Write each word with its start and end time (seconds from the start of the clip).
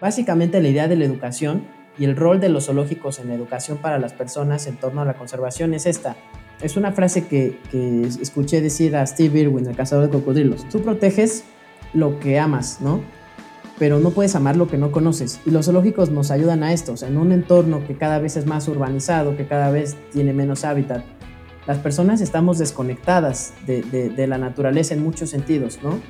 Básicamente 0.00 0.60
la 0.60 0.68
idea 0.68 0.88
de 0.88 0.96
la 0.96 1.04
educación 1.04 1.64
y 1.98 2.04
el 2.04 2.16
rol 2.16 2.40
de 2.40 2.48
los 2.48 2.66
zoológicos 2.66 3.18
en 3.18 3.28
la 3.28 3.34
educación 3.34 3.78
para 3.78 3.98
las 3.98 4.12
personas 4.12 4.66
en 4.66 4.76
torno 4.76 5.00
a 5.00 5.04
la 5.04 5.14
conservación 5.14 5.74
es 5.74 5.86
esta. 5.86 6.16
Es 6.60 6.76
una 6.76 6.92
frase 6.92 7.26
que, 7.26 7.58
escuché 8.20 8.60
decir 8.60 8.96
a 8.96 9.06
Steve 9.06 9.40
Irwin, 9.40 9.66
el 9.66 9.76
cazador 9.76 10.06
de 10.06 10.10
cocodrilos. 10.10 10.68
Tú 10.68 10.80
proteges 10.80 11.44
lo 11.92 12.18
que 12.18 12.38
amas, 12.38 12.80
¿no? 12.80 13.00
Pero 13.78 13.98
no 13.98 14.10
puedes 14.10 14.34
amar 14.34 14.56
lo 14.56 14.68
que 14.68 14.78
no 14.78 14.90
conoces. 14.90 15.40
Y 15.44 15.50
los 15.50 15.66
zoológicos 15.66 16.10
nos 16.10 16.30
ayudan 16.30 16.62
a 16.62 16.72
esto. 16.72 16.94
en 17.06 17.18
un 17.18 17.32
entorno 17.32 17.86
que 17.86 17.96
cada 17.96 18.18
vez 18.18 18.36
es 18.36 18.46
más 18.46 18.68
urbanizado, 18.68 19.36
que 19.36 19.46
cada 19.46 19.70
vez 19.70 19.96
tiene 20.12 20.32
menos 20.32 20.64
hábitat, 20.64 21.04
las 21.66 21.78
personas 21.78 22.20
estamos 22.20 22.58
desconectadas 22.58 23.52
de, 23.66 24.26
la 24.28 24.38
naturaleza 24.38 24.94
en 24.94 25.02
muchos 25.02 25.30
sentidos, 25.30 25.80
¿no? 25.82 26.00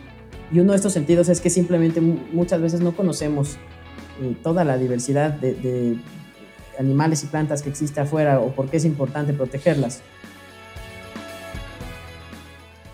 Y 0.53 0.61
uno 0.61 0.73
de 0.73 0.77
estos 0.77 0.93
sentidos 0.93 1.29
es 1.29 1.41
que 1.41 1.51
simplemente 1.51 2.01
muchas 2.01 2.61
veces 2.61 2.81
no 2.81 2.95
conocemos 2.95 3.57
eh, 4.23 4.35
toda 4.43 4.65
la 4.65 4.79
diversidad 4.79 5.31
de, 5.31 5.99
animales 6.79 7.25
y 7.25 7.27
plantas 7.27 7.63
que 7.63 7.71
existe 7.71 8.01
afuera 8.01 8.41
o 8.41 8.51
por 8.51 8.69
qué 8.69 8.77
es 8.77 8.85
importante 8.85 9.33
protegerlas. 9.33 10.03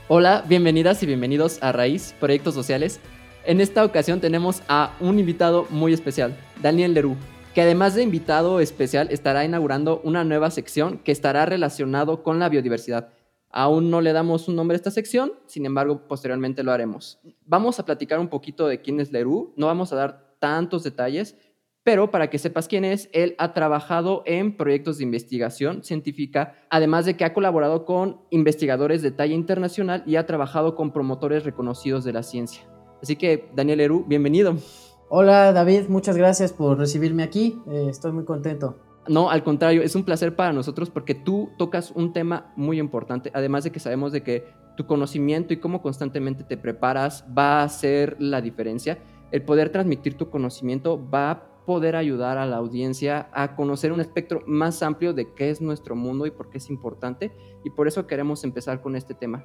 Hola, 0.08 0.44
bienvenidas 0.46 1.02
y 1.02 1.06
bienvenidos 1.06 1.58
a 1.62 1.72
Raíz, 1.72 2.14
Proyectos 2.20 2.54
Sociales. 2.54 3.00
En 3.44 3.60
esta 3.60 3.84
ocasión 3.84 4.20
tenemos 4.20 4.62
a 4.68 4.94
un 5.00 5.18
invitado 5.18 5.66
muy 5.70 5.92
especial, 5.92 6.36
Daniel 6.60 6.94
Leroux, 6.94 7.16
que 7.54 7.62
además 7.62 7.94
de 7.94 8.02
invitado 8.02 8.60
especial 8.60 9.08
estará 9.10 9.44
inaugurando 9.44 10.00
una 10.04 10.22
nueva 10.22 10.50
sección 10.50 10.98
que 10.98 11.12
estará 11.12 11.44
relacionado 11.46 12.22
con 12.22 12.38
la 12.38 12.48
biodiversidad. 12.48 13.08
Aún 13.50 13.90
no 13.90 14.00
le 14.00 14.12
damos 14.12 14.48
un 14.48 14.56
nombre 14.56 14.76
a 14.76 14.78
esta 14.78 14.90
sección, 14.90 15.34
sin 15.46 15.66
embargo, 15.66 16.06
posteriormente 16.08 16.62
lo 16.62 16.72
haremos. 16.72 17.18
Vamos 17.44 17.78
a 17.78 17.84
platicar 17.84 18.18
un 18.18 18.28
poquito 18.28 18.66
de 18.66 18.80
quién 18.80 18.98
es 18.98 19.12
Leroux, 19.12 19.52
no 19.56 19.66
vamos 19.66 19.92
a 19.92 19.96
dar 19.96 20.31
tantos 20.42 20.82
detalles, 20.82 21.38
pero 21.84 22.10
para 22.10 22.28
que 22.28 22.38
sepas 22.38 22.66
quién 22.66 22.84
es, 22.84 23.08
él 23.12 23.36
ha 23.38 23.54
trabajado 23.54 24.24
en 24.26 24.56
proyectos 24.56 24.98
de 24.98 25.04
investigación 25.04 25.84
científica, 25.84 26.56
además 26.68 27.06
de 27.06 27.16
que 27.16 27.24
ha 27.24 27.32
colaborado 27.32 27.84
con 27.84 28.22
investigadores 28.30 29.02
de 29.02 29.12
talla 29.12 29.34
internacional 29.34 30.02
y 30.04 30.16
ha 30.16 30.26
trabajado 30.26 30.74
con 30.74 30.92
promotores 30.92 31.44
reconocidos 31.44 32.02
de 32.02 32.12
la 32.12 32.24
ciencia. 32.24 32.68
Así 33.00 33.14
que, 33.14 33.48
Daniel 33.54 33.78
Leroux, 33.78 34.04
bienvenido. 34.08 34.56
Hola 35.08 35.52
David, 35.52 35.88
muchas 35.88 36.16
gracias 36.16 36.52
por 36.52 36.76
recibirme 36.76 37.22
aquí, 37.22 37.60
eh, 37.70 37.86
estoy 37.88 38.10
muy 38.10 38.24
contento. 38.24 38.78
No, 39.06 39.30
al 39.30 39.44
contrario, 39.44 39.82
es 39.82 39.94
un 39.94 40.04
placer 40.04 40.34
para 40.34 40.52
nosotros 40.52 40.90
porque 40.90 41.14
tú 41.14 41.50
tocas 41.56 41.92
un 41.92 42.12
tema 42.12 42.52
muy 42.56 42.80
importante, 42.80 43.30
además 43.32 43.62
de 43.62 43.70
que 43.70 43.78
sabemos 43.78 44.10
de 44.10 44.24
que 44.24 44.44
tu 44.76 44.86
conocimiento 44.86 45.52
y 45.52 45.58
cómo 45.58 45.82
constantemente 45.82 46.42
te 46.42 46.56
preparas 46.56 47.24
va 47.36 47.60
a 47.60 47.64
hacer 47.64 48.16
la 48.18 48.40
diferencia. 48.40 48.98
El 49.32 49.42
poder 49.42 49.70
transmitir 49.70 50.16
tu 50.16 50.30
conocimiento 50.30 51.00
va 51.10 51.30
a 51.30 51.52
poder 51.64 51.96
ayudar 51.96 52.38
a 52.38 52.46
la 52.46 52.56
audiencia 52.56 53.28
a 53.32 53.56
conocer 53.56 53.92
un 53.92 54.00
espectro 54.00 54.42
más 54.46 54.82
amplio 54.82 55.14
de 55.14 55.32
qué 55.32 55.50
es 55.50 55.60
nuestro 55.60 55.96
mundo 55.96 56.26
y 56.26 56.30
por 56.30 56.50
qué 56.50 56.58
es 56.58 56.70
importante, 56.70 57.32
y 57.64 57.70
por 57.70 57.88
eso 57.88 58.06
queremos 58.06 58.44
empezar 58.44 58.80
con 58.80 58.94
este 58.94 59.14
tema. 59.14 59.44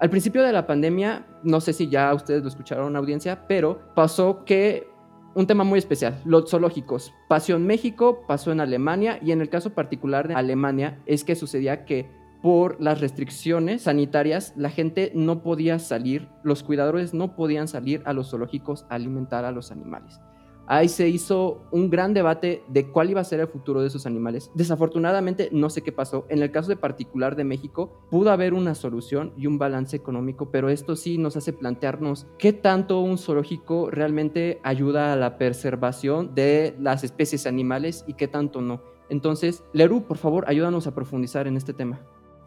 Al 0.00 0.10
principio 0.10 0.42
de 0.42 0.52
la 0.52 0.66
pandemia, 0.66 1.26
no 1.44 1.60
sé 1.60 1.72
si 1.72 1.88
ya 1.88 2.12
ustedes 2.12 2.42
lo 2.42 2.48
escucharon, 2.48 2.96
audiencia, 2.96 3.46
pero 3.46 3.78
pasó 3.94 4.44
que 4.44 4.88
un 5.34 5.46
tema 5.46 5.64
muy 5.64 5.78
especial, 5.78 6.20
los 6.24 6.50
zoológicos. 6.50 7.12
Pasó 7.28 7.54
en 7.54 7.66
México, 7.66 8.24
pasó 8.26 8.52
en 8.52 8.60
Alemania 8.60 9.18
y 9.22 9.32
en 9.32 9.40
el 9.40 9.48
caso 9.48 9.70
particular 9.70 10.28
de 10.28 10.34
Alemania 10.34 11.00
es 11.06 11.24
que 11.24 11.34
sucedía 11.34 11.84
que 11.84 12.08
por 12.44 12.78
las 12.78 13.00
restricciones 13.00 13.84
sanitarias 13.84 14.52
la 14.54 14.68
gente 14.68 15.12
no 15.14 15.42
podía 15.42 15.78
salir, 15.78 16.28
los 16.42 16.62
cuidadores 16.62 17.14
no 17.14 17.36
podían 17.36 17.68
salir 17.68 18.02
a 18.04 18.12
los 18.12 18.28
zoológicos 18.28 18.84
a 18.90 18.96
alimentar 18.96 19.46
a 19.46 19.50
los 19.50 19.72
animales. 19.72 20.20
Ahí 20.66 20.90
se 20.90 21.08
hizo 21.08 21.62
un 21.72 21.88
gran 21.88 22.12
debate 22.12 22.62
de 22.68 22.86
cuál 22.90 23.08
iba 23.08 23.22
a 23.22 23.24
ser 23.24 23.40
el 23.40 23.48
futuro 23.48 23.80
de 23.80 23.86
esos 23.86 24.04
animales. 24.04 24.50
Desafortunadamente, 24.54 25.48
no 25.52 25.70
sé 25.70 25.80
qué 25.80 25.90
pasó. 25.90 26.26
En 26.28 26.42
el 26.42 26.50
caso 26.50 26.68
de 26.68 26.76
particular 26.76 27.34
de 27.34 27.44
México, 27.44 28.06
pudo 28.10 28.30
haber 28.30 28.52
una 28.52 28.74
solución 28.74 29.32
y 29.38 29.46
un 29.46 29.56
balance 29.56 29.96
económico, 29.96 30.50
pero 30.50 30.68
esto 30.68 30.96
sí 30.96 31.16
nos 31.16 31.38
hace 31.38 31.54
plantearnos 31.54 32.26
qué 32.38 32.52
tanto 32.52 33.00
un 33.00 33.16
zoológico 33.16 33.90
realmente 33.90 34.60
ayuda 34.64 35.14
a 35.14 35.16
la 35.16 35.38
preservación 35.38 36.34
de 36.34 36.76
las 36.78 37.04
especies 37.04 37.46
animales 37.46 38.04
y 38.06 38.14
qué 38.14 38.28
tanto 38.28 38.60
no. 38.60 38.82
Entonces, 39.08 39.64
Leru, 39.72 40.04
por 40.06 40.18
favor, 40.18 40.44
ayúdanos 40.46 40.86
a 40.86 40.94
profundizar 40.94 41.46
en 41.46 41.56
este 41.56 41.72
tema. 41.72 42.00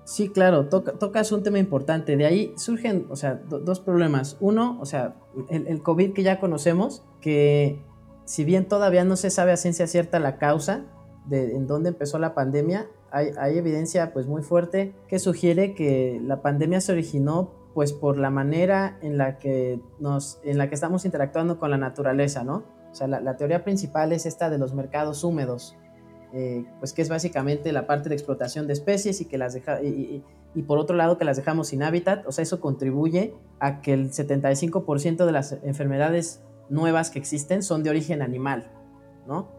Sí, 0.07 0.29
claro, 0.29 0.69
tocas 0.69 1.34
un 1.34 1.44
tema 1.44 1.59
importante. 1.59 2.16
De 2.16 2.25
ahí 2.25 2.53
surgen, 2.56 3.07
o 3.09 3.18
sea, 3.18 3.35
dos 3.35 3.81
problemas. 3.81 4.38
Uno, 4.40 4.78
o 4.79 4.85
sea, 4.85 5.16
el, 5.50 5.68
el 5.68 5.84
COVID 5.84 6.13
que 6.13 6.23
ya 6.23 6.40
conocemos, 6.40 7.03
que 7.19 7.84
si 8.23 8.45
bien 8.45 8.69
todavía 8.69 9.03
no 9.03 9.18
se 9.18 9.29
sabe 9.29 9.51
a 9.51 9.57
ciencia 9.57 9.85
cierta 9.85 10.19
la 10.19 10.38
causa 10.38 10.85
de 11.25 11.57
en 11.57 11.68
dónde 11.68 11.90
empezó 11.90 12.19
la 12.19 12.34
pandemia, 12.34 12.88
hay, 13.12 13.57
evidencia 13.57 14.13
pues 14.13 14.28
muy 14.28 14.44
fuerte 14.44 14.94
que 15.07 15.19
sugiere 15.19 15.73
que 15.73 16.22
la 16.24 16.41
pandemia 16.41 16.81
se 16.81 16.91
originó 16.91 17.51
pues 17.74 17.94
por 17.94 18.18
la 18.18 18.29
manera 18.29 18.97
en 19.01 19.18
la 19.18 19.38
que 19.38 19.79
nos 20.00 20.39
en 20.44 20.57
la 20.57 20.68
que 20.68 20.75
estamos 20.75 21.06
interactuando 21.06 21.59
con 21.59 21.72
la 21.72 21.78
naturaleza, 21.78 22.44
¿no? 22.44 22.63
O 22.91 22.95
sea, 22.95 23.07
la, 23.07 23.38
teoría 23.38 23.63
principal 23.63 24.12
es 24.12 24.25
esta 24.25 24.50
de 24.50 24.57
los 24.57 24.74
mercados 24.74 25.24
húmedos, 25.24 25.75
eh, 26.34 26.66
pues 26.80 26.94
que 26.94 27.02
es 27.02 27.10
básicamente 27.10 27.72
la 27.72 27.88
parte 27.88 28.10
de 28.10 28.16
explotación 28.16 28.68
de 28.68 28.74
especies 28.74 29.22
y 29.22 29.26
que 29.26 29.38
las 29.38 29.54
deja, 29.54 29.82
y, 29.82 30.24
y 30.54 30.62
por 30.64 30.78
otro 30.78 30.96
lado 30.96 31.18
que 31.18 31.26
las 31.26 31.38
dejamos 31.38 31.70
sin 31.70 31.84
hábitat, 31.84 32.26
o 32.28 32.32
sea, 32.32 32.44
eso 32.44 32.60
contribuye 32.60 33.34
a 33.60 33.82
que 33.82 33.94
el 33.94 34.12
75% 34.12 35.26
de 35.26 35.32
las 35.32 35.54
enfermedades 35.64 36.42
nuevas 36.70 37.10
que 37.10 37.20
existen 37.20 37.64
son 37.64 37.84
de 37.84 37.90
origen 37.90 38.22
animal, 38.22 38.72
¿no? 39.28 39.58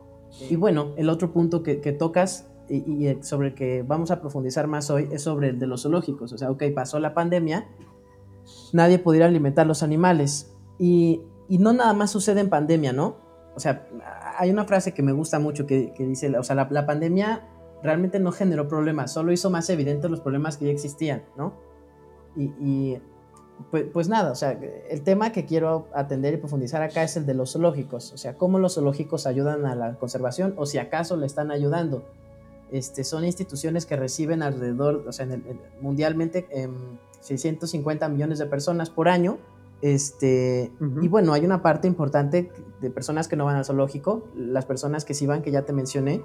Y 0.50 0.56
bueno, 0.56 0.92
el 0.96 1.08
otro 1.08 1.32
punto 1.32 1.62
que, 1.62 1.76
tocas 1.92 2.46
y, 2.68 3.16
sobre 3.22 3.48
el 3.48 3.54
que 3.54 3.82
vamos 3.82 4.10
a 4.10 4.20
profundizar 4.20 4.66
más 4.66 4.90
hoy 4.90 5.08
es 5.10 5.22
sobre 5.22 5.48
el 5.48 5.58
de 5.58 5.66
los 5.66 5.82
zoológicos. 5.82 6.32
O 6.32 6.38
sea, 6.38 6.50
ok, 6.50 6.64
pasó 6.74 6.98
la 7.00 7.14
pandemia, 7.14 7.66
nadie 8.72 8.98
pudiera 8.98 9.26
alimentar 9.26 9.66
los 9.66 9.82
animales. 9.82 10.54
Y, 10.78 11.22
no 11.48 11.72
nada 11.72 11.94
más 11.94 12.10
sucede 12.10 12.40
en 12.40 12.50
pandemia, 12.50 12.92
¿no? 12.92 13.16
O 13.56 13.60
sea, 13.60 13.88
hay 14.38 14.50
una 14.50 14.64
frase 14.64 14.94
que 14.94 15.02
me 15.02 15.12
gusta 15.12 15.38
mucho 15.38 15.66
que, 15.66 15.92
dice, 15.98 16.36
o 16.38 16.42
sea, 16.42 16.54
la, 16.54 16.86
pandemia 16.86 17.46
realmente 17.82 18.20
no 18.20 18.32
generó 18.32 18.68
problemas, 18.68 19.12
solo 19.12 19.32
hizo 19.32 19.50
más 19.50 19.68
evidentes 19.68 20.10
los 20.10 20.20
problemas 20.20 20.56
que 20.56 20.66
ya 20.66 20.72
existían, 20.72 21.24
¿no? 21.36 21.54
y 22.36 22.98
pues, 23.70 23.84
pues, 23.92 24.08
nada, 24.08 24.30
o 24.32 24.34
sea, 24.34 24.52
el 24.88 25.02
tema 25.02 25.32
que 25.32 25.44
quiero 25.44 25.88
atender 25.92 26.34
y 26.34 26.36
profundizar 26.38 26.80
acá 26.82 27.02
es 27.02 27.16
el 27.16 27.26
de 27.26 27.34
los 27.34 27.52
zoológicos, 27.52 28.12
o 28.12 28.16
sea, 28.16 28.34
cómo 28.34 28.58
los 28.58 28.74
zoológicos 28.74 29.26
ayudan 29.26 29.66
a 29.66 29.74
la 29.74 29.94
conservación 29.96 30.54
o 30.56 30.64
si 30.64 30.78
acaso 30.78 31.16
le 31.16 31.26
están 31.26 31.50
ayudando. 31.50 32.04
Este, 32.70 33.02
son 33.02 33.24
instituciones 33.24 33.84
que 33.84 33.96
reciben 33.96 34.42
alrededor, 34.42 35.04
o 35.06 35.12
sea, 35.12 35.26
mundialmente 35.80 36.46
650 37.20 38.06
em, 38.06 38.12
millones 38.12 38.38
de 38.38 38.46
personas 38.46 38.90
por 38.90 39.08
año. 39.08 39.38
Este, 39.80 40.72
Y 41.00 41.08
bueno, 41.08 41.32
hay 41.32 41.44
una 41.44 41.62
parte 41.62 41.86
importante 41.86 42.50
de 42.80 42.90
personas 42.90 43.28
que 43.28 43.36
no 43.36 43.44
van 43.44 43.56
al 43.56 43.64
zoológico, 43.64 44.24
las 44.34 44.66
personas 44.66 45.04
que 45.04 45.14
sí 45.14 45.26
van, 45.26 45.42
que 45.42 45.50
ya 45.50 45.62
te 45.62 45.72
mencioné, 45.72 46.22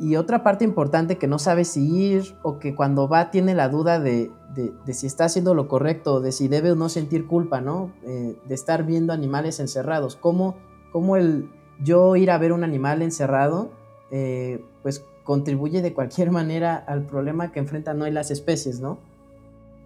y 0.00 0.14
otra 0.14 0.44
parte 0.44 0.64
importante 0.64 1.18
que 1.18 1.26
no 1.26 1.38
sabe 1.38 1.64
si 1.64 1.92
ir 1.92 2.36
o 2.42 2.58
que 2.58 2.76
cuando 2.76 3.08
va 3.08 3.30
tiene 3.30 3.54
la 3.54 3.68
duda 3.68 3.98
de, 3.98 4.30
si 4.92 5.06
está 5.06 5.24
haciendo 5.24 5.54
lo 5.54 5.66
correcto, 5.66 6.20
de 6.20 6.30
si 6.30 6.46
debe 6.46 6.70
o 6.70 6.76
no 6.76 6.88
sentir 6.88 7.26
culpa, 7.26 7.60
¿no? 7.60 7.92
Eh, 8.04 8.38
de 8.46 8.54
estar 8.54 8.86
viendo 8.86 9.12
animales 9.12 9.58
encerrados. 9.58 10.14
¿Cómo, 10.14 10.56
¿Cómo, 10.92 11.16
el 11.16 11.50
yo 11.80 12.14
ir 12.14 12.30
a 12.30 12.38
ver 12.38 12.52
un 12.52 12.62
animal 12.62 13.02
encerrado, 13.02 13.70
eh, 14.12 14.64
pues 14.82 15.04
contribuye 15.24 15.82
de 15.82 15.92
cualquier 15.92 16.30
manera 16.40 16.76
al 16.76 17.04
problema 17.04 17.50
que 17.50 17.58
enfrentan 17.58 18.00
hoy 18.00 18.12
las 18.12 18.30
especies, 18.30 18.78
¿no? 18.80 18.98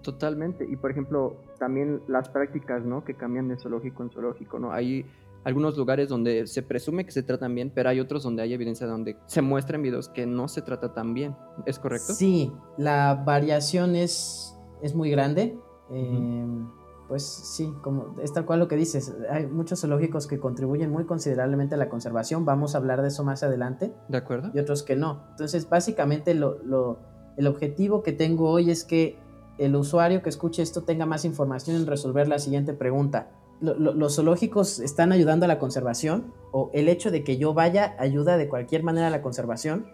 Totalmente. 0.02 0.66
Y 0.68 0.76
por 0.76 0.90
ejemplo, 0.90 1.36
también 1.62 2.02
las 2.08 2.28
prácticas, 2.28 2.84
¿no? 2.84 3.04
Que 3.04 3.14
cambian 3.14 3.46
de 3.46 3.56
zoológico 3.56 4.02
en 4.02 4.10
zoológico, 4.10 4.58
¿no? 4.58 4.72
Hay 4.72 5.06
algunos 5.44 5.76
lugares 5.76 6.08
donde 6.08 6.48
se 6.48 6.60
presume 6.60 7.04
que 7.04 7.12
se 7.12 7.22
tratan 7.22 7.54
bien, 7.54 7.70
pero 7.72 7.88
hay 7.88 8.00
otros 8.00 8.24
donde 8.24 8.42
hay 8.42 8.52
evidencia 8.52 8.84
donde 8.84 9.16
se 9.26 9.42
muestra 9.42 9.76
en 9.76 9.82
videos 9.82 10.08
que 10.08 10.26
no 10.26 10.48
se 10.48 10.60
trata 10.62 10.92
tan 10.92 11.14
bien. 11.14 11.36
¿Es 11.64 11.78
correcto? 11.78 12.14
Sí, 12.14 12.52
la 12.78 13.22
variación 13.24 13.94
es, 13.94 14.58
es 14.82 14.96
muy 14.96 15.08
grande. 15.12 15.56
Em, 15.92 16.68
pues 17.06 17.22
sí, 17.22 17.72
como 17.80 18.20
es 18.20 18.32
tal 18.32 18.44
cual 18.44 18.58
lo 18.58 18.66
que 18.66 18.74
dices. 18.74 19.14
Hay 19.30 19.46
muchos 19.46 19.82
zoológicos 19.82 20.26
que 20.26 20.40
contribuyen 20.40 20.90
muy 20.90 21.04
considerablemente 21.04 21.76
a 21.76 21.78
la 21.78 21.88
conservación. 21.88 22.44
Vamos 22.44 22.74
a 22.74 22.78
hablar 22.78 23.02
de 23.02 23.08
eso 23.08 23.22
más 23.22 23.44
adelante. 23.44 23.94
De 24.08 24.18
acuerdo. 24.18 24.50
Y 24.52 24.58
otros 24.58 24.82
que 24.82 24.96
no. 24.96 25.28
Entonces, 25.30 25.68
básicamente 25.68 26.34
lo, 26.34 26.60
lo, 26.64 26.98
el 27.36 27.46
objetivo 27.46 28.02
que 28.02 28.10
tengo 28.12 28.50
hoy 28.50 28.72
es 28.72 28.82
que 28.82 29.21
el 29.58 29.76
usuario 29.76 30.22
que 30.22 30.30
escuche 30.30 30.62
esto 30.62 30.82
tenga 30.82 31.06
más 31.06 31.24
información 31.24 31.76
en 31.76 31.86
resolver 31.86 32.28
la 32.28 32.38
siguiente 32.38 32.72
pregunta 32.72 33.30
los 33.62 34.16
zoológicos 34.16 34.80
están 34.80 35.12
ayudando 35.12 35.44
a 35.44 35.48
la 35.48 35.58
conservación 35.58 36.32
o 36.50 36.70
el 36.72 36.88
hecho 36.88 37.10
de 37.10 37.22
que 37.22 37.38
yo 37.38 37.54
vaya 37.54 37.94
ayuda 37.98 38.36
de 38.36 38.48
cualquier 38.48 38.82
manera 38.82 39.06
a 39.06 39.10
la 39.10 39.22
conservación. 39.22 39.86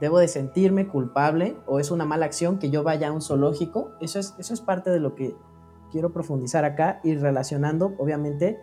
Debo 0.00 0.18
de 0.18 0.28
sentirme 0.28 0.88
culpable 0.88 1.56
o 1.66 1.80
es 1.80 1.90
una 1.90 2.04
mala 2.04 2.26
acción 2.26 2.58
que 2.58 2.70
yo 2.70 2.82
vaya 2.82 3.08
a 3.08 3.12
un 3.12 3.22
zoológico. 3.22 3.92
Eso 4.00 4.18
es, 4.18 4.34
eso 4.38 4.52
es 4.52 4.60
parte 4.60 4.90
de 4.90 5.00
lo 5.00 5.14
que 5.14 5.34
quiero 5.90 6.12
profundizar 6.12 6.64
acá 6.64 7.00
y 7.02 7.14
relacionando, 7.14 7.94
obviamente, 7.98 8.60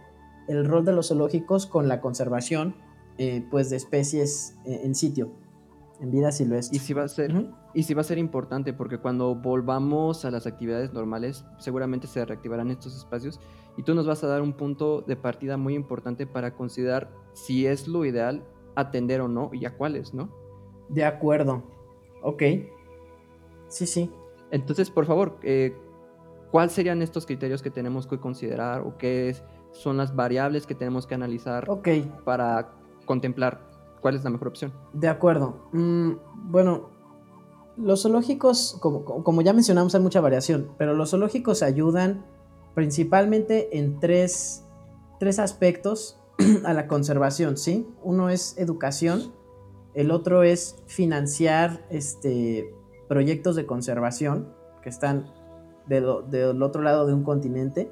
el 0.47 0.65
rol 0.65 0.85
de 0.85 0.93
los 0.93 1.07
zoológicos 1.07 1.65
con 1.65 1.87
la 1.87 1.99
conservación 1.99 2.75
eh, 3.17 3.45
pues 3.49 3.69
de 3.69 3.77
especies 3.77 4.57
eh, 4.65 4.81
en 4.83 4.95
sitio, 4.95 5.31
en 5.99 6.11
vida 6.11 6.31
silvestre. 6.31 6.75
Y 6.75 6.79
si 6.79 6.93
va 6.93 7.03
a 7.03 7.07
ser, 7.07 7.33
y 7.73 7.83
si 7.83 7.93
va 7.93 8.01
a 8.01 8.05
ser 8.05 8.17
importante, 8.17 8.73
porque 8.73 8.97
cuando 8.97 9.35
volvamos 9.35 10.25
a 10.25 10.31
las 10.31 10.47
actividades 10.47 10.93
normales, 10.93 11.45
seguramente 11.57 12.07
se 12.07 12.23
reactivarán 12.23 12.71
estos 12.71 12.95
espacios 12.95 13.39
y 13.77 13.83
tú 13.83 13.93
nos 13.93 14.07
vas 14.07 14.23
a 14.23 14.27
dar 14.27 14.41
un 14.41 14.53
punto 14.53 15.01
de 15.01 15.15
partida 15.15 15.57
muy 15.57 15.75
importante 15.75 16.25
para 16.25 16.55
considerar 16.55 17.11
si 17.33 17.65
es 17.65 17.87
lo 17.87 18.05
ideal 18.05 18.45
atender 18.75 19.21
o 19.21 19.27
no 19.27 19.49
y 19.53 19.65
a 19.65 19.75
cuáles, 19.75 20.13
¿no? 20.13 20.29
De 20.89 21.05
acuerdo. 21.05 21.63
Ok. 22.23 22.43
Sí, 23.67 23.85
sí. 23.85 24.11
Entonces, 24.51 24.89
por 24.89 25.05
favor, 25.05 25.37
eh, 25.43 25.77
¿cuáles 26.51 26.73
serían 26.73 27.01
estos 27.01 27.25
criterios 27.25 27.61
que 27.61 27.69
tenemos 27.69 28.07
que 28.07 28.19
considerar 28.19 28.81
o 28.81 28.97
qué 28.97 29.35
son 29.71 29.97
las 29.97 30.15
variables 30.15 30.65
que 30.65 30.75
tenemos 30.75 31.05
que 31.05 31.15
analizar 31.15 31.67
para 32.25 32.71
contemplar 33.05 33.68
cuál 34.01 34.15
es 34.15 34.23
la 34.23 34.29
mejor 34.29 34.49
opción? 34.49 34.73
De 34.93 35.07
acuerdo. 35.07 35.69
Mm, 35.71 36.11
bueno, 36.51 36.89
los 37.77 38.03
zoológicos, 38.03 38.77
como, 38.79 39.41
ya 39.41 39.53
mencionamos, 39.53 39.95
hay 39.95 40.01
mucha 40.01 40.21
variación, 40.21 40.71
pero 40.77 40.93
los 40.93 41.11
zoológicos 41.11 41.63
ayudan 41.63 42.25
principalmente 42.75 43.77
en 43.77 43.99
tres, 43.99 44.65
tres 45.19 45.39
aspectos 45.39 46.19
a 46.65 46.73
la 46.73 46.87
conservación, 46.87 47.57
¿sí? 47.57 47.87
Uno 48.03 48.29
es 48.29 48.57
educación, 48.57 49.33
el 49.93 50.11
otro 50.11 50.43
es 50.43 50.77
financiar 50.87 51.85
este, 51.89 52.73
proyectos 53.07 53.55
de 53.55 53.65
conservación 53.65 54.53
que 54.81 54.89
están 54.89 55.31
del 55.87 56.61
otro 56.61 56.81
lado 56.83 57.07
de 57.07 57.13
un 57.13 57.23
continente. 57.23 57.91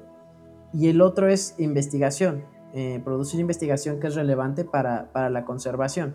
Y 0.72 0.88
el 0.88 1.00
otro 1.00 1.28
es 1.28 1.54
investigación, 1.58 2.44
eh, 2.74 3.00
producir 3.02 3.40
investigación 3.40 3.98
que 3.98 4.08
es 4.08 4.14
relevante 4.14 4.64
para, 4.64 5.10
la 5.30 5.44
conservación. 5.44 6.14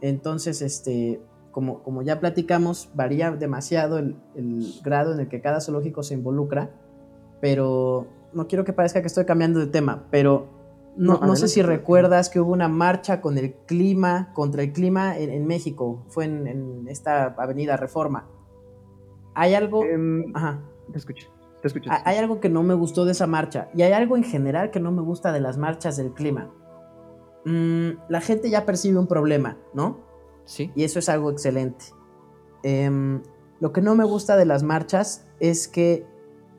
Entonces, 0.00 0.62
este, 0.62 1.20
como, 1.50 1.82
como, 1.82 2.02
ya 2.02 2.20
platicamos, 2.20 2.90
varía 2.94 3.30
demasiado 3.30 3.98
el, 3.98 4.16
grado 4.82 5.12
en 5.12 5.20
el 5.20 5.28
que 5.28 5.40
cada 5.40 5.60
zoológico 5.60 6.02
se 6.02 6.14
involucra, 6.14 6.70
pero 7.40 8.08
no 8.32 8.48
quiero 8.48 8.64
que 8.64 8.72
parezca 8.72 9.00
que 9.00 9.06
estoy 9.06 9.24
cambiando 9.24 9.60
de 9.60 9.66
tema, 9.66 10.06
pero 10.10 10.48
no, 10.96 11.18
no, 11.20 11.36
sé 11.36 11.46
si 11.46 11.62
recuerdas 11.62 12.28
que 12.28 12.40
hubo 12.40 12.52
una 12.52 12.66
marcha 12.66 13.20
con 13.20 13.38
el 13.38 13.54
clima, 13.66 14.32
contra 14.34 14.64
el 14.64 14.72
clima 14.72 15.16
en, 15.16 15.46
México, 15.46 16.04
fue 16.08 16.24
en, 16.24 16.86
esta 16.88 17.26
avenida 17.38 17.76
Reforma. 17.76 18.26
Hay 19.34 19.54
algo... 19.54 19.84
Em, 19.84 20.34
ajá. 20.34 20.60
Te 20.90 20.98
escucho, 20.98 21.28
te 21.60 21.68
escucho. 21.68 21.90
Hay 22.04 22.16
algo 22.16 22.40
que 22.40 22.48
no 22.48 22.62
me 22.62 22.74
gustó 22.74 23.04
de 23.04 23.12
esa 23.12 23.26
marcha 23.26 23.68
y 23.74 23.82
hay 23.82 23.92
algo 23.92 24.16
en 24.16 24.24
general 24.24 24.70
que 24.70 24.80
no 24.80 24.92
me 24.92 25.02
gusta 25.02 25.32
de 25.32 25.40
las 25.40 25.58
marchas 25.58 25.96
del 25.96 26.12
clima. 26.12 26.50
Mm, 27.44 27.90
la 28.08 28.20
gente 28.20 28.50
ya 28.50 28.64
percibe 28.66 28.98
un 28.98 29.06
problema, 29.06 29.56
¿no? 29.74 30.00
Sí. 30.44 30.70
Y 30.74 30.84
eso 30.84 30.98
es 30.98 31.08
algo 31.08 31.30
excelente. 31.30 31.86
Em, 32.62 33.22
lo 33.60 33.72
que 33.72 33.80
no 33.80 33.94
me 33.94 34.04
gusta 34.04 34.36
de 34.36 34.44
las 34.44 34.62
marchas 34.62 35.26
es 35.40 35.68
que 35.68 36.06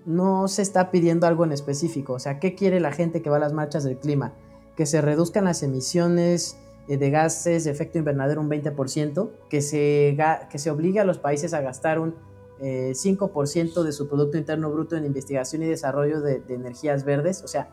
no 0.06 0.48
se 0.48 0.62
está 0.62 0.92
pidiendo 0.92 1.28
algo 1.28 1.44
en 1.46 1.52
específico. 1.52 2.14
O 2.14 2.20
sea, 2.20 2.40
¿qué 2.40 2.56
quiere 2.56 2.80
la 2.80 2.92
gente 2.92 3.22
que 3.22 3.30
va 3.30 3.38
a 3.38 3.40
las 3.40 3.54
marchas 3.54 3.84
del 3.84 3.98
clima? 3.98 4.34
Que 4.76 4.86
se 4.86 5.02
reduzcan 5.02 5.46
las 5.46 5.64
emisiones 5.64 6.58
eh, 6.88 6.98
de 6.98 7.10
gases 7.10 7.66
de 7.66 7.72
efecto 7.72 7.98
invernadero 8.00 8.42
un 8.42 8.50
20%, 8.50 9.30
que 9.50 9.62
se, 9.62 10.18
que 10.50 10.58
se 10.58 10.72
obligue 10.72 11.00
a 11.00 11.04
los 11.04 11.20
países 11.20 11.54
a 11.54 11.62
gastar 11.62 12.00
un 12.00 12.16
5% 12.60 13.82
eh, 13.82 13.84
de 13.84 13.92
su 13.92 14.08
Producto 14.08 14.38
Interno 14.38 14.72
Bruto 14.72 14.96
en 14.96 15.06
investigación 15.06 15.64
y 15.64 15.68
desarrollo 15.68 16.22
de, 16.22 16.44
energías 16.50 17.06
verdes. 17.06 17.44
O 17.44 17.48
sea, 17.48 17.70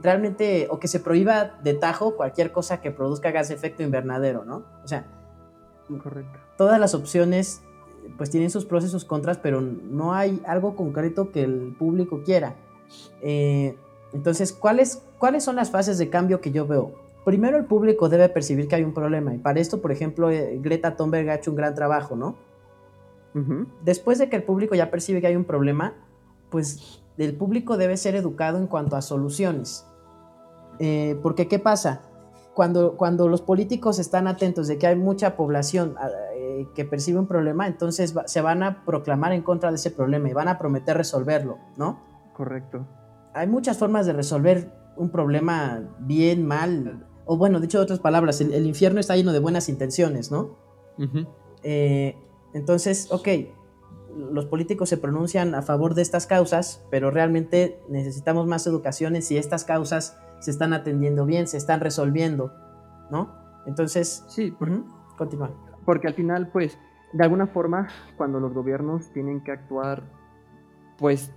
realmente, 0.00 0.68
o 0.70 0.78
que 0.78 0.88
se 0.88 1.00
prohíba 1.00 1.58
de 1.62 1.74
tajo 1.74 2.16
cualquier 2.16 2.52
cosa 2.52 2.80
que 2.80 2.90
produzca 2.90 3.30
gas 3.30 3.48
de 3.48 3.54
efecto 3.54 3.82
invernadero, 3.82 4.44
¿no? 4.44 4.64
O 4.84 4.88
sea, 4.88 5.06
Correcto. 6.02 6.38
todas 6.56 6.78
las 6.78 6.94
opciones 6.94 7.62
pues 8.16 8.30
tienen 8.30 8.50
sus 8.50 8.64
pros 8.64 8.84
y 8.84 8.88
sus 8.88 9.04
contras, 9.04 9.38
pero 9.38 9.60
no 9.60 10.14
hay 10.14 10.42
algo 10.46 10.74
concreto 10.74 11.30
que 11.30 11.42
el 11.42 11.74
público 11.78 12.22
quiera. 12.24 12.56
Eh, 13.20 13.76
entonces, 14.12 14.52
¿cuáles, 14.52 15.02
¿cuáles 15.18 15.44
son 15.44 15.56
las 15.56 15.70
fases 15.70 15.98
de 15.98 16.10
cambio 16.10 16.40
que 16.40 16.50
yo 16.50 16.66
veo? 16.66 16.92
Primero, 17.24 17.56
el 17.56 17.64
público 17.64 18.08
debe 18.08 18.28
percibir 18.28 18.68
que 18.68 18.74
hay 18.74 18.82
un 18.82 18.92
problema, 18.92 19.34
y 19.34 19.38
para 19.38 19.60
esto, 19.60 19.80
por 19.80 19.92
ejemplo, 19.92 20.30
eh, 20.30 20.58
Greta 20.60 20.96
Thunberg 20.96 21.30
ha 21.30 21.36
hecho 21.36 21.50
un 21.50 21.56
gran 21.56 21.74
trabajo, 21.74 22.16
¿no? 22.16 22.36
Después 23.82 24.18
de 24.18 24.28
que 24.28 24.36
el 24.36 24.42
público 24.42 24.74
ya 24.74 24.90
percibe 24.90 25.20
que 25.20 25.26
hay 25.26 25.36
un 25.36 25.44
problema, 25.44 25.94
pues 26.50 27.02
el 27.16 27.34
público 27.34 27.76
debe 27.76 27.96
ser 27.96 28.14
educado 28.14 28.58
en 28.58 28.66
cuanto 28.66 28.96
a 28.96 29.02
soluciones. 29.02 29.86
Eh, 30.78 31.18
porque, 31.22 31.48
¿qué 31.48 31.58
pasa? 31.58 32.02
Cuando, 32.54 32.96
cuando 32.96 33.28
los 33.28 33.40
políticos 33.40 33.98
están 33.98 34.26
atentos 34.26 34.68
de 34.68 34.76
que 34.78 34.86
hay 34.86 34.96
mucha 34.96 35.36
población 35.36 35.94
que 36.74 36.84
percibe 36.84 37.18
un 37.18 37.26
problema, 37.26 37.66
entonces 37.66 38.14
se 38.26 38.40
van 38.40 38.62
a 38.62 38.84
proclamar 38.84 39.32
en 39.32 39.42
contra 39.42 39.70
de 39.70 39.76
ese 39.76 39.90
problema 39.90 40.28
y 40.28 40.32
van 40.32 40.48
a 40.48 40.58
prometer 40.58 40.96
resolverlo, 40.96 41.58
¿no? 41.76 42.00
Correcto. 42.34 42.86
Hay 43.34 43.46
muchas 43.46 43.78
formas 43.78 44.06
de 44.06 44.12
resolver 44.12 44.72
un 44.96 45.10
problema 45.10 45.82
bien, 46.00 46.46
mal, 46.46 47.06
o 47.24 47.36
bueno, 47.36 47.60
dicho 47.60 47.78
de 47.78 47.84
otras 47.84 48.00
palabras, 48.00 48.40
el, 48.40 48.66
infierno 48.66 49.00
está 49.00 49.16
lleno 49.16 49.32
de 49.32 49.38
buenas 49.38 49.68
intenciones, 49.68 50.30
¿no? 50.30 50.56
Eh, 51.62 52.16
entonces, 52.54 53.08
ok, 53.10 53.28
los 54.14 54.46
políticos 54.46 54.88
se 54.88 54.98
pronuncian 54.98 55.54
a 55.54 55.62
favor 55.62 55.94
de 55.94 56.02
estas 56.02 56.26
causas, 56.26 56.84
pero 56.90 57.10
realmente 57.10 57.80
necesitamos 57.88 58.46
más 58.46 58.66
educación 58.66 59.16
en 59.16 59.22
si 59.22 59.36
estas 59.36 59.64
causas 59.64 60.18
se 60.40 60.50
están 60.50 60.72
atendiendo 60.72 61.24
bien, 61.24 61.46
se 61.46 61.56
están 61.56 61.80
resolviendo, 61.80 62.52
¿no? 63.10 63.34
Entonces, 63.66 64.24
sí, 64.28 64.54
continúa. 65.16 65.50
Porque 65.84 66.08
al 66.08 66.14
final, 66.14 66.50
pues, 66.50 66.78
de 67.12 67.24
alguna 67.24 67.46
forma, 67.46 67.88
cuando 68.16 68.40
los 68.40 68.52
gobiernos 68.52 69.10
tienen 69.12 69.42
que 69.42 69.52
actuar, 69.52 70.02
pues 70.98 71.32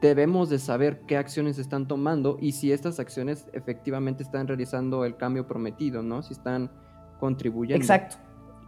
debemos 0.00 0.50
de 0.50 0.58
saber 0.58 1.02
qué 1.06 1.16
acciones 1.16 1.58
están 1.58 1.88
tomando 1.88 2.36
y 2.40 2.52
si 2.52 2.72
estas 2.72 3.00
acciones 3.00 3.46
efectivamente 3.52 4.22
están 4.22 4.46
realizando 4.46 5.04
el 5.04 5.16
cambio 5.16 5.46
prometido, 5.46 6.02
¿no? 6.02 6.22
Si 6.22 6.32
están 6.32 6.70
contribuyendo. 7.18 7.82
Exacto. 7.82 8.16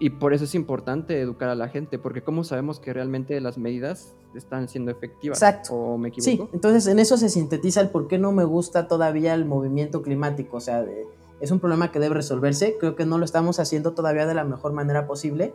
Y 0.00 0.10
por 0.10 0.32
eso 0.32 0.44
es 0.44 0.54
importante 0.54 1.20
educar 1.20 1.48
a 1.48 1.54
la 1.54 1.68
gente, 1.68 1.98
porque 1.98 2.22
¿cómo 2.22 2.44
sabemos 2.44 2.78
que 2.78 2.92
realmente 2.92 3.40
las 3.40 3.58
medidas 3.58 4.14
están 4.34 4.68
siendo 4.68 4.92
efectivas? 4.92 5.38
Exacto. 5.38 5.74
¿O 5.74 5.98
me 5.98 6.10
equivoco? 6.10 6.44
Sí, 6.46 6.50
entonces 6.52 6.86
en 6.86 7.00
eso 7.00 7.16
se 7.16 7.28
sintetiza 7.28 7.80
el 7.80 7.90
por 7.90 8.06
qué 8.06 8.18
no 8.18 8.30
me 8.30 8.44
gusta 8.44 8.86
todavía 8.86 9.34
el 9.34 9.44
movimiento 9.44 10.02
climático. 10.02 10.58
O 10.58 10.60
sea, 10.60 10.82
de, 10.82 11.04
es 11.40 11.50
un 11.50 11.58
problema 11.58 11.90
que 11.90 11.98
debe 11.98 12.14
resolverse. 12.14 12.76
Creo 12.78 12.94
que 12.94 13.06
no 13.06 13.18
lo 13.18 13.24
estamos 13.24 13.58
haciendo 13.58 13.94
todavía 13.94 14.26
de 14.26 14.34
la 14.34 14.44
mejor 14.44 14.72
manera 14.72 15.06
posible. 15.06 15.52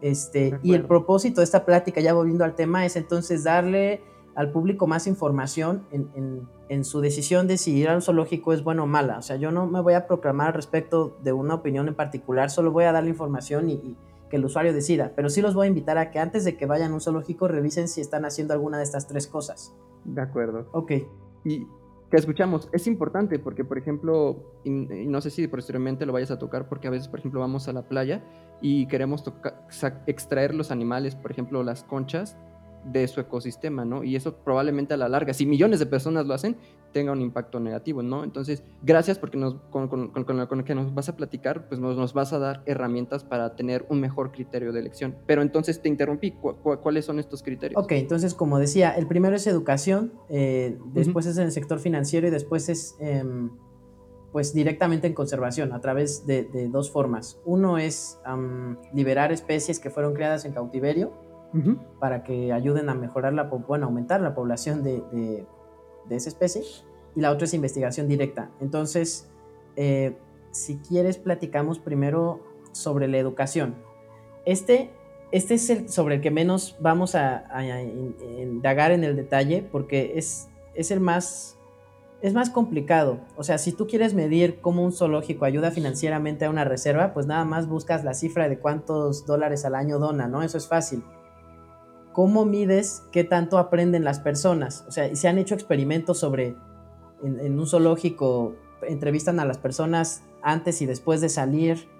Este, 0.00 0.58
y 0.62 0.74
el 0.74 0.84
propósito 0.84 1.40
de 1.40 1.44
esta 1.44 1.64
plática, 1.64 2.00
ya 2.00 2.12
volviendo 2.12 2.44
al 2.44 2.54
tema, 2.54 2.84
es 2.84 2.96
entonces 2.96 3.44
darle 3.44 4.02
al 4.34 4.52
público 4.52 4.86
más 4.86 5.06
información 5.06 5.86
en, 5.90 6.46
su 6.84 7.00
decisión 7.00 7.46
de 7.46 7.58
si 7.58 7.76
ir 7.76 7.88
a 7.88 7.94
un 7.94 8.02
zoológico 8.02 8.52
es 8.52 8.62
bueno 8.62 8.84
o 8.84 8.86
mala. 8.86 9.18
O 9.18 9.22
sea, 9.22 9.36
yo 9.36 9.50
no 9.50 9.66
me 9.66 9.80
voy 9.80 9.94
a 9.94 10.06
proclamar 10.06 10.48
al 10.48 10.54
respecto 10.54 11.16
de 11.22 11.32
una 11.32 11.54
opinión 11.54 11.88
en 11.88 11.94
particular, 11.94 12.50
solo 12.50 12.72
voy 12.72 12.84
a 12.84 12.92
dar 12.92 13.04
la 13.04 13.10
información 13.10 13.70
y, 13.70 13.74
y, 13.74 13.96
que 14.30 14.36
el 14.36 14.44
usuario 14.44 14.72
decida. 14.72 15.12
Pero 15.14 15.30
sí 15.30 15.40
los 15.40 15.54
voy 15.54 15.66
a 15.66 15.68
invitar 15.68 15.98
a 15.98 16.10
que 16.10 16.18
antes 16.18 16.44
de 16.44 16.56
que 16.56 16.66
vayan 16.66 16.90
a 16.90 16.94
un 16.94 17.00
zoológico 17.00 17.46
revisen 17.48 17.88
si 17.88 18.00
están 18.00 18.24
haciendo 18.24 18.54
alguna 18.54 18.78
de 18.78 18.84
estas 18.84 19.06
tres 19.06 19.26
cosas. 19.26 19.72
De 20.04 20.20
acuerdo. 20.20 20.68
Ok. 20.72 20.92
Y 21.44 21.66
que 22.10 22.16
escuchamos 22.16 22.68
es 22.72 22.86
importante 22.86 23.38
porque, 23.38 23.64
por 23.64 23.78
ejemplo, 23.78 24.60
y, 24.64 24.70
no 24.70 25.20
sé 25.20 25.30
si 25.30 25.48
posteriormente 25.48 26.06
lo 26.06 26.12
vayas 26.12 26.30
a 26.30 26.38
tocar, 26.38 26.68
porque 26.68 26.88
a 26.88 26.90
veces, 26.90 27.08
por 27.08 27.18
ejemplo, 27.18 27.40
vamos 27.40 27.68
a 27.68 27.72
la 27.72 27.88
playa 27.88 28.24
y 28.60 28.86
queremos 28.86 29.24
extraer 30.06 30.54
los 30.54 30.70
animales, 30.70 31.16
por 31.16 31.32
ejemplo, 31.32 31.62
las 31.62 31.82
conchas 31.82 32.36
de 32.92 33.06
su 33.08 33.20
ecosistema, 33.20 33.84
¿no? 33.84 34.04
Y 34.04 34.16
eso 34.16 34.36
probablemente 34.36 34.94
a 34.94 34.96
la 34.96 35.08
larga, 35.08 35.34
si 35.34 35.46
millones 35.46 35.80
de 35.80 35.86
personas 35.86 36.26
lo 36.26 36.34
hacen, 36.34 36.56
tenga 36.92 37.12
un 37.12 37.20
impacto 37.20 37.60
negativo, 37.60 38.02
¿no? 38.02 38.24
Entonces, 38.24 38.62
gracias 38.82 39.18
porque 39.18 39.36
nos, 39.36 39.56
con, 39.70 39.88
con, 39.88 40.08
con, 40.10 40.36
lo 40.36 40.64
que 40.64 40.74
nos 40.74 40.94
vas 40.94 41.08
a 41.08 41.16
platicar, 41.16 41.68
pues 41.68 41.80
nos, 41.80 41.96
nos, 41.96 42.14
vas 42.14 42.32
a 42.32 42.38
dar 42.38 42.62
herramientas 42.66 43.24
para 43.24 43.54
tener 43.56 43.86
un 43.90 44.00
mejor 44.00 44.32
criterio 44.32 44.72
de 44.72 44.80
elección. 44.80 45.16
Pero 45.26 45.42
entonces 45.42 45.82
te 45.82 45.88
interrumpí, 45.88 46.32
¿cuáles 46.82 47.04
son 47.04 47.18
estos 47.18 47.42
criterios? 47.42 47.82
Ok, 47.82 47.92
entonces 47.92 48.34
como 48.34 48.58
decía, 48.58 48.92
el 48.92 49.06
primero 49.06 49.36
es 49.36 49.46
educación, 49.46 50.12
eh, 50.28 50.78
después 50.86 51.26
es 51.26 51.36
en 51.38 51.44
el 51.44 51.52
sector 51.52 51.78
financiero 51.78 52.26
y 52.26 52.30
después 52.30 52.68
es... 52.68 52.96
Eh, 53.00 53.24
pues 54.32 54.52
directamente 54.52 55.06
en 55.06 55.14
conservación 55.14 55.72
a 55.72 55.80
través 55.80 56.26
de, 56.26 56.44
de 56.44 56.68
dos 56.68 56.90
formas. 56.90 57.40
Uno 57.46 57.78
es 57.78 58.18
liberar 58.92 59.32
especies 59.32 59.80
que 59.80 59.88
fueron 59.88 60.12
criadas 60.12 60.44
en 60.44 60.52
cautiverio, 60.52 61.14
para 62.00 62.22
que 62.22 62.52
ayuden 62.52 62.88
a 62.88 62.94
mejorar 62.94 63.32
la, 63.32 63.44
bueno, 63.44 63.86
aumentar 63.86 64.20
la 64.20 64.34
población 64.34 64.82
de, 64.82 65.02
de, 66.08 66.16
esa 66.16 66.28
especie. 66.28 66.62
Y 67.14 67.20
la 67.20 67.30
otra 67.30 67.46
es 67.46 67.54
investigación 67.54 68.08
directa. 68.08 68.50
Entonces, 68.60 69.30
eh, 69.76 70.16
si 70.50 70.76
quieres, 70.78 71.18
platicamos 71.18 71.78
primero 71.78 72.40
sobre 72.72 73.08
la 73.08 73.18
educación. 73.18 73.74
Este, 74.44 74.90
este 75.32 75.54
es 75.54 75.70
el 75.70 75.88
sobre 75.88 76.16
el 76.16 76.20
que 76.20 76.30
menos 76.30 76.76
vamos 76.80 77.14
a, 77.14 77.44
indagar 78.38 78.92
en 78.92 79.04
el 79.04 79.16
detalle 79.16 79.66
porque 79.70 80.12
es, 80.16 80.48
es 80.74 80.90
el 80.90 81.00
más 81.00 81.56
es 82.22 82.32
más 82.32 82.50
complicado. 82.50 83.20
O 83.36 83.44
sea, 83.44 83.58
si 83.58 83.72
tú 83.72 83.86
quieres 83.86 84.14
medir 84.14 84.60
cómo 84.60 84.82
un 84.82 84.92
zoológico 84.92 85.44
ayuda 85.44 85.70
financieramente 85.70 86.44
a 86.44 86.50
una 86.50 86.64
reserva, 86.64 87.12
pues 87.12 87.26
nada 87.26 87.44
más 87.44 87.68
buscas 87.68 88.04
la 88.04 88.14
cifra 88.14 88.48
de 88.48 88.58
cuántos 88.58 89.26
dólares 89.26 89.64
al 89.64 89.74
año 89.74 89.98
dona, 89.98 90.26
¿no? 90.26 90.42
Eso 90.42 90.58
es 90.58 90.66
fácil. 90.66 91.04
¿Cómo 92.16 92.46
mides 92.46 93.04
qué 93.12 93.24
tanto 93.24 93.58
aprenden 93.58 94.02
las 94.02 94.20
personas? 94.20 94.86
O 94.88 94.90
sea, 94.90 95.14
se 95.14 95.28
han 95.28 95.36
hecho 95.36 95.54
experimentos 95.54 96.18
sobre, 96.18 96.56
en, 97.22 97.58
un 97.58 97.66
zoológico, 97.66 98.54
entrevistan 98.80 99.38
a 99.38 99.44
las 99.44 99.58
personas 99.58 100.22
antes 100.40 100.80
y 100.80 100.86
después 100.86 101.20
de 101.20 101.28
salir 101.28 101.90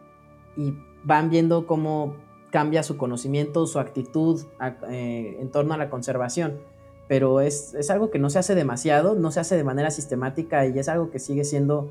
y 0.57 0.73
van 1.05 1.29
viendo 1.29 1.67
cómo 1.67 2.17
cambia 2.51 2.83
su 2.83 2.97
conocimiento, 2.97 3.67
su 3.67 3.79
actitud 3.79 4.41
eh, 4.89 5.37
en 5.39 5.51
torno 5.51 5.75
a 5.75 5.77
la 5.77 5.91
conservación 5.91 6.61
pero 7.09 7.41
es, 7.41 7.77
algo 7.91 8.11
que 8.11 8.19
no 8.19 8.31
se 8.31 8.39
hace 8.39 8.55
demasiado, 8.55 9.15
no 9.15 9.31
se 9.31 9.41
hace 9.41 9.57
de 9.57 9.65
manera 9.65 9.91
sistemática 9.91 10.67
y 10.67 10.79
es 10.79 10.89
algo 10.89 11.11
que 11.11 11.19
sigue 11.19 11.45
siendo 11.45 11.91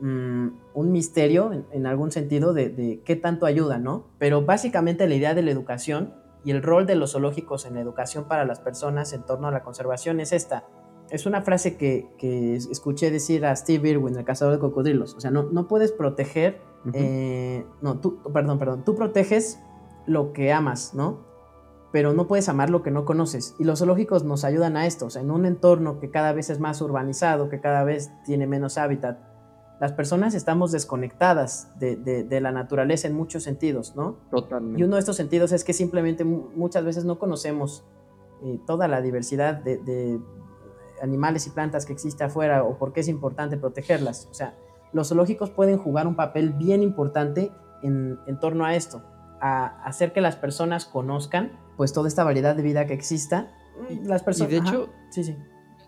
mm, 0.00 0.48
un 0.74 0.92
misterio 0.92 1.64
en, 1.70 1.86
algún 1.86 2.10
sentido 2.10 2.52
de, 2.52 3.00
qué 3.04 3.16
tanto 3.16 3.46
ayuda, 3.46 3.78
¿no? 3.78 4.06
Pero 4.18 4.42
básicamente 4.42 5.06
la 5.06 5.14
idea 5.14 5.34
de 5.34 5.42
la 5.42 5.50
educación 5.50 6.14
y 6.44 6.50
el 6.50 6.62
rol 6.62 6.86
de 6.86 6.94
los 6.94 7.12
zoológicos 7.12 7.66
en 7.66 7.74
la 7.74 7.80
educación 7.80 8.24
para 8.24 8.44
las 8.44 8.60
personas 8.60 9.12
en 9.12 9.22
torno 9.22 9.48
a 9.48 9.50
la 9.50 9.62
conservación 9.62 10.20
es 10.20 10.32
esta. 10.32 10.64
Es 11.10 11.26
una 11.26 11.42
frase 11.42 11.76
que, 11.76 12.54
escuché 12.54 13.10
decir 13.10 13.44
a 13.46 13.54
Steve 13.56 13.90
Irwin, 13.90 14.16
el 14.16 14.24
cazador 14.24 14.54
de 14.54 14.60
cocodrilos. 14.60 15.14
O 15.14 15.20
sea, 15.20 15.30
no, 15.30 15.44
no 15.44 15.68
puedes 15.68 15.92
proteger, 15.92 16.60
eh, 16.92 17.64
no, 17.82 18.00
tú, 18.00 18.20
perdón, 18.32 18.58
perdón, 18.58 18.84
tú 18.84 18.94
proteges 18.94 19.60
lo 20.06 20.32
que 20.32 20.52
amas, 20.52 20.94
¿no? 20.94 21.34
pero 21.94 22.12
no 22.12 22.26
puedes 22.26 22.48
amar 22.48 22.70
lo 22.70 22.82
que 22.82 22.90
no 22.90 23.04
conoces. 23.04 23.54
Y 23.56 23.62
los 23.62 23.78
zoológicos 23.78 24.24
nos 24.24 24.42
ayudan 24.42 24.76
a 24.76 24.84
esto, 24.84 25.06
o 25.06 25.10
sea, 25.10 25.22
en 25.22 25.30
un 25.30 25.46
entorno 25.46 26.00
que 26.00 26.10
cada 26.10 26.32
vez 26.32 26.50
es 26.50 26.58
más 26.58 26.80
urbanizado, 26.80 27.48
que 27.48 27.60
cada 27.60 27.84
vez 27.84 28.10
tiene 28.24 28.48
menos 28.48 28.78
hábitat, 28.78 29.20
las 29.80 29.92
personas 29.92 30.34
estamos 30.34 30.72
desconectadas 30.72 31.72
de, 31.78 32.40
la 32.40 32.52
naturaleza 32.52 33.08
en 33.08 33.14
muchos 33.14 33.42
sentidos, 33.42 33.94
¿no? 33.96 34.16
Totalmente. 34.30 34.80
Y 34.80 34.84
uno 34.84 34.96
de 34.96 35.00
estos 35.00 35.16
sentidos 35.16 35.52
es 35.52 35.64
que 35.64 35.72
simplemente 35.72 36.24
muchas 36.24 36.84
veces 36.84 37.04
no 37.04 37.18
conocemos 37.18 37.84
eh, 38.42 38.60
toda 38.66 38.88
la 38.88 39.00
diversidad 39.00 39.54
de, 39.54 40.20
animales 41.02 41.46
y 41.46 41.50
plantas 41.50 41.84
que 41.84 41.92
existe 41.92 42.24
afuera 42.24 42.62
o 42.62 42.78
por 42.78 42.92
qué 42.92 43.00
es 43.00 43.08
importante 43.08 43.56
protegerlas. 43.56 44.28
O 44.30 44.34
sea, 44.34 44.54
los 44.92 45.08
zoológicos 45.08 45.50
pueden 45.50 45.76
jugar 45.76 46.06
un 46.06 46.14
papel 46.14 46.52
bien 46.52 46.82
importante 46.82 47.50
en, 47.82 48.18
en 48.26 48.38
torno 48.38 48.64
a 48.64 48.74
esto, 48.74 49.02
a 49.40 49.66
hacer 49.84 50.12
que 50.12 50.20
las 50.20 50.36
personas 50.36 50.86
conozcan 50.86 51.58
pues 51.76 51.92
toda 51.92 52.08
esta 52.08 52.24
variedad 52.24 52.54
de 52.54 52.62
vida 52.62 52.86
que 52.86 52.94
exista, 52.94 53.52
las 54.04 54.22
personas... 54.22 54.52
Y 54.52 54.54
de 54.54 54.60
hecho, 54.60 54.88
sí, 55.10 55.24
sí. 55.24 55.36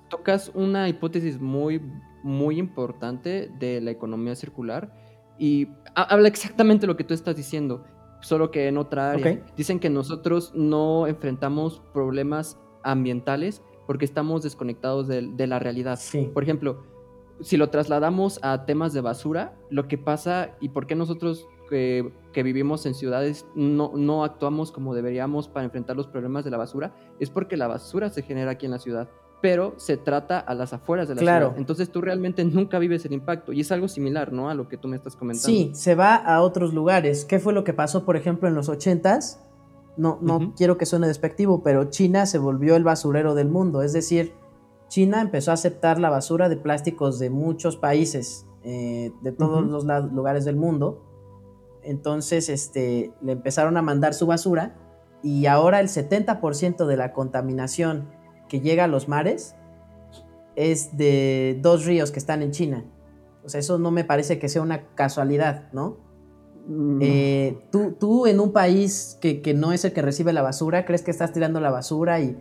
tocas 0.09 0.51
una 0.55 0.89
hipótesis 0.89 1.41
muy, 1.41 1.81
muy 2.27 2.59
importante 2.59 3.51
de 3.59 3.81
la 3.81 3.93
economía 3.93 4.35
circular 4.35 4.93
y 5.39 5.69
habla 5.95 6.29
exactamente 6.29 6.87
lo 6.87 6.97
que 6.97 7.05
tú 7.05 7.15
estás 7.15 7.37
diciendo, 7.37 7.85
solo 8.21 8.51
que 8.51 8.69
en 8.69 8.79
otra 8.79 9.13
área. 9.13 9.45
Dicen 9.57 9.79
que 9.79 9.89
nosotros 9.89 10.53
no 10.55 11.07
enfrentamos 11.07 11.83
problemas 11.93 12.59
ambientales 12.83 13.63
porque 13.87 14.05
estamos 14.05 14.43
desconectados 14.43 15.07
de, 15.07 15.23
de 15.23 15.47
la 15.47 15.59
realidad. 15.59 15.99
Sí. 16.01 16.29
Por 16.35 16.43
ejemplo, 16.43 16.83
si 17.41 17.57
lo 17.57 17.71
trasladamos 17.71 18.41
a 18.43 18.67
temas 18.67 18.93
de 18.93 19.03
basura, 19.03 19.55
lo 19.71 19.87
que 19.87 19.99
pasa 19.99 20.57
y 20.61 20.71
por 20.71 20.87
qué 20.87 20.97
nosotros 20.97 21.47
que, 21.67 22.43
vivimos 22.43 22.87
en 22.87 22.95
ciudades 22.95 23.47
no, 23.55 23.93
no, 23.95 24.25
actuamos 24.25 24.73
como 24.73 24.95
deberíamos 24.95 25.49
para 25.49 25.65
enfrentar 25.65 25.97
los 25.97 26.07
problemas 26.07 26.45
de 26.45 26.51
la 26.51 26.57
basura, 26.57 26.95
es 27.19 27.31
porque 27.31 27.57
la 27.57 27.67
basura 27.67 28.11
se 28.11 28.23
genera 28.23 28.53
aquí 28.53 28.67
en 28.67 28.73
la 28.73 28.79
ciudad, 28.79 29.09
pero 29.41 29.75
se 29.77 29.97
trata 29.97 30.39
a 30.39 30.55
las 30.55 30.73
afueras 30.73 31.09
de 31.09 31.15
la 31.15 31.21
claro. 31.21 31.47
ciudad. 31.47 31.59
Entonces 31.59 31.91
tú 31.91 32.01
realmente 32.01 32.45
nunca 32.45 32.79
vives 32.79 33.05
el 33.05 33.13
impacto 33.13 33.53
y 33.53 33.61
es 33.61 33.71
algo 33.73 33.89
similar, 33.89 34.33
¿no? 34.33 34.49
A 34.51 34.55
lo 34.55 34.69
que 34.69 34.77
tú 34.77 34.89
me 34.89 34.97
estás 34.97 35.17
comentando. 35.17 35.47
Sí, 35.47 35.71
se 35.75 35.95
va 35.95 36.17
a 36.17 36.41
otros 36.43 36.75
lugares. 36.75 37.25
¿Qué 37.25 37.39
fue 37.39 37.53
lo 37.53 37.65
que 37.65 37.73
pasó, 37.73 38.05
por 38.05 38.17
ejemplo, 38.17 38.49
en 38.49 38.55
los 38.55 38.69
80s? 38.69 39.39
No, 39.97 40.19
no 40.21 40.55
quiero 40.57 40.77
que 40.77 40.87
suene 40.87 41.07
despectivo, 41.07 41.63
pero 41.63 41.85
China 41.85 42.27
se 42.27 42.39
volvió 42.39 42.77
el 42.77 42.85
basurero 42.85 43.35
del 43.35 43.49
mundo. 43.49 43.83
Es 43.83 43.93
decir, 43.93 44.35
China 44.89 45.21
empezó 45.21 45.51
a 45.51 45.55
aceptar 45.55 45.99
la 45.99 46.11
basura 46.11 46.49
de 46.49 46.57
plásticos 46.57 47.19
de 47.19 47.31
muchos 47.31 47.77
países, 47.77 48.47
eh, 48.63 49.13
de 49.23 49.33
todos 49.33 49.65
los 49.65 49.85
lugares 50.13 50.45
del 50.45 50.57
mundo, 50.57 51.07
entonces, 51.87 52.49
este, 52.49 53.13
le 53.23 53.33
empezaron 53.33 53.77
a 53.77 53.83
mandar 53.83 54.13
su 54.13 54.27
basura 54.27 54.77
y 55.23 55.47
ahora 55.47 55.79
el 55.79 55.89
70% 55.89 56.85
de 56.87 56.97
la 56.97 57.13
contaminación 57.13 58.11
que 58.49 58.61
llega 58.61 58.85
a 58.85 58.89
los 58.89 59.09
mares 59.09 59.55
es 60.55 60.97
de 60.97 61.59
dos 61.61 61.85
ríos 61.85 62.11
que 62.11 62.19
están 62.19 62.43
en 62.43 62.51
China. 62.51 62.85
O 63.45 63.49
sea, 63.49 63.61
eso 63.61 63.79
no 63.79 63.91
me 63.91 64.05
parece 64.05 64.39
que 64.39 64.49
sea 64.49 64.63
una 64.63 64.89
casualidad, 64.95 65.71
¿no? 65.73 65.99
Eh, 67.01 67.59
tú, 67.71 67.93
tú, 67.93 68.27
en 68.27 68.41
un 68.41 68.53
país 68.53 69.19
que, 69.21 69.55
no 69.55 69.73
es 69.73 69.85
el 69.85 69.93
que 69.93 70.03
recibe 70.03 70.33
la 70.33 70.43
basura, 70.43 70.85
crees 70.85 71.03
que 71.03 71.13
estás 71.13 71.33
tirando 71.33 71.61
la 71.61 71.71
basura 71.71 72.21
y, 72.21 72.37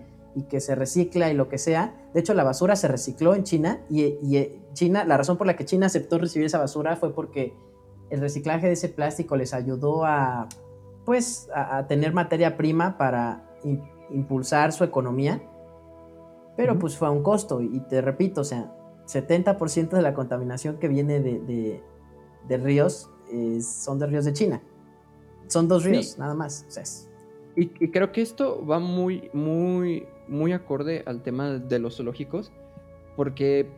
que 0.50 0.60
se 0.60 0.76
recicla 0.76 1.30
y 1.30 1.34
lo 1.34 1.48
que 1.48 1.58
sea. 1.58 1.96
De 2.14 2.20
hecho, 2.20 2.34
la 2.34 2.44
basura 2.44 2.76
se 2.76 2.88
recicló 2.88 3.36
en 3.36 3.44
China 3.44 3.82
y, 3.90 4.18
y 4.22 4.38
eh, 4.38 4.60
China, 4.74 5.06
la 5.06 5.16
razón 5.16 5.38
por 5.38 5.48
la 5.48 5.56
que 5.56 5.64
China 5.64 5.86
aceptó 5.86 6.18
recibir 6.18 6.48
esa 6.48 6.58
basura 6.58 6.96
fue 6.98 7.14
porque 7.14 7.54
el 8.10 8.20
reciclaje 8.20 8.68
de 8.68 8.74
ese 8.74 8.90
plástico 8.90 9.36
les 9.36 9.54
ayudó 9.54 10.06
a, 10.06 10.50
pues, 11.06 11.48
a, 11.54 11.88
tener 11.88 12.14
materia 12.14 12.58
prima 12.58 12.98
para 12.98 13.48
impulsar 14.10 14.74
su 14.74 14.84
economía, 14.84 15.42
pero 16.56 16.80
pues 16.80 16.98
fue 16.98 17.08
a 17.08 17.12
un 17.12 17.24
costo, 17.24 17.62
y 17.62 17.80
te 17.82 18.02
repito, 18.02 18.42
o 18.42 18.44
sea, 18.44 18.74
70% 19.08 19.90
de 19.90 20.02
la 20.02 20.14
contaminación 20.14 20.78
que 20.78 20.88
viene 20.88 21.20
de, 21.20 21.82
ríos 22.58 23.10
son 23.62 24.00
de 24.00 24.08
ríos 24.08 24.26
de 24.26 24.34
China. 24.34 24.62
Son 25.48 25.68
dos 25.68 25.84
ríos, 25.84 26.18
nada 26.18 26.34
más. 26.34 26.66
y, 27.56 27.72
y, 27.84 27.92
creo 27.92 28.12
que 28.12 28.22
esto 28.22 28.66
va 28.66 28.80
muy, 28.80 29.30
muy, 29.34 30.08
muy 30.28 30.54
acorde 30.54 31.04
al 31.06 31.22
tema 31.22 31.52
de 31.52 31.80
los 31.80 31.98
zoológicos, 31.98 32.52
porque 33.16 33.70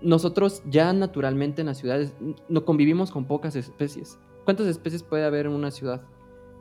nosotros 0.00 0.62
ya 0.68 0.92
naturalmente 0.92 1.60
en 1.62 1.66
las 1.66 1.78
ciudades 1.78 2.14
no 2.48 2.64
convivimos 2.64 3.10
con 3.10 3.26
pocas 3.26 3.56
especies. 3.56 4.18
¿Cuántas 4.44 4.66
especies 4.66 5.02
puede 5.02 5.24
haber 5.24 5.46
en 5.46 5.52
una 5.52 5.70
ciudad? 5.70 6.02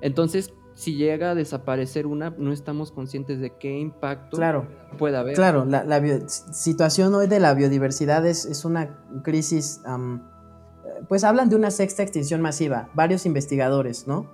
Entonces, 0.01 0.53
si 0.75 0.95
llega 0.95 1.31
a 1.31 1.35
desaparecer 1.35 2.05
una, 2.05 2.35
no 2.37 2.51
estamos 2.51 2.91
conscientes 2.91 3.39
de 3.39 3.51
qué 3.57 3.79
impacto 3.79 4.37
puede 4.97 5.17
haber. 5.17 5.33
Claro, 5.33 5.63
la, 5.65 6.01
situación 6.27 7.15
hoy 7.15 7.27
de 7.27 7.39
la 7.39 7.53
biodiversidad 7.53 8.25
es, 8.27 8.65
una 8.65 8.99
crisis, 9.23 9.81
pues 11.07 11.23
hablan 11.23 11.49
de 11.49 11.55
una 11.55 11.71
sexta 11.71 12.03
extinción 12.03 12.41
masiva, 12.41 12.89
varios 12.93 13.25
investigadores, 13.25 14.05
¿no? 14.05 14.29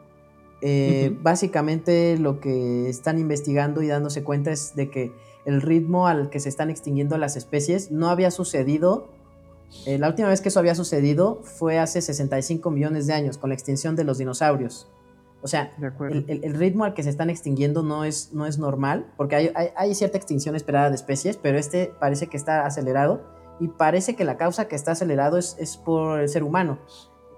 Eh, 0.63 1.17
básicamente 1.21 2.17
lo 2.19 2.39
que 2.39 2.88
están 2.88 3.17
investigando 3.17 3.81
y 3.81 3.88
dándose 3.88 4.24
cuenta 4.24 4.51
es 4.51 4.75
de 4.75 4.91
que 4.91 5.12
el 5.45 5.62
ritmo 5.62 6.07
al 6.07 6.29
que 6.29 6.39
se 6.39 6.50
están 6.50 6.69
extinguiendo 6.69 7.17
las 7.17 7.36
especies 7.36 7.91
no 7.91 8.10
había 8.10 8.29
sucedido. 8.29 9.10
Eh, 9.86 9.98
la 9.98 10.07
última 10.07 10.29
vez 10.29 10.41
que 10.41 10.50
eso 10.50 10.60
había 10.60 10.75
sucedido 10.75 11.41
fue 11.43 11.79
hace 11.79 12.01
65 12.01 12.69
millones 12.69 13.07
de 13.07 13.13
años, 13.13 13.38
con 13.38 13.50
la 13.50 13.55
extinción 13.55 13.95
de 13.95 14.03
los 14.03 14.17
dinosaurios. 14.19 14.88
O 15.43 15.48
sea, 15.48 15.74
el, 15.79 16.53
ritmo 16.53 16.86
al 16.86 16.93
que 16.93 17.03
se 17.03 17.10
están 17.10 17.29
extinguiendo 17.29 17.81
no 17.81 18.03
es, 18.03 18.31
no 18.33 18.45
es 18.45 18.60
normal, 18.60 19.12
porque 19.17 19.36
hay, 19.36 19.51
hay, 19.75 19.95
cierta 19.95 20.17
extinción 20.17 20.55
esperada 20.55 20.89
de 20.89 20.95
especies, 20.95 21.38
pero 21.38 21.57
este 21.57 21.91
parece 22.00 22.27
que 22.27 22.38
está 22.38 22.65
acelerado 22.65 23.24
y 23.60 23.67
parece 23.67 24.15
que 24.15 24.24
la 24.24 24.38
causa 24.38 24.67
que 24.67 24.75
está 24.75 24.91
acelerado 24.91 25.38
es, 25.38 25.57
es 25.60 25.77
por 25.77 26.19
el 26.19 26.29
ser 26.29 26.43
humano. 26.43 26.79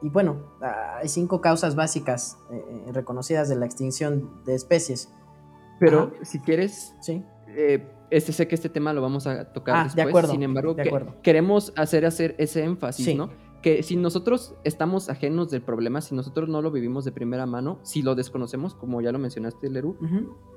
Y 0.01 0.09
bueno, 0.09 0.37
hay 0.61 1.07
cinco 1.07 1.39
causas 1.39 1.75
básicas 1.75 2.37
eh, 2.51 2.55
eh, 2.57 2.91
reconocidas 2.91 3.47
de 3.47 3.55
la 3.55 3.65
extinción 3.65 4.43
de 4.43 4.53
especies. 4.55 5.13
Pero 5.79 6.11
si 6.23 6.39
quieres, 6.39 6.93
¿Sí? 7.01 7.23
Eh, 7.47 7.87
este, 8.09 8.31
sé 8.33 8.47
que 8.47 8.55
este 8.55 8.69
tema 8.69 8.93
lo 8.93 9.01
vamos 9.01 9.25
a 9.27 9.51
tocar 9.53 9.75
ah, 9.75 9.83
después, 9.83 9.95
de 9.95 10.01
acuerdo, 10.03 10.31
sin 10.33 10.43
embargo, 10.43 10.75
queremos 11.23 11.73
hacer, 11.75 12.05
hacer 12.05 12.35
ese 12.37 12.63
énfasis, 12.63 13.15
¿no? 13.15 13.31
Que 13.63 13.81
si 13.81 13.95
nosotros 13.95 14.55
estamos 14.63 15.09
ajenos 15.09 15.49
del 15.49 15.63
problema, 15.63 16.01
si 16.01 16.13
nosotros 16.13 16.49
no 16.49 16.61
lo 16.61 16.69
vivimos 16.69 17.05
de 17.05 17.11
primera 17.11 17.45
mano, 17.45 17.79
si 17.81 18.01
lo 18.01 18.13
desconocemos, 18.13 18.75
como 18.75 19.01
ya 19.01 19.11
lo 19.11 19.17
mencionaste, 19.17 19.69
Leru, 19.69 19.97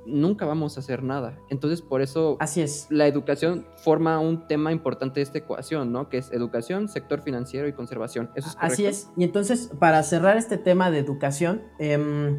nunca 0.04 0.44
vamos 0.44 0.76
a 0.76 0.80
hacer 0.80 1.02
nada. 1.02 1.38
Entonces, 1.48 1.80
por 1.80 2.02
eso 2.02 2.36
Así 2.40 2.60
es. 2.60 2.88
la 2.90 3.06
educación 3.06 3.64
forma 3.76 4.18
un 4.18 4.46
tema 4.48 4.72
importante 4.72 5.20
de 5.20 5.24
esta 5.24 5.38
ecuación, 5.38 5.92
¿no? 5.92 6.08
Que 6.08 6.18
es 6.18 6.32
educación, 6.32 6.88
sector 6.88 7.22
financiero 7.22 7.68
y 7.68 7.72
conservación. 7.72 8.30
¿Eso 8.34 8.48
es 8.48 8.56
Así 8.58 8.84
es. 8.84 9.08
Y 9.16 9.24
entonces, 9.24 9.70
para 9.78 10.02
cerrar 10.02 10.36
este 10.36 10.58
tema 10.58 10.90
de 10.90 10.98
educación, 10.98 11.62
eh, 11.78 12.36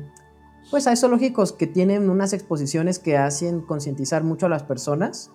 pues 0.69 0.86
hay 0.88 0.97
zoológicos 0.97 1.53
que 1.53 1.67
tienen 1.67 2.09
unas 2.09 2.33
exposiciones 2.33 3.00
que 3.00 3.17
hacen 3.17 3.62
concientizar 3.62 4.24
mucho 4.24 4.47
a 4.47 4.50
las 4.50 4.63
personas. 4.63 5.31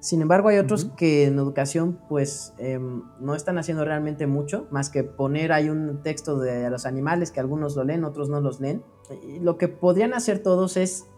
Sin 0.00 0.22
embargo, 0.22 0.48
hay 0.48 0.58
otros 0.58 0.84
que 0.96 1.24
en 1.24 1.38
educación 1.38 1.98
pues 2.08 2.54
em, 2.58 3.02
no 3.20 3.34
están 3.34 3.58
haciendo 3.58 3.84
realmente 3.84 4.26
mucho, 4.28 4.68
más 4.70 4.90
que 4.90 5.02
poner 5.02 5.52
ahí 5.52 5.68
un 5.68 6.02
texto 6.02 6.38
de 6.38 6.70
los 6.70 6.86
animales 6.86 7.32
que 7.32 7.40
algunos 7.40 7.74
lo 7.74 7.82
leen, 7.82 8.04
otros 8.04 8.28
no 8.28 8.40
los 8.40 8.60
leen. 8.60 8.84
Y 9.26 9.40
lo 9.40 9.58
que 9.58 9.66
podrían 9.66 10.14
hacer 10.14 10.40
todos 10.40 10.76
es, 10.76 11.08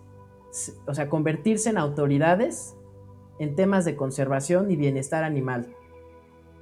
o 0.87 0.94
sea, 0.94 1.10
convertirse 1.10 1.68
en 1.68 1.76
autoridades 1.76 2.75
en 3.38 3.54
temas 3.54 3.84
de 3.84 3.96
conservación 3.96 4.70
y 4.70 4.76
bienestar 4.76 5.25
animal. 5.25 5.75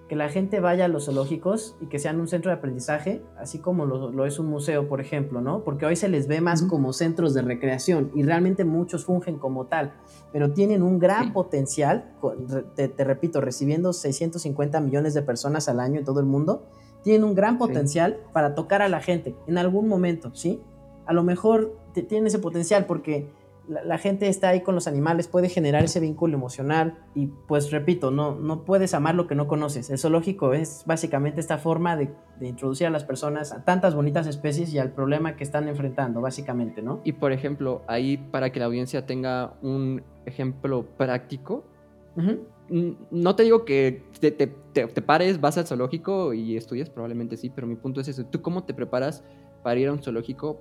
Que 0.09 0.17
la 0.17 0.31
gente 0.31 0.59
vaya 0.59 0.87
a 0.87 0.89
los 0.89 1.05
zoológicos 1.05 1.77
y 1.81 1.87
que 1.87 1.99
sean 1.99 2.19
un 2.19 2.29
centro 2.29 2.51
de 2.51 2.57
aprendizaje, 2.57 3.23
así 3.39 3.59
como 3.59 3.85
lo, 3.85 4.25
es 4.25 4.39
un 4.39 4.47
museo, 4.47 4.89
por 4.89 5.01
ejemplo, 5.01 5.43
¿no? 5.43 5.63
Porque 5.65 5.85
hoy 5.85 5.97
se 5.97 6.09
les 6.09 6.27
ve 6.27 6.41
más 6.41 6.63
como 6.63 6.95
centros 6.95 7.35
de 7.35 7.43
recreación 7.43 8.11
y 8.15 8.23
realmente 8.23 8.65
muchos 8.65 9.05
fungen 9.05 9.39
como 9.39 9.67
tal, 9.67 9.93
pero 10.33 10.53
tienen 10.53 10.83
un 10.83 10.99
gran 10.99 11.35
potencial, 11.35 12.11
te, 12.75 13.05
repito, 13.05 13.43
recibiendo 13.43 13.93
650 13.93 14.81
millones 14.81 15.13
de 15.13 15.23
personas 15.23 15.69
al 15.69 15.79
año 15.79 15.99
en 15.99 16.05
todo 16.05 16.21
el 16.21 16.27
mundo, 16.27 16.67
tienen 17.03 17.23
un 17.25 17.35
gran 17.35 17.59
potencial 17.59 18.19
para 18.33 18.55
tocar 18.55 18.81
a 18.81 18.89
la 18.89 19.01
gente 19.01 19.37
en 19.47 19.59
algún 19.59 19.89
momento, 19.89 20.31
¿sí? 20.35 20.63
A 21.05 21.13
lo 21.13 21.23
mejor 21.23 21.77
tienen 21.93 22.27
ese 22.27 22.39
potencial 22.39 22.87
porque 22.87 23.29
la, 23.69 23.99
gente 23.99 24.29
está 24.29 24.49
ahí 24.49 24.63
con 24.63 24.75
los 24.75 24.87
animales, 24.87 25.29
puede 25.29 25.49
generar 25.49 25.85
ese 25.85 26.01
vínculo 26.01 26.35
emocional 26.35 26.99
y 27.15 27.27
pues 27.27 27.71
repito, 27.71 28.11
no, 28.11 28.35
no 28.35 28.65
puedes 28.65 28.95
amar 28.95 29.15
lo 29.15 29.27
que 29.27 29.35
no 29.35 29.47
conoces. 29.47 29.91
El 29.91 29.99
zoológico 29.99 30.55
es 30.55 30.85
básicamente 30.87 31.41
esta 31.41 31.59
forma 31.59 31.97
de, 31.97 32.11
introducir 32.41 32.87
a 32.87 32.91
las 32.91 33.05
personas 33.05 33.53
a 33.53 33.65
tantas 33.65 33.95
bonitas 33.95 34.27
especies 34.27 34.73
y 34.73 34.79
al 34.79 34.93
problema 34.93 35.37
que 35.37 35.45
están 35.45 35.69
enfrentando, 35.69 36.21
básicamente, 36.21 36.83
¿no? 36.83 37.01
Y 37.05 37.13
por 37.13 37.33
ejemplo, 37.33 37.83
ahí 37.89 38.17
para 38.17 38.51
que 38.51 38.61
la 38.61 38.67
audiencia 38.67 39.07
tenga 39.07 39.55
un 39.61 40.03
ejemplo 40.25 40.87
práctico, 40.97 41.65
no 42.71 43.37
te 43.37 43.43
digo 43.45 43.65
que 43.65 44.03
te, 44.21 44.31
te, 44.31 44.47
te, 44.47 45.03
pares, 45.03 45.41
vas 45.41 45.57
al 45.59 45.67
zoológico 45.67 46.33
y 46.33 46.57
estudias, 46.57 46.91
probablemente 46.91 47.37
sí, 47.37 47.51
pero 47.51 47.67
mi 47.67 47.77
punto 47.77 48.01
es 48.01 48.09
eso. 48.09 48.25
¿Tú 48.27 48.43
cómo 48.43 48.65
te 48.65 48.75
preparas 48.75 49.25
para 49.63 49.79
ir 49.79 49.89
a 49.89 49.93
un 49.93 50.03
zoológico 50.03 50.59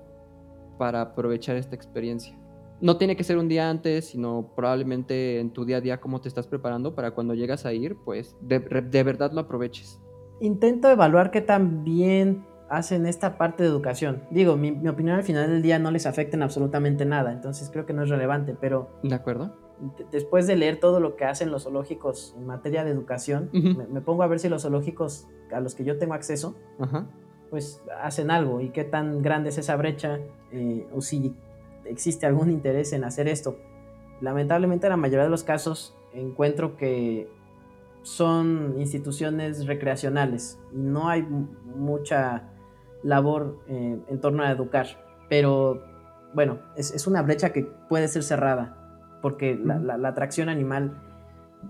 para 0.77 1.01
aprovechar 1.01 1.55
esta 1.55 1.75
experiencia? 1.75 2.37
No 2.81 2.97
tiene 2.97 3.15
que 3.15 3.23
ser 3.23 3.37
un 3.37 3.47
día 3.47 3.69
antes, 3.69 4.09
sino 4.09 4.51
probablemente 4.55 5.39
en 5.39 5.51
tu 5.51 5.65
día 5.65 5.77
a 5.77 5.81
día 5.81 5.99
cómo 5.99 6.21
te 6.21 6.27
estás 6.27 6.47
preparando 6.47 6.95
para 6.95 7.11
cuando 7.11 7.33
llegas 7.33 7.65
a 7.65 7.73
ir, 7.73 7.97
pues 8.05 8.35
de, 8.41 8.59
verdad 8.59 9.31
lo 9.31 9.41
aproveches. 9.41 9.99
Intento 10.39 10.89
evaluar 10.89 11.31
qué 11.31 11.41
tan 11.41 11.83
bien 11.83 12.45
hacen 12.69 13.05
esta 13.05 13.37
parte 13.37 13.63
de 13.63 13.69
educación. 13.69 14.23
Digo, 14.29 14.57
mi, 14.57 14.87
opinión 14.87 15.15
al 15.15 15.23
final 15.23 15.49
del 15.49 15.61
día 15.61 15.79
no 15.79 15.89
les 15.89 16.05
afecta 16.05 16.35
en 16.35 16.43
absolutamente 16.43 17.05
nada, 17.05 17.31
entonces 17.31 17.69
creo 17.71 17.85
que 17.85 17.93
no 17.93 18.03
es 18.03 18.09
relevante, 18.09 18.55
pero... 18.59 18.89
De 19.03 19.15
acuerdo. 19.15 19.55
Después 20.11 20.47
de 20.47 20.55
leer 20.55 20.79
todo 20.79 20.99
lo 20.99 21.15
que 21.15 21.25
hacen 21.25 21.51
los 21.51 21.63
zoológicos 21.63 22.35
en 22.37 22.45
materia 22.47 22.83
de 22.83 22.91
educación, 22.91 23.49
me, 23.53 24.01
pongo 24.01 24.23
a 24.23 24.27
ver 24.27 24.39
si 24.39 24.49
los 24.49 24.63
zoológicos 24.63 25.27
a 25.51 25.59
los 25.59 25.75
que 25.75 25.83
yo 25.83 25.97
tengo 25.97 26.13
acceso, 26.13 26.55
pues 27.49 27.81
hacen 28.01 28.29
algo 28.31 28.59
y 28.59 28.69
qué 28.69 28.83
tan 28.83 29.21
grande 29.21 29.49
es 29.49 29.57
esa 29.57 29.75
brecha, 29.75 30.19
eh, 30.51 30.87
o 30.93 31.01
si 31.01 31.35
existe 31.89 32.25
algún 32.25 32.51
interés 32.51 32.93
en 32.93 33.03
hacer 33.03 33.27
esto. 33.27 33.57
Lamentablemente, 34.21 34.87
en 34.87 34.91
la 34.91 34.97
mayoría 34.97 35.23
de 35.23 35.29
los 35.29 35.43
casos 35.43 35.95
encuentro 36.13 36.77
que 36.77 37.29
son 38.01 38.75
instituciones 38.79 39.67
recreacionales 39.67 40.59
y 40.71 40.77
no 40.77 41.09
hay 41.09 41.23
mucha 41.23 42.49
labor 43.03 43.59
eh, 43.67 43.99
en 44.07 44.21
torno 44.21 44.43
a 44.43 44.51
educar. 44.51 44.87
Pero 45.29 45.83
bueno, 46.33 46.59
es, 46.75 47.05
una 47.07 47.21
brecha 47.21 47.51
que 47.51 47.63
puede 47.63 48.07
ser 48.07 48.23
cerrada 48.23 49.19
porque 49.21 49.55
la, 49.55 49.95
atracción 50.07 50.49
animal 50.49 51.03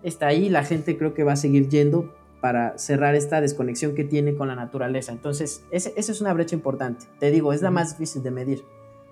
está 0.03 0.27
ahí, 0.27 0.49
la 0.49 0.63
gente 0.63 0.97
creo 0.97 1.13
que 1.13 1.23
va 1.23 1.33
a 1.33 1.37
seguir 1.37 1.69
yendo 1.69 2.13
para 2.41 2.77
cerrar 2.77 3.15
esta 3.15 3.41
desconexión 3.41 3.95
que 3.95 4.03
tiene 4.03 4.35
con 4.35 4.47
la 4.47 4.55
naturaleza. 4.55 5.11
Entonces, 5.11 5.65
esa 5.71 5.89
es 5.95 6.21
una 6.21 6.33
brecha 6.33 6.55
importante. 6.55 7.05
Te 7.19 7.31
digo, 7.31 7.51
es 7.51 7.61
la 7.61 7.71
más 7.71 7.97
difícil 7.97 8.21
de 8.21 8.31
medir. 8.31 8.63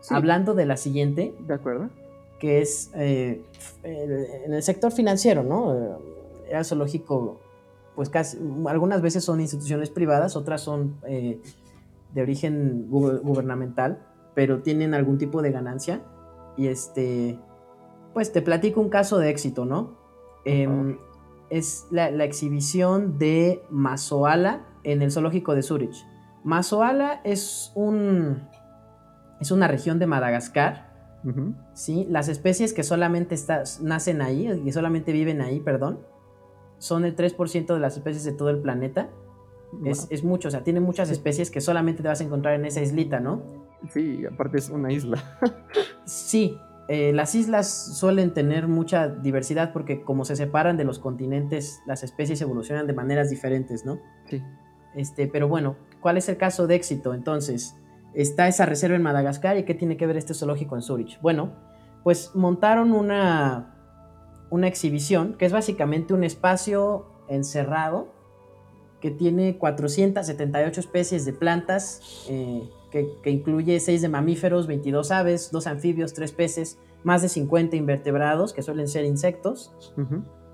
Hablando 0.09 0.53
de 0.53 0.65
la 0.65 0.77
siguiente. 0.77 1.35
De 1.47 1.53
acuerdo. 1.53 1.89
Que 2.39 2.61
es 2.61 2.91
eh, 2.95 3.43
en 3.83 4.53
el 4.53 4.63
sector 4.63 4.91
financiero, 4.91 5.43
¿no? 5.43 5.99
El 6.49 6.65
zoológico, 6.65 7.39
pues 7.95 8.09
casi, 8.09 8.37
algunas 8.67 9.01
veces 9.01 9.23
son 9.23 9.39
instituciones 9.39 9.89
privadas, 9.89 10.35
otras 10.35 10.61
son 10.61 10.97
eh, 11.07 11.41
de 12.13 12.21
origen 12.21 12.87
gubernamental, 12.89 14.05
pero 14.35 14.61
tienen 14.61 14.93
algún 14.93 15.17
tipo 15.17 15.41
de 15.41 15.51
ganancia. 15.51 16.01
Y 16.57 16.67
este, 16.67 17.39
pues 18.13 18.31
te 18.31 18.41
platico 18.41 18.81
un 18.81 18.89
caso 18.89 19.17
de 19.17 19.29
éxito, 19.29 19.65
¿no? 19.65 19.97
Em, 20.45 20.97
es 21.49 21.87
la, 21.89 22.11
la, 22.11 22.23
exhibición 22.23 23.17
de 23.17 23.63
Mazoala 23.69 24.65
en 24.83 25.01
el 25.01 25.11
zoológico 25.11 25.55
de 25.55 25.63
Zurich. 25.63 26.05
Mazoala 26.43 27.21
es 27.23 27.71
un, 27.75 28.47
es 29.39 29.51
una 29.51 29.67
región 29.67 29.99
de 29.99 30.07
Madagascar. 30.07 30.93
¿sí? 31.73 32.05
Las 32.09 32.29
especies 32.29 32.71
que 32.73 32.83
solamente 32.83 33.35
nacen 33.81 34.21
ahí, 34.21 34.61
y 34.63 34.71
solamente 34.71 35.11
viven 35.11 35.41
ahí, 35.41 35.59
perdón, 35.59 35.99
son 36.77 37.03
el 37.05 37.15
3% 37.15 37.73
de 37.73 37.79
las 37.79 37.97
especies 37.97 38.23
de 38.23 38.31
todo 38.31 38.49
el 38.49 38.59
planeta. 38.59 39.09
Es, 39.83 40.23
mucho, 40.23 40.47
o 40.47 40.51
sea, 40.51 40.63
tiene 40.63 40.79
muchas 40.79 41.09
especies 41.09 41.51
que 41.51 41.59
solamente 41.59 42.01
te 42.01 42.07
vas 42.07 42.21
a 42.21 42.23
encontrar 42.23 42.53
en 42.53 42.65
esa 42.65 42.81
islita, 42.81 43.19
¿no? 43.19 43.41
Sí, 43.89 44.23
aparte 44.25 44.57
es 44.57 44.69
una 44.69 44.91
isla. 44.91 45.21
sí, 46.05 46.57
eh, 46.87 47.11
las 47.11 47.35
islas 47.35 47.97
suelen 47.97 48.33
tener 48.33 48.67
mucha 48.67 49.07
diversidad 49.09 49.73
porque 49.73 50.03
como 50.03 50.23
se 50.23 50.35
separan 50.35 50.77
de 50.77 50.85
los 50.85 50.99
continentes, 50.99 51.81
las 51.85 52.03
especies 52.03 52.39
evolucionan 52.41 52.87
de 52.87 52.93
maneras 52.93 53.29
diferentes, 53.29 53.85
¿no? 53.85 53.99
Sí. 54.29 54.41
Este, 54.95 55.27
pero 55.27 55.47
bueno, 55.47 55.75
¿cuál 55.99 56.17
es 56.17 56.29
el 56.29 56.37
caso 56.37 56.67
de 56.67 56.75
éxito? 56.75 57.13
Entonces, 57.13 57.75
está 58.15 58.47
esa 58.47 58.65
reserva 58.65 58.95
en 58.95 59.03
Madagascar 59.03 59.57
y 59.57 59.63
qué 59.63 59.73
tiene 59.73 59.97
que 59.97 60.07
ver 60.07 60.17
este 60.17 60.33
zoológico 60.33 60.75
en 60.75 60.81
Zurich. 60.81 61.19
Bueno, 61.21 61.51
pues 62.03 62.31
montaron 62.33 62.91
una, 62.93 63.75
una 64.49 64.67
exhibición 64.67 65.33
que 65.33 65.45
es 65.45 65.51
básicamente 65.51 66.13
un 66.13 66.23
espacio 66.23 67.05
encerrado 67.27 68.13
que 69.01 69.11
tiene 69.11 69.57
478 69.57 70.79
especies 70.79 71.25
de 71.25 71.33
plantas, 71.33 72.25
eh, 72.29 72.67
que, 72.91 73.29
incluye 73.29 73.79
6 73.79 74.01
de 74.01 74.09
mamíferos, 74.09 74.67
22 74.67 75.11
aves, 75.11 75.51
2 75.51 75.67
anfibios, 75.67 76.13
3 76.13 76.31
peces, 76.31 76.79
más 77.03 77.21
de 77.21 77.29
50 77.29 77.75
invertebrados, 77.75 78.53
que 78.53 78.63
suelen 78.63 78.87
ser 78.87 79.05
insectos. 79.05 79.75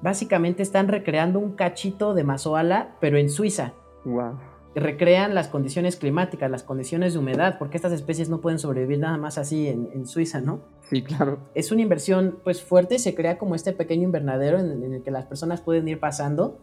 Básicamente 0.02 0.63
están 0.63 0.88
recreando 0.88 1.39
un 1.39 1.54
cachito 1.54 2.13
de 2.13 2.24
mazoala, 2.24 2.97
pero 3.00 3.17
en 3.17 3.30
Suiza. 3.30 3.74
Wow 4.04 4.50
recrean 4.75 5.36
las 5.36 5.47
condiciones 5.49 5.97
climáticas, 5.97 6.49
las 6.49 6.63
condiciones 6.63 7.13
de 7.13 7.19
humedad, 7.19 7.57
porque 7.60 7.77
estas 7.77 7.91
especies 7.91 8.29
no 8.29 8.39
pueden 8.39 8.57
sobrevivir 8.57 8.99
nada 8.99 9.17
más 9.17 9.38
así 9.38 9.67
en, 9.67 10.05
Suiza, 10.05 10.39
¿no? 10.39 10.62
Sí, 10.89 11.01
claro. 11.01 11.39
Es 11.55 11.71
una 11.71 11.81
inversión 11.81 12.39
pues 12.43 12.62
fuerte, 12.62 12.99
se 12.99 13.13
crea 13.13 13.38
como 13.38 13.55
este 13.55 13.73
pequeño 13.73 14.03
invernadero 14.03 14.60
en, 14.60 14.93
el 14.93 15.03
que 15.03 15.12
las 15.12 15.25
personas 15.25 15.62
pueden 15.62 15.88
ir 15.88 15.99
pasando. 15.99 16.60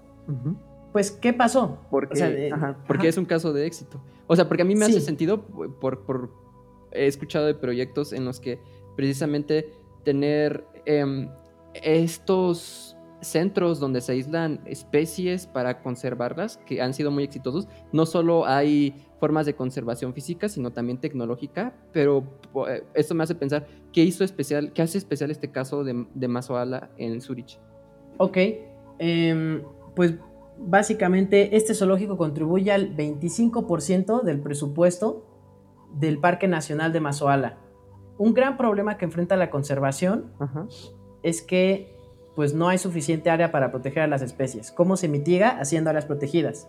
Pues, 0.93 1.11
¿qué 1.11 1.33
pasó? 1.33 1.79
Porque, 1.91 2.51
porque 2.87 3.09
es 3.09 3.17
un 3.19 3.25
caso 3.27 3.53
de 3.53 3.67
éxito. 3.67 4.01
O 4.27 4.37
sea, 4.37 4.49
porque 4.49 4.63
a 4.63 4.67
mí 4.67 4.75
me 4.75 4.87
hace 4.87 5.01
sentido 5.01 5.43
por, 5.43 6.05
por, 6.05 6.31
He 6.93 7.07
escuchado 7.07 7.47
de 7.47 7.55
proyectos 7.55 8.15
en 8.15 8.25
los 8.25 8.41
que 8.41 8.59
precisamente 8.97 9.73
tener 10.05 10.65
em, 10.87 11.29
estos 11.75 12.97
centros 13.21 13.81
donde 13.81 14.01
se 14.01 14.13
aíslan 14.13 14.61
especies 14.65 15.47
para 15.47 15.83
conservarlas, 15.83 16.59
que 16.59 16.81
han 16.81 16.95
sido 16.95 17.11
muy 17.11 17.25
exitosos. 17.25 17.69
No 17.93 18.07
solo 18.07 18.47
hay 18.47 18.95
formas 19.19 19.47
de 19.47 19.55
conservación 19.55 20.15
física, 20.15 20.49
sino 20.49 20.73
también 20.73 20.99
tecnológica, 20.99 21.75
pero 21.93 22.25
eh, 22.69 22.85
esto 22.95 23.15
me 23.15 23.25
hace 23.25 23.35
pensar, 23.35 23.67
¿qué 23.93 24.03
hizo 24.03 24.25
especial, 24.25 24.73
qué 24.73 24.83
hace 24.83 24.99
especial 24.99 25.31
este 25.31 25.51
caso 25.51 25.85
de, 25.85 26.07
de 26.15 26.29
Mazoala 26.29 26.91
en 26.97 27.21
Zurich? 27.21 27.59
Ok, 28.19 28.37
em, 28.99 29.63
pues 29.95 30.15
básicamente 30.59 31.57
este 31.57 31.75
zoológico 31.75 32.17
contribuye 32.17 32.73
al 32.73 32.97
25% 32.97 34.23
del 34.23 34.41
presupuesto 34.41 35.25
del 35.95 36.19
Parque 36.19 36.49
Nacional 36.49 36.93
de 36.93 37.01
Mazoala. 37.01 37.59
Un 38.19 38.35
gran 38.35 38.57
problema 38.57 38.97
que 38.99 39.05
enfrenta 39.05 39.37
la 39.37 39.51
conservación 39.51 40.33
es 41.23 41.43
que 41.43 41.98
pues 42.39 42.55
no 42.55 42.69
hay 42.69 42.79
suficiente 42.79 43.31
área 43.31 43.51
para 43.51 43.73
proteger 43.73 44.05
a 44.05 44.07
las 44.07 44.23
especies. 44.23 44.71
¿Cómo 44.71 44.97
se 44.97 45.09
mitiga? 45.09 45.59
Haciendo 45.59 45.91
áreas 45.91 46.07
protegidas. 46.07 46.69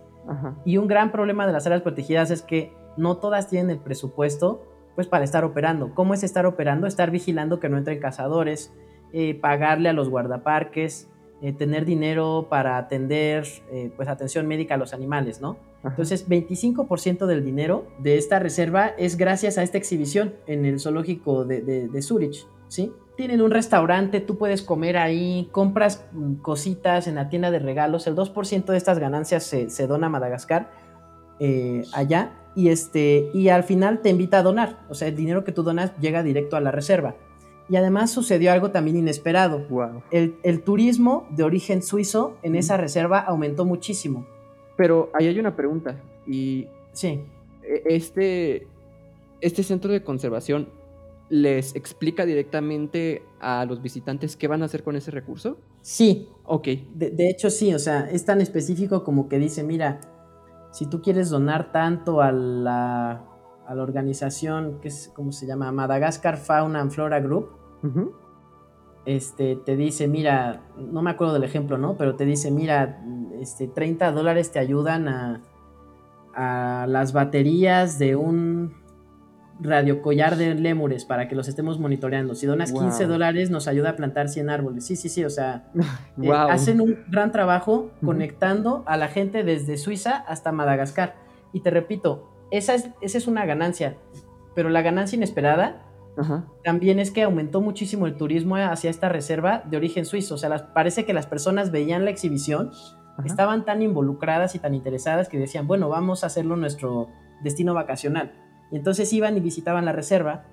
Y 0.65 0.77
un 0.77 0.87
gran 0.87 1.11
problema 1.11 1.45
de 1.45 1.53
las 1.53 1.67
áreas 1.67 1.83
protegidas 1.83 2.31
es 2.31 2.41
que 2.41 2.73
no 2.97 3.17
todas 3.17 3.49
tienen 3.49 3.69
el 3.69 3.77
presupuesto 3.77 4.63
pues 4.95 5.05
para 5.05 5.23
estar 5.23 5.45
operando. 5.45 5.93
¿Cómo 5.93 6.15
es 6.15 6.23
estar 6.23 6.47
operando? 6.47 6.87
Estar 6.87 7.11
vigilando 7.11 7.59
que 7.59 7.69
no 7.69 7.77
entren 7.77 7.99
cazadores, 7.99 8.73
eh, 9.13 9.35
pagarle 9.35 9.89
a 9.89 9.93
los 9.93 10.09
guardaparques, 10.09 11.07
eh, 11.43 11.53
tener 11.53 11.85
dinero 11.85 12.47
para 12.49 12.79
atender 12.79 13.45
eh, 13.71 13.91
pues 13.95 14.09
atención 14.09 14.47
médica 14.47 14.73
a 14.73 14.77
los 14.77 14.95
animales, 14.95 15.39
¿no? 15.39 15.57
Entonces, 15.83 16.27
25% 16.27 17.27
del 17.27 17.45
dinero 17.45 17.85
de 17.99 18.17
esta 18.17 18.39
reserva 18.39 18.87
es 18.87 19.17
gracias 19.17 19.59
a 19.59 19.61
esta 19.61 19.77
exhibición 19.77 20.33
en 20.47 20.65
el 20.65 20.79
zoológico 20.79 21.45
de, 21.45 21.61
de 21.61 22.01
Zurich, 22.01 22.47
¿sí? 22.69 22.91
Tienen 23.19 23.41
un 23.41 23.51
restaurante, 23.51 24.21
tú 24.21 24.37
puedes 24.37 24.61
comer 24.61 24.95
ahí, 24.95 25.49
compras 25.51 26.05
mm, 26.13 26.35
cositas 26.35 27.05
en 27.05 27.15
la 27.15 27.27
tienda 27.27 27.51
de 27.51 27.59
regalos, 27.59 28.07
el 28.07 28.15
2% 28.15 28.63
de 28.63 28.77
estas 28.77 28.97
ganancias 28.97 29.43
se, 29.43 29.87
dona 29.87 30.07
a 30.07 30.09
Madagascar, 30.09 30.71
eh, 31.41 31.83
allá, 31.91 32.31
y, 32.55 32.69
este, 32.69 33.29
y 33.33 33.49
al 33.49 33.63
final 33.63 33.99
te 33.99 34.09
invita 34.09 34.39
a 34.39 34.41
donar, 34.41 34.77
o 34.87 34.93
sea, 34.93 35.09
el 35.09 35.17
dinero 35.17 35.43
que 35.43 35.51
tú 35.51 35.63
donas 35.63 35.91
llega 35.99 36.23
directo 36.23 36.55
a 36.55 36.61
la 36.61 36.71
reserva. 36.71 37.15
Y 37.67 37.75
además 37.75 38.09
sucedió 38.09 38.53
algo 38.53 38.71
también 38.71 38.95
inesperado. 38.95 39.67
El, 40.11 40.61
turismo 40.61 41.27
de 41.29 41.43
origen 41.43 41.83
suizo 41.83 42.37
en 42.41 42.55
esa 42.55 42.77
reserva 42.77 43.19
aumentó 43.19 43.65
muchísimo. 43.65 44.25
Pero 44.77 45.11
ahí 45.13 45.27
hay 45.27 45.37
una 45.39 45.57
pregunta. 45.57 45.97
Y 46.25 46.67
Sí. 46.93 47.19
e- 47.63 47.83
este, 47.85 48.65
este 49.41 49.63
centro 49.63 49.91
de 49.91 50.03
conservación 50.03 50.69
les 51.29 51.75
explica 51.75 52.25
directamente 52.25 53.23
a 53.39 53.65
los 53.65 53.81
visitantes 53.81 54.35
qué 54.35 54.47
van 54.47 54.61
a 54.63 54.65
hacer 54.65 54.83
con 54.83 54.95
ese 54.95 55.11
recurso. 55.11 55.57
Sí, 55.81 56.29
Ok. 56.51 56.67
De, 56.95 57.11
de 57.11 57.29
hecho, 57.29 57.51
sí, 57.51 57.75
o 57.75 57.79
sea, 57.79 58.09
es 58.09 58.25
tan 58.25 58.41
específico 58.41 59.03
como 59.03 59.29
que 59.29 59.37
dice, 59.37 59.63
mira, 59.63 59.99
si 60.71 60.87
tú 60.87 60.99
quieres 60.99 61.29
donar 61.29 61.71
tanto 61.71 62.21
a 62.21 62.31
la, 62.31 63.23
a 63.67 63.75
la 63.75 63.83
organización, 63.83 64.79
que 64.81 64.87
es, 64.87 65.11
¿cómo 65.13 65.31
se 65.31 65.45
llama? 65.45 65.71
Madagascar 65.71 66.37
Fauna 66.37 66.81
and 66.81 66.89
Flora 66.89 67.19
Group, 67.19 67.49
este, 69.05 69.57
te 69.57 69.75
dice, 69.75 70.07
mira, 70.07 70.63
no 70.75 71.03
me 71.03 71.11
acuerdo 71.11 71.33
del 71.33 71.43
ejemplo, 71.43 71.77
¿no? 71.77 71.95
Pero 71.97 72.15
te 72.15 72.25
dice, 72.25 72.49
mira, 72.49 72.99
este, 73.39 73.67
30 73.67 74.11
dólares 74.11 74.51
te 74.51 74.57
ayudan 74.57 75.07
a, 75.07 75.43
a 76.33 76.87
las 76.87 77.13
baterías 77.13 77.99
de 77.99 78.15
un 78.15 78.73
radiocollar 79.61 80.35
de 80.37 80.55
lémures 80.55 81.05
para 81.05 81.27
que 81.27 81.35
los 81.35 81.47
estemos 81.47 81.79
monitoreando. 81.79 82.33
Si 82.35 82.45
donas 82.45 82.71
15 82.71 83.03
Wow. 83.05 83.13
dólares, 83.13 83.49
nos 83.49 83.67
ayuda 83.67 83.91
a 83.91 83.95
plantar 83.95 84.29
100 84.29 84.49
árboles. 84.49 84.85
Sí, 84.85 84.95
sí, 84.95 85.09
sí, 85.09 85.23
o 85.25 85.29
sea, 85.29 85.69
eh, 86.21 86.31
hacen 86.31 86.79
un 86.81 86.97
gran 87.09 87.31
trabajo 87.31 87.91
conectando 88.03 88.83
a 88.87 88.95
la 88.97 89.07
gente 89.09 89.43
desde 89.43 89.77
Suiza 89.77 90.17
hasta 90.27 90.51
Madagascar. 90.51 91.15
Y 91.51 91.59
te 91.61 91.69
repito, 91.71 92.29
esa 92.51 92.73
es, 92.75 92.89
esa 93.01 93.17
es 93.17 93.27
una 93.27 93.45
ganancia, 93.45 93.97
pero 94.55 94.69
la 94.69 94.81
ganancia 94.81 95.15
inesperada 95.17 95.83
Ajá. 96.17 96.45
también 96.63 96.99
es 96.99 97.11
que 97.11 97.23
aumentó 97.23 97.59
muchísimo 97.61 98.07
el 98.07 98.15
turismo 98.15 98.55
hacia 98.55 98.89
esta 98.89 99.09
reserva 99.09 99.63
de 99.69 99.77
origen 99.77 100.05
suizo. 100.05 100.35
O 100.35 100.37
sea, 100.37 100.49
las- 100.49 100.63
parece 100.63 101.05
que 101.05 101.13
las 101.13 101.27
personas 101.27 101.71
veían 101.71 102.05
la 102.05 102.11
exhibición, 102.11 102.71
Ajá. 103.17 103.23
estaban 103.27 103.65
tan 103.65 103.81
involucradas 103.81 104.55
y 104.55 104.59
tan 104.59 104.73
interesadas 104.73 105.27
que 105.27 105.37
decían, 105.37 105.67
bueno, 105.67 105.89
vamos 105.89 106.23
a 106.23 106.27
hacerlo 106.27 106.55
nuestro 106.55 107.09
destino 107.43 107.73
vacacional. 107.73 108.31
Y 108.71 108.75
entonces 108.77 109.11
iban 109.13 109.35
y 109.37 109.39
visitaban 109.39 109.85
la 109.85 109.91
reserva 109.91 110.45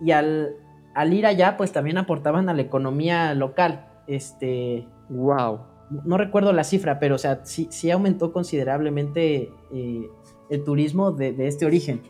y 0.00 0.10
al, 0.12 0.56
al 0.94 1.12
ir 1.14 1.26
allá, 1.26 1.56
pues 1.56 1.72
también 1.72 1.98
aportaban 1.98 2.48
a 2.48 2.54
la 2.54 2.62
economía 2.62 3.34
local. 3.34 3.86
Este, 4.06 4.86
Wow. 5.08 5.60
no 6.04 6.16
recuerdo 6.16 6.52
la 6.52 6.64
cifra, 6.64 6.98
pero 6.98 7.14
o 7.16 7.18
sea, 7.18 7.40
sí, 7.44 7.68
sí 7.70 7.90
aumentó 7.90 8.32
considerablemente 8.32 9.50
eh, 9.72 10.08
el 10.50 10.64
turismo 10.64 11.12
de, 11.12 11.32
de 11.32 11.46
este 11.46 11.66
origen. 11.66 12.02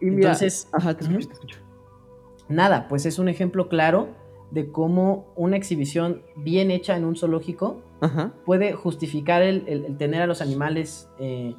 Y 0.00 0.06
mira, 0.06 0.28
Entonces, 0.32 0.68
ajá, 0.72 0.94
te 0.94 1.02
escucho, 1.04 1.18
ujú. 1.18 1.26
te 1.28 1.34
escucho. 1.34 1.58
nada, 2.48 2.86
pues 2.88 3.04
es 3.06 3.18
un 3.18 3.28
ejemplo 3.28 3.68
claro 3.68 4.08
de 4.50 4.70
cómo 4.72 5.26
una 5.36 5.56
exhibición 5.56 6.22
bien 6.36 6.70
hecha 6.70 6.96
en 6.96 7.04
un 7.04 7.16
zoológico 7.16 7.82
Ajá. 8.00 8.32
puede 8.46 8.72
justificar 8.72 9.42
el, 9.42 9.64
el- 9.66 9.84
el 9.84 9.96
tener 9.98 10.22
a 10.22 10.26
los 10.26 10.40
animales 10.40 11.10
eh, 11.18 11.54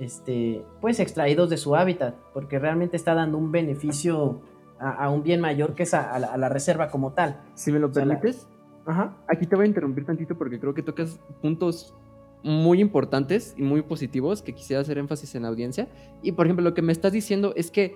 este, 0.00 0.64
pues 0.80 0.98
extraídos 0.98 1.50
de 1.50 1.56
su 1.56 1.76
hábitat, 1.76 2.16
porque 2.34 2.58
realmente 2.58 2.96
está 2.96 3.14
dando 3.14 3.38
un 3.38 3.52
beneficio 3.52 4.40
a, 4.80 4.90
a 5.04 5.10
un 5.10 5.22
bien 5.22 5.40
mayor 5.40 5.74
que 5.74 5.84
es 5.84 5.94
a, 5.94 6.12
a 6.12 6.18
la, 6.18 6.28
a 6.28 6.36
la 6.38 6.48
reserva 6.48 6.88
como 6.88 7.12
tal. 7.12 7.40
Si 7.54 7.70
me 7.70 7.78
lo 7.78 7.88
O 7.88 7.92
sea, 7.92 8.04
la- 8.04 8.18
permites, 8.18 8.48
Ajá. 8.86 9.16
aquí 9.28 9.46
te 9.46 9.54
voy 9.56 9.66
a 9.66 9.68
interrumpir 9.68 10.04
tantito 10.06 10.36
porque 10.36 10.58
creo 10.58 10.74
que 10.74 10.82
tocas 10.82 11.20
puntos 11.42 11.94
muy 12.42 12.80
importantes 12.80 13.54
y 13.58 13.62
muy 13.62 13.82
positivos 13.82 14.40
que 14.42 14.54
quisiera 14.54 14.80
hacer 14.80 14.96
énfasis 14.96 15.34
en 15.34 15.42
la 15.42 15.48
audiencia. 15.48 15.88
Y 16.22 16.32
por 16.32 16.46
ejemplo, 16.46 16.64
lo 16.64 16.72
que 16.74 16.80
me 16.82 16.92
estás 16.92 17.12
diciendo 17.12 17.52
es 17.54 17.70
que 17.70 17.94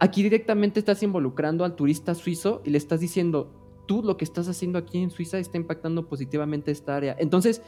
aquí 0.00 0.22
directamente 0.24 0.80
estás 0.80 1.02
involucrando 1.04 1.64
al 1.64 1.76
turista 1.76 2.14
suizo 2.16 2.62
y 2.64 2.70
le 2.70 2.78
estás 2.78 2.98
diciendo, 2.98 3.52
tú 3.86 4.02
lo 4.02 4.16
que 4.16 4.24
estás 4.24 4.48
haciendo 4.48 4.78
aquí 4.78 5.00
en 5.02 5.10
Suiza 5.10 5.38
está 5.38 5.56
impactando 5.56 6.08
positivamente 6.08 6.70
esta 6.72 6.96
área. 6.96 7.14
Entonces, 7.18 7.62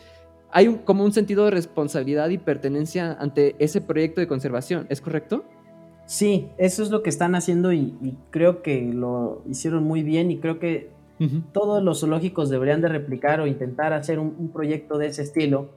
hay 0.53 0.69
un- 0.69 0.79
como 0.79 1.05
un 1.05 1.13
sentido 1.13 1.45
de 1.47 1.51
responsabilidad 1.51 2.29
y 2.29 2.39
pertenencia 2.39 3.13
ante 3.19 3.57
ese 3.59 3.81
proyecto 3.81 4.21
de 4.21 4.29
conservación, 4.29 4.87
¿es 4.91 5.01
correcto? 5.01 5.45
Sí, 6.07 6.49
eso 6.59 6.83
es 6.83 6.91
lo 6.91 7.03
que 7.03 7.11
están 7.11 7.35
haciendo 7.35 7.73
y, 7.73 7.95
y 8.03 8.19
creo 8.31 8.63
que 8.63 8.83
lo 8.93 9.43
hicieron 9.49 9.85
muy 9.85 10.03
bien 10.03 10.31
y 10.31 10.39
creo 10.39 10.59
que 10.59 10.91
todos 11.53 11.83
los 11.85 12.01
zoológicos 12.01 12.51
deberían 12.51 12.81
de 12.81 12.89
replicar 12.89 13.41
o 13.41 13.47
intentar 13.47 13.93
hacer 13.93 14.19
un, 14.19 14.35
un 14.39 14.49
proyecto 14.53 14.99
de 14.99 15.07
ese 15.07 15.23
estilo. 15.23 15.69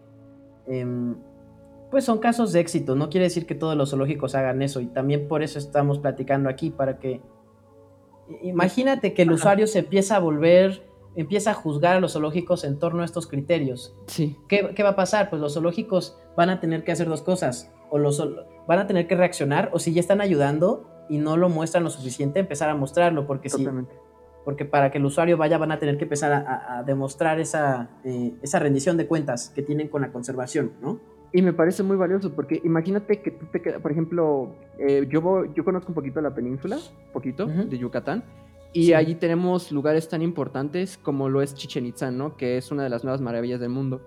Em, 0.68 1.16
pues 1.92 2.04
son 2.04 2.18
casos 2.18 2.52
de 2.52 2.60
éxito, 2.62 2.96
no 2.96 3.10
quiere 3.12 3.26
decir 3.26 3.46
que 3.46 3.54
todos 3.54 3.78
los 3.78 3.92
zoológicos 3.92 4.34
hagan 4.34 4.64
eso 4.64 4.82
y 4.82 4.88
también 4.88 5.28
por 5.28 5.44
eso 5.44 5.60
estamos 5.60 6.00
platicando 6.00 6.50
aquí, 6.50 6.72
para 6.72 6.98
que... 6.98 7.22
Imagínate 8.42 9.14
que 9.14 9.22
el 9.22 9.30
Ajá. 9.30 9.36
usuario 9.36 9.68
se 9.68 9.80
empieza 9.80 10.16
a 10.16 10.20
volver, 10.20 10.82
empieza 11.16 11.52
a 11.52 11.54
juzgar 11.54 11.96
a 11.96 12.00
los 12.00 12.14
zoológicos 12.14 12.64
en 12.64 12.78
torno 12.80 13.02
a 13.02 13.06
estos 13.06 13.28
criterios. 13.28 13.96
Sí. 14.08 14.38
¿Qué, 14.48 14.72
qué 14.76 14.84
va 14.84 14.90
a 14.90 14.96
pasar? 14.96 15.30
Pues 15.30 15.42
los 15.42 15.54
zoológicos 15.54 16.18
van 16.36 16.50
a 16.50 16.60
tener 16.60 16.84
que 16.84 16.92
hacer 16.92 17.08
dos 17.08 17.22
cosas. 17.22 17.72
O 17.90 17.98
los 18.00 18.22
van 18.68 18.80
a 18.80 18.88
tener 18.88 19.08
que 19.08 19.16
reaccionar, 19.16 19.70
o 19.74 19.80
si 19.80 19.94
ya 19.94 20.00
están 20.02 20.20
ayudando 20.22 20.90
y 21.08 21.18
no 21.20 21.38
lo 21.38 21.50
muestran 21.50 21.84
lo 21.84 21.90
suficiente, 21.92 22.40
empezar 22.40 22.70
a 22.70 22.76
mostrarlo, 22.76 23.28
porque 23.28 23.48
Totalmente. 23.50 23.94
porque 24.44 24.66
para 24.66 24.92
que 24.92 24.98
el 24.98 25.06
usuario 25.06 25.38
vaya 25.38 25.58
van 25.60 25.72
a 25.72 25.80
tener 25.80 25.98
que 25.98 26.04
empezar 26.06 26.32
a, 26.32 26.38
a- 26.40 26.80
a 26.80 26.84
demostrar 26.84 27.40
esa, 27.40 27.90
eh, 28.04 28.34
esa 28.42 28.60
rendición 28.60 28.98
de 28.98 29.08
cuentas 29.08 29.50
que 29.54 29.62
tienen 29.62 29.88
con 29.88 30.02
la 30.02 30.12
conservación, 30.12 30.72
¿no? 30.82 31.00
Y 31.32 31.42
me 31.42 31.52
parece 31.54 31.84
muy 31.84 31.96
valioso 31.98 32.32
porque 32.34 32.62
imagínate 32.64 33.22
que 33.22 33.30
tú 33.32 33.46
te 33.52 33.62
quedas, 33.62 33.82
por 33.82 33.92
ejemplo, 33.92 34.56
eh, 34.80 35.06
yo, 35.10 35.22
voy- 35.22 35.52
yo 35.56 35.64
conozco 35.64 35.90
un 35.90 35.96
poquito 35.96 36.22
la 36.22 36.34
península, 36.34 36.78
poquito, 37.14 37.46
de 37.46 37.78
Yucatán, 37.78 38.24
y 38.76 38.88
Sí. 38.88 38.94
allí 38.94 39.16
tenemos 39.16 39.72
lugares 39.72 40.10
tan 40.10 40.22
importantes 40.22 40.98
como 40.98 41.30
lo 41.30 41.42
es 41.42 41.56
Chichen 41.56 41.86
Itza, 41.86 42.12
¿no? 42.12 42.36
Que 42.36 42.58
es 42.58 42.72
una 42.74 42.84
de 42.84 42.90
las 42.90 43.06
nuevas 43.06 43.22
maravillas 43.22 43.62
del 43.62 43.70
mundo. 43.70 44.02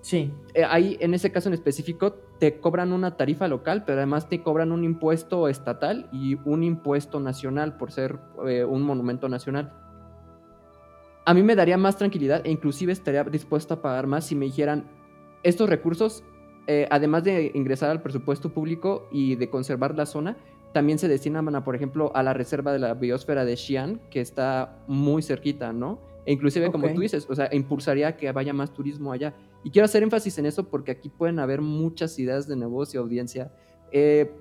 Sí, 0.00 0.32
Eh, 0.54 0.64
ahí, 0.68 0.96
en 0.98 1.14
ese 1.14 1.30
caso 1.30 1.48
en 1.48 1.54
específico, 1.54 2.14
te 2.40 2.58
cobran 2.58 2.92
una 2.92 3.16
tarifa 3.16 3.46
local, 3.46 3.84
pero 3.86 3.98
además 3.98 4.28
te 4.28 4.42
cobran 4.42 4.72
un 4.72 4.82
impuesto 4.82 5.46
estatal 5.46 6.08
y 6.12 6.36
un 6.44 6.64
impuesto 6.64 7.20
nacional 7.20 7.76
por 7.76 7.92
ser 7.92 8.18
eh, 8.44 8.64
un 8.64 8.82
monumento 8.82 9.28
nacional. 9.28 9.72
A 11.24 11.32
mí 11.34 11.44
me 11.44 11.54
daría 11.54 11.76
más 11.78 11.96
tranquilidad 11.96 12.44
e 12.44 12.50
inclusive 12.50 12.90
estaría 12.92 13.22
dispuesto 13.22 13.74
a 13.74 13.82
pagar 13.82 14.08
más 14.08 14.26
si 14.26 14.34
me 14.34 14.46
dijeran 14.46 14.90
estos 15.44 15.68
recursos, 15.70 16.24
eh, 16.66 16.88
además 16.90 17.22
de 17.22 17.52
ingresar 17.54 17.90
al 17.90 18.02
presupuesto 18.02 18.50
público 18.52 19.06
y 19.12 19.36
de 19.36 19.48
conservar 19.48 19.94
la 19.96 20.06
zona, 20.06 20.36
también 20.72 20.98
se 20.98 21.08
destinan, 21.08 21.54
a, 21.54 21.64
por 21.64 21.76
ejemplo, 21.76 22.10
a 22.14 22.22
la 22.22 22.32
reserva 22.32 22.72
de 22.72 22.78
la 22.78 22.94
biosfera 22.94 23.44
de 23.44 23.56
Xi'an, 23.56 24.00
que 24.10 24.20
está 24.20 24.82
muy 24.86 25.22
cerquita, 25.22 25.72
¿no? 25.72 26.00
E 26.24 26.32
inclusive, 26.32 26.70
como 26.70 26.88
tú 26.92 27.00
dices, 27.00 27.26
o 27.28 27.34
sea, 27.34 27.48
impulsaría 27.52 28.16
que 28.16 28.30
vaya 28.32 28.52
más 28.52 28.72
turismo 28.72 29.12
allá. 29.12 29.34
Y 29.64 29.70
quiero 29.70 29.86
hacer 29.86 30.02
énfasis 30.02 30.38
en 30.38 30.46
eso 30.46 30.68
porque 30.68 30.92
aquí 30.92 31.08
pueden 31.08 31.38
haber 31.38 31.60
muchas 31.60 32.18
ideas 32.18 32.46
de 32.46 32.56
negocio, 32.56 33.00
audiencia. 33.00 33.52
Eh, 33.90 34.32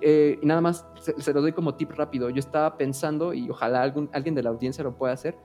eh, 0.00 0.38
y 0.42 0.46
nada 0.46 0.60
más, 0.60 0.84
se, 1.00 1.20
se 1.20 1.32
lo 1.32 1.40
doy 1.40 1.52
como 1.52 1.74
tip 1.76 1.92
rápido. 1.92 2.28
Yo 2.30 2.40
estaba 2.40 2.76
pensando, 2.76 3.34
y 3.34 3.48
ojalá 3.48 3.82
algún, 3.82 4.10
alguien 4.12 4.34
de 4.34 4.42
la 4.42 4.50
audiencia 4.50 4.82
lo 4.82 4.96
pueda 4.96 5.12
hacer, 5.12 5.36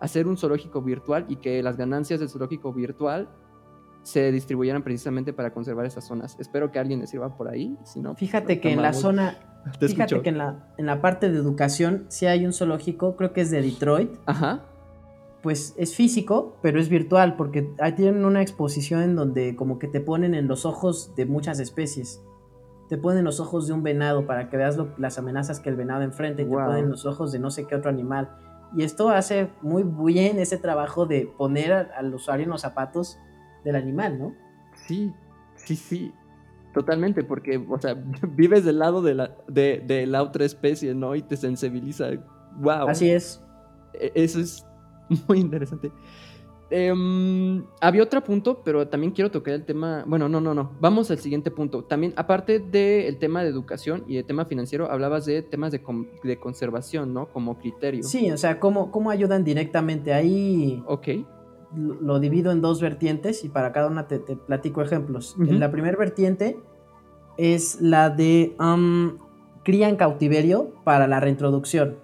hacer 0.00 0.26
un 0.26 0.36
zoológico 0.36 0.82
virtual 0.82 1.24
y 1.28 1.36
que 1.36 1.62
las 1.62 1.76
ganancias 1.76 2.20
del 2.20 2.28
zoológico 2.28 2.72
virtual 2.72 3.28
se 4.02 4.32
distribuyeran 4.32 4.82
precisamente 4.82 5.32
para 5.32 5.52
conservar 5.52 5.86
esas 5.86 6.04
zonas. 6.04 6.36
Espero 6.40 6.72
que 6.72 6.78
alguien 6.78 7.00
le 7.00 7.06
sirva 7.06 7.36
por 7.36 7.48
ahí. 7.48 7.76
Si 7.84 8.00
no, 8.00 8.14
fíjate 8.14 8.60
que 8.60 8.72
en 8.72 8.82
la 8.82 8.92
zona, 8.92 9.36
Te 9.78 9.86
fíjate 9.88 10.14
escucho. 10.14 10.22
que 10.22 10.30
en 10.30 10.38
la, 10.38 10.74
en 10.76 10.86
la 10.86 11.00
parte 11.00 11.30
de 11.30 11.38
educación 11.38 12.06
sí 12.08 12.26
hay 12.26 12.44
un 12.44 12.52
zoológico, 12.52 13.16
creo 13.16 13.32
que 13.32 13.42
es 13.42 13.50
de 13.52 13.62
Detroit, 13.62 14.10
Ajá. 14.26 14.62
pues 15.42 15.74
es 15.76 15.94
físico, 15.94 16.56
pero 16.62 16.80
es 16.80 16.88
virtual, 16.88 17.36
porque 17.36 17.72
ahí 17.80 17.92
tienen 17.92 18.24
una 18.24 18.42
exposición 18.42 19.02
en 19.02 19.14
donde 19.16 19.54
como 19.56 19.78
que 19.78 19.88
te 19.88 20.00
ponen 20.00 20.34
en 20.34 20.48
los 20.48 20.64
ojos 20.66 21.14
de 21.16 21.26
muchas 21.26 21.60
especies. 21.60 22.20
Te 22.88 22.98
ponen 22.98 23.24
los 23.24 23.40
ojos 23.40 23.66
de 23.68 23.72
un 23.72 23.82
venado 23.82 24.26
para 24.26 24.50
que 24.50 24.56
veas 24.56 24.76
lo- 24.76 24.94
las 24.98 25.18
amenazas 25.18 25.60
que 25.60 25.70
el 25.70 25.76
venado 25.76 26.02
enfrenta 26.02 26.42
y 26.42 26.44
Wow. 26.44 26.58
te 26.58 26.64
ponen 26.66 26.90
los 26.90 27.06
ojos 27.06 27.32
de 27.32 27.38
no 27.38 27.50
sé 27.50 27.66
qué 27.66 27.74
otro 27.76 27.88
animal. 27.90 28.30
Y 28.76 28.82
esto 28.84 29.10
hace 29.10 29.50
muy 29.62 29.82
bien 29.84 30.38
ese 30.38 30.58
trabajo 30.58 31.06
de 31.06 31.32
poner 31.38 31.72
al 31.72 32.14
usuario 32.14 32.44
en 32.44 32.50
los 32.50 32.62
zapatos 32.62 33.18
del 33.64 33.76
animal, 33.76 34.18
¿no? 34.18 34.34
Sí, 34.86 35.12
sí, 35.56 35.76
sí. 35.76 36.12
Totalmente, 36.74 37.22
porque, 37.22 37.58
o 37.68 37.78
sea, 37.78 37.94
vives 38.34 38.64
del 38.64 38.78
lado 38.78 39.02
de 39.02 39.14
la, 39.14 39.36
de, 39.48 39.82
de 39.86 40.06
la 40.06 40.22
otra 40.22 40.44
especie, 40.44 40.94
¿no? 40.94 41.14
Y 41.14 41.22
te 41.22 41.36
sensibiliza. 41.36 42.10
Wow. 42.58 42.88
Así 42.88 43.10
es. 43.10 43.42
E- 43.94 44.12
Eso 44.14 44.40
es 44.40 44.64
muy 45.28 45.38
interesante. 45.40 45.92
Em, 46.74 47.62
había 47.82 48.02
otro 48.02 48.24
punto, 48.24 48.62
pero 48.64 48.88
también 48.88 49.12
quiero 49.12 49.30
tocar 49.30 49.52
el 49.52 49.64
tema. 49.66 50.04
Bueno, 50.06 50.26
no, 50.30 50.40
no, 50.40 50.54
no. 50.54 50.72
Vamos 50.80 51.10
al 51.10 51.18
siguiente 51.18 51.50
punto. 51.50 51.84
También, 51.84 52.14
aparte 52.16 52.60
del 52.60 53.18
tema 53.18 53.42
de 53.42 53.50
educación 53.50 54.04
y 54.08 54.16
de 54.16 54.22
tema 54.22 54.46
financiero, 54.46 54.90
hablabas 54.90 55.26
de 55.26 55.42
temas 55.42 55.70
de, 55.72 55.82
de 56.24 56.36
conservación, 56.40 57.12
¿no? 57.12 57.26
Como 57.26 57.58
criterio. 57.58 58.02
Sí, 58.02 58.30
o 58.32 58.38
sea, 58.38 58.58
¿cómo, 58.58 58.90
cómo 58.90 59.10
ayudan 59.10 59.44
directamente? 59.44 60.14
Ahí 60.14 60.82
Ok. 60.86 61.08
Lo 61.74 62.20
divido 62.20 62.52
en 62.52 62.60
dos 62.60 62.80
vertientes 62.80 63.44
y 63.44 63.48
para 63.48 63.72
cada 63.72 63.88
una 63.88 64.06
te, 64.06 64.18
te 64.18 64.36
platico 64.36 64.82
ejemplos. 64.82 65.36
Ujú. 65.38 65.52
La 65.52 65.70
primera 65.70 65.96
vertiente 65.96 66.58
es 67.36 67.80
la 67.80 68.10
de 68.10 68.54
um, 68.58 69.18
cría 69.62 69.88
en 69.88 69.96
cautiverio 69.96 70.72
para 70.84 71.06
la 71.06 71.20
reintroducción. 71.20 71.96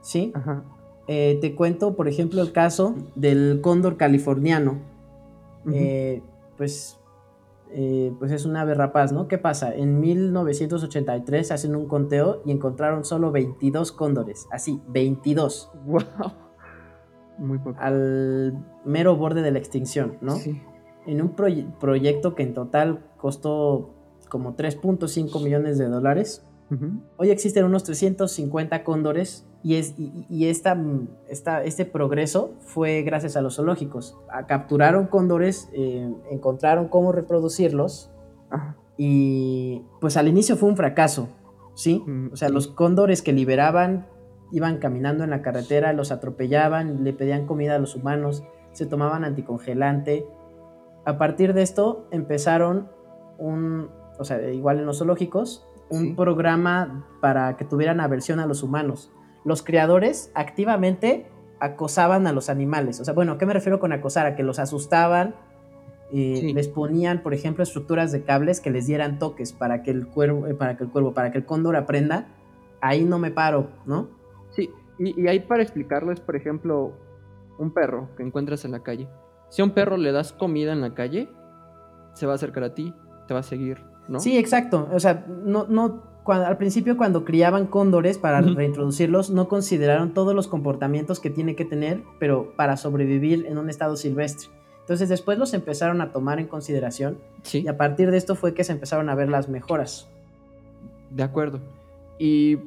¿Sí? 0.00 0.32
Ajá. 0.34 0.64
Eh, 1.08 1.38
te 1.40 1.54
cuento, 1.54 1.94
por 1.94 2.08
ejemplo, 2.08 2.42
el 2.42 2.52
caso 2.52 2.94
del 3.14 3.60
cóndor 3.60 3.96
californiano. 3.96 4.78
Eh, 5.72 6.22
pues 6.56 7.00
eh, 7.70 8.12
pues 8.18 8.30
es 8.30 8.44
un 8.44 8.56
ave 8.56 8.74
rapaz, 8.74 9.12
¿no? 9.12 9.26
¿Qué 9.26 9.38
pasa? 9.38 9.74
En 9.74 10.00
1983 10.00 11.50
hacen 11.50 11.74
un 11.74 11.86
conteo 11.86 12.40
y 12.44 12.52
encontraron 12.52 13.04
solo 13.04 13.32
22 13.32 13.92
cóndores, 13.92 14.46
así, 14.50 14.80
22. 14.88 15.70
¡Wow! 15.84 16.02
Muy 17.38 17.58
poco. 17.58 17.76
Al 17.80 18.64
mero 18.84 19.16
borde 19.16 19.42
de 19.42 19.50
la 19.50 19.58
extinción, 19.58 20.16
¿no? 20.20 20.36
Sí. 20.36 20.60
En 21.06 21.20
un 21.20 21.30
proyecto 21.30 22.34
que 22.34 22.42
en 22.42 22.54
total 22.54 23.04
costó 23.16 23.90
como 24.28 24.56
3.5 24.56 25.42
millones 25.42 25.78
de 25.78 25.86
dólares. 25.86 26.44
Hoy 27.16 27.30
existen 27.30 27.64
unos 27.64 27.84
350 27.84 28.82
cóndores 28.82 29.46
y, 29.62 29.76
es, 29.76 29.94
y, 29.96 30.46
esta, 30.46 30.76
este 31.64 31.84
progreso 31.84 32.54
fue 32.58 33.02
gracias 33.02 33.36
a 33.36 33.40
los 33.40 33.54
zoológicos. 33.54 34.18
capturaron 34.48 35.06
cóndores, 35.06 35.68
eh, 35.72 36.12
encontraron 36.28 36.88
cómo 36.88 37.12
reproducirlos 37.12 38.10
y 38.96 39.82
pues 40.00 40.16
al 40.16 40.26
inicio 40.26 40.56
fue 40.56 40.68
un 40.68 40.76
fracaso, 40.76 41.28
¿sí? 41.74 42.02
Mm, 42.06 42.32
o 42.32 42.36
sea, 42.36 42.48
los 42.48 42.66
cóndores 42.66 43.22
que 43.22 43.32
liberaban 43.32 44.06
iban 44.52 44.78
caminando 44.78 45.24
en 45.24 45.30
la 45.30 45.42
carretera, 45.42 45.92
los 45.92 46.12
atropellaban, 46.12 47.04
le 47.04 47.12
pedían 47.12 47.46
comida 47.46 47.76
a 47.76 47.78
los 47.78 47.96
humanos, 47.96 48.44
se 48.72 48.86
tomaban 48.86 49.24
anticongelante. 49.24 50.26
A 51.04 51.18
partir 51.18 51.54
de 51.54 51.62
esto 51.62 52.06
empezaron 52.10 52.88
un, 53.38 53.90
o 54.18 54.24
sea, 54.24 54.50
igual 54.50 54.78
en 54.78 54.86
los 54.86 54.98
zoológicos, 54.98 55.66
un 55.88 56.16
programa 56.16 57.06
para 57.20 57.56
que 57.56 57.64
tuvieran 57.64 58.00
aversión 58.00 58.40
a 58.40 58.46
los 58.46 58.62
humanos. 58.62 59.12
Los 59.44 59.62
creadores 59.62 60.32
activamente 60.34 61.26
acosaban 61.60 62.26
a 62.26 62.32
los 62.32 62.50
animales. 62.50 63.00
O 63.00 63.04
sea, 63.04 63.14
bueno, 63.14 63.38
¿qué 63.38 63.46
me 63.46 63.52
refiero 63.52 63.78
con 63.78 63.92
acosar? 63.92 64.26
A 64.26 64.34
que 64.34 64.42
los 64.42 64.58
asustaban, 64.58 65.36
y 66.10 66.52
les 66.52 66.68
ponían, 66.68 67.22
por 67.22 67.34
ejemplo, 67.34 67.64
estructuras 67.64 68.12
de 68.12 68.22
cables 68.22 68.60
que 68.60 68.70
les 68.70 68.86
dieran 68.86 69.18
toques 69.18 69.52
para 69.52 69.82
que 69.82 69.90
el 69.90 70.06
cuervo, 70.06 70.46
eh, 70.46 70.54
para 70.54 70.76
que 70.76 70.84
el 70.84 70.90
cuervo, 70.90 71.14
para 71.14 71.32
que 71.32 71.38
el 71.38 71.44
cóndor 71.44 71.74
aprenda, 71.74 72.28
ahí 72.80 73.04
no 73.04 73.18
me 73.18 73.30
paro, 73.30 73.70
¿no? 73.86 74.08
Y, 74.98 75.20
y 75.20 75.28
ahí 75.28 75.40
para 75.40 75.62
explicarles, 75.62 76.20
por 76.20 76.36
ejemplo, 76.36 76.94
un 77.58 77.72
perro 77.72 78.08
que 78.16 78.22
encuentras 78.22 78.64
en 78.64 78.72
la 78.72 78.82
calle. 78.82 79.08
Si 79.48 79.62
a 79.62 79.64
un 79.64 79.72
perro 79.72 79.96
le 79.96 80.12
das 80.12 80.32
comida 80.32 80.72
en 80.72 80.80
la 80.80 80.94
calle, 80.94 81.28
se 82.14 82.26
va 82.26 82.32
a 82.32 82.34
acercar 82.36 82.64
a 82.64 82.74
ti, 82.74 82.94
te 83.28 83.34
va 83.34 83.40
a 83.40 83.44
seguir, 83.44 83.82
¿no? 84.08 84.20
Sí, 84.20 84.38
exacto. 84.38 84.88
O 84.92 85.00
sea, 85.00 85.24
no, 85.28 85.66
no, 85.68 86.02
al 86.26 86.56
principio 86.58 86.96
cuando 86.96 87.24
criaban 87.24 87.66
cóndores 87.66 88.18
para 88.18 88.40
reintroducirlos, 88.40 89.30
no 89.30 89.48
consideraron 89.48 90.14
todos 90.14 90.34
los 90.34 90.48
comportamientos 90.48 91.20
que 91.20 91.30
tiene 91.30 91.54
que 91.54 91.64
tener, 91.64 92.02
pero 92.18 92.52
para 92.56 92.76
sobrevivir 92.76 93.46
en 93.46 93.58
un 93.58 93.70
estado 93.70 93.96
silvestre. 93.96 94.48
Entonces 94.80 95.08
después 95.08 95.38
los 95.38 95.52
empezaron 95.52 96.00
a 96.00 96.12
tomar 96.12 96.38
en 96.38 96.46
consideración 96.46 97.18
¿Sí? 97.42 97.62
y 97.62 97.68
a 97.68 97.76
partir 97.76 98.10
de 98.10 98.16
esto 98.16 98.36
fue 98.36 98.54
que 98.54 98.62
se 98.62 98.72
empezaron 98.72 99.08
a 99.08 99.14
ver 99.14 99.28
las 99.28 99.48
mejoras. 99.48 100.08
De 101.10 101.22
acuerdo. 101.22 101.60
Y, 102.18 102.58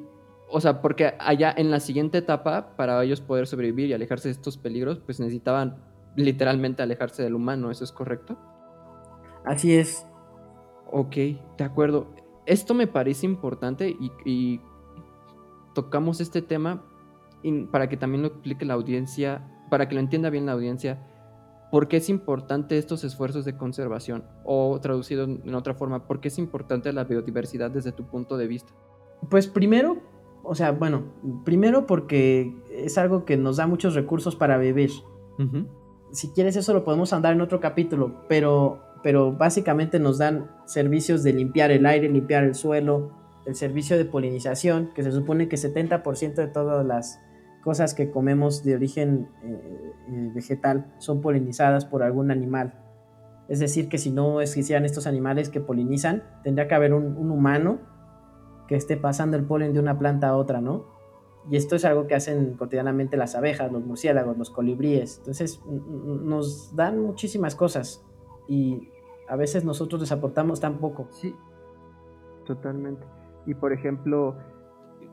o 0.52 0.62
sea, 0.62 0.82
porque 0.82 1.14
allá 1.20 1.54
en 1.56 1.72
la 1.72 1.80
siguiente 1.80 2.18
etapa, 2.18 2.76
para 2.76 3.04
ellos 3.04 3.22
poder 3.22 3.48
sobrevivir 3.48 3.90
y 3.90 3.94
alejarse 3.94 4.30
de 4.30 4.34
estos 4.34 4.58
peligros, 4.58 5.00
pues 5.00 5.20
necesitaban 5.20 5.78
literalmente 6.16 6.82
alejarse 6.82 7.24
del 7.24 7.36
humano, 7.36 7.72
¿eso 7.72 7.84
es 7.84 7.92
correcto? 7.92 8.38
Así 9.46 9.76
es. 9.76 10.06
Ok, 10.92 11.16
de 11.58 11.64
acuerdo. 11.64 12.14
Esto 12.46 12.74
me 12.74 12.88
parece 12.88 13.26
importante 13.26 13.96
y, 14.26 14.62
tocamos 15.76 16.20
este 16.20 16.42
tema 16.42 16.84
para 17.72 17.88
que 17.88 17.96
también 17.96 18.24
lo 18.24 18.30
explique 18.30 18.66
la 18.66 18.74
audiencia, 18.74 19.48
para 19.70 19.88
que 19.88 19.96
lo 19.96 20.02
entienda 20.02 20.30
bien 20.30 20.46
la 20.46 20.54
audiencia, 20.54 21.00
por 21.72 21.88
qué 21.88 21.98
es 21.98 22.10
importante 22.10 22.78
estos 22.78 23.04
esfuerzos 23.06 23.46
de 23.46 23.56
conservación 23.56 24.26
o 24.44 24.78
traducido 24.82 25.24
en 25.24 25.56
otra 25.56 25.76
forma, 25.76 26.06
por 26.06 26.20
qué 26.20 26.28
es 26.30 26.38
importante 26.38 26.92
la 26.92 27.06
biodiversidad 27.06 27.72
desde 27.72 27.94
tu 27.94 28.08
punto 28.08 28.36
de 28.36 28.48
vista. 28.48 28.74
Pues 29.30 29.48
primero, 29.48 30.02
o 30.50 30.56
sea, 30.56 30.72
bueno, 30.72 31.04
primero 31.46 31.86
porque 31.86 32.58
es 32.72 32.98
algo 32.98 33.24
que 33.24 33.38
nos 33.38 33.58
da 33.58 33.68
muchos 33.68 33.94
recursos 33.94 34.36
para 34.36 34.58
vivir. 34.58 34.90
Si 36.12 36.30
quieres 36.30 36.56
eso 36.56 36.74
lo 36.74 36.84
podemos 36.84 37.14
andar 37.14 37.34
en 37.34 37.42
otro 37.42 37.60
capítulo, 37.60 38.26
pero 38.28 38.82
pero 39.04 39.32
básicamente 39.32 40.00
nos 40.00 40.18
dan 40.18 40.50
servicios 40.66 41.24
de 41.24 41.34
limpiar 41.34 41.70
el 41.70 41.86
aire, 41.86 42.10
limpiar 42.10 42.44
el 42.44 42.56
suelo, 42.56 43.12
el 43.46 43.54
servicio 43.56 43.96
de 43.96 44.06
polinización, 44.06 44.90
que 44.96 45.04
se 45.04 45.12
supone 45.12 45.48
que 45.48 45.56
70% 45.56 46.34
de 46.34 46.48
todas 46.48 46.84
las 46.84 47.22
cosas 47.64 47.94
que 47.94 48.10
comemos 48.10 48.64
de 48.64 48.76
origen 48.76 49.30
eh, 49.44 49.94
eh, 50.10 50.32
vegetal 50.34 50.94
son 50.98 51.22
polinizadas 51.22 51.86
por 51.86 52.02
algún 52.02 52.32
animal. 52.32 52.74
Es 53.48 53.60
decir, 53.60 53.88
que 53.88 54.00
si 54.00 54.10
no 54.10 54.42
existieran 54.42 54.84
estos 54.84 55.06
animales 55.06 55.50
que 55.50 55.62
polinizan, 55.62 56.24
tendría 56.44 56.68
que 56.68 56.76
haber 56.76 56.94
un, 56.94 57.18
un 57.18 57.32
humano 57.32 57.80
que 58.70 58.76
esté 58.76 58.98
pasando 58.98 59.36
el 59.36 59.46
polen 59.46 59.74
de 59.74 59.80
una 59.80 59.98
planta 59.98 60.30
a 60.30 60.38
otra, 60.38 60.62
¿no? 60.62 60.86
Y 61.50 61.56
esto 61.56 61.76
es 61.76 61.86
algo 61.86 62.06
que 62.06 62.14
hacen 62.14 62.54
cotidianamente 62.54 63.18
las 63.18 63.34
abejas, 63.34 63.72
los 63.72 63.84
murciélagos, 63.84 64.38
los 64.38 64.52
colibríes. 64.52 65.18
Entonces 65.18 65.60
nos 65.66 66.76
dan 66.76 67.00
muchísimas 67.02 67.56
cosas 67.56 68.06
y 68.48 68.90
a 69.28 69.36
veces 69.36 69.66
nosotros 69.66 70.02
les 70.02 70.12
aportamos 70.12 70.60
tan 70.60 70.78
poco. 70.78 71.08
Sí, 71.10 71.36
totalmente. 72.46 73.08
Y 73.48 73.56
por 73.56 73.74
ejemplo, 73.74 74.38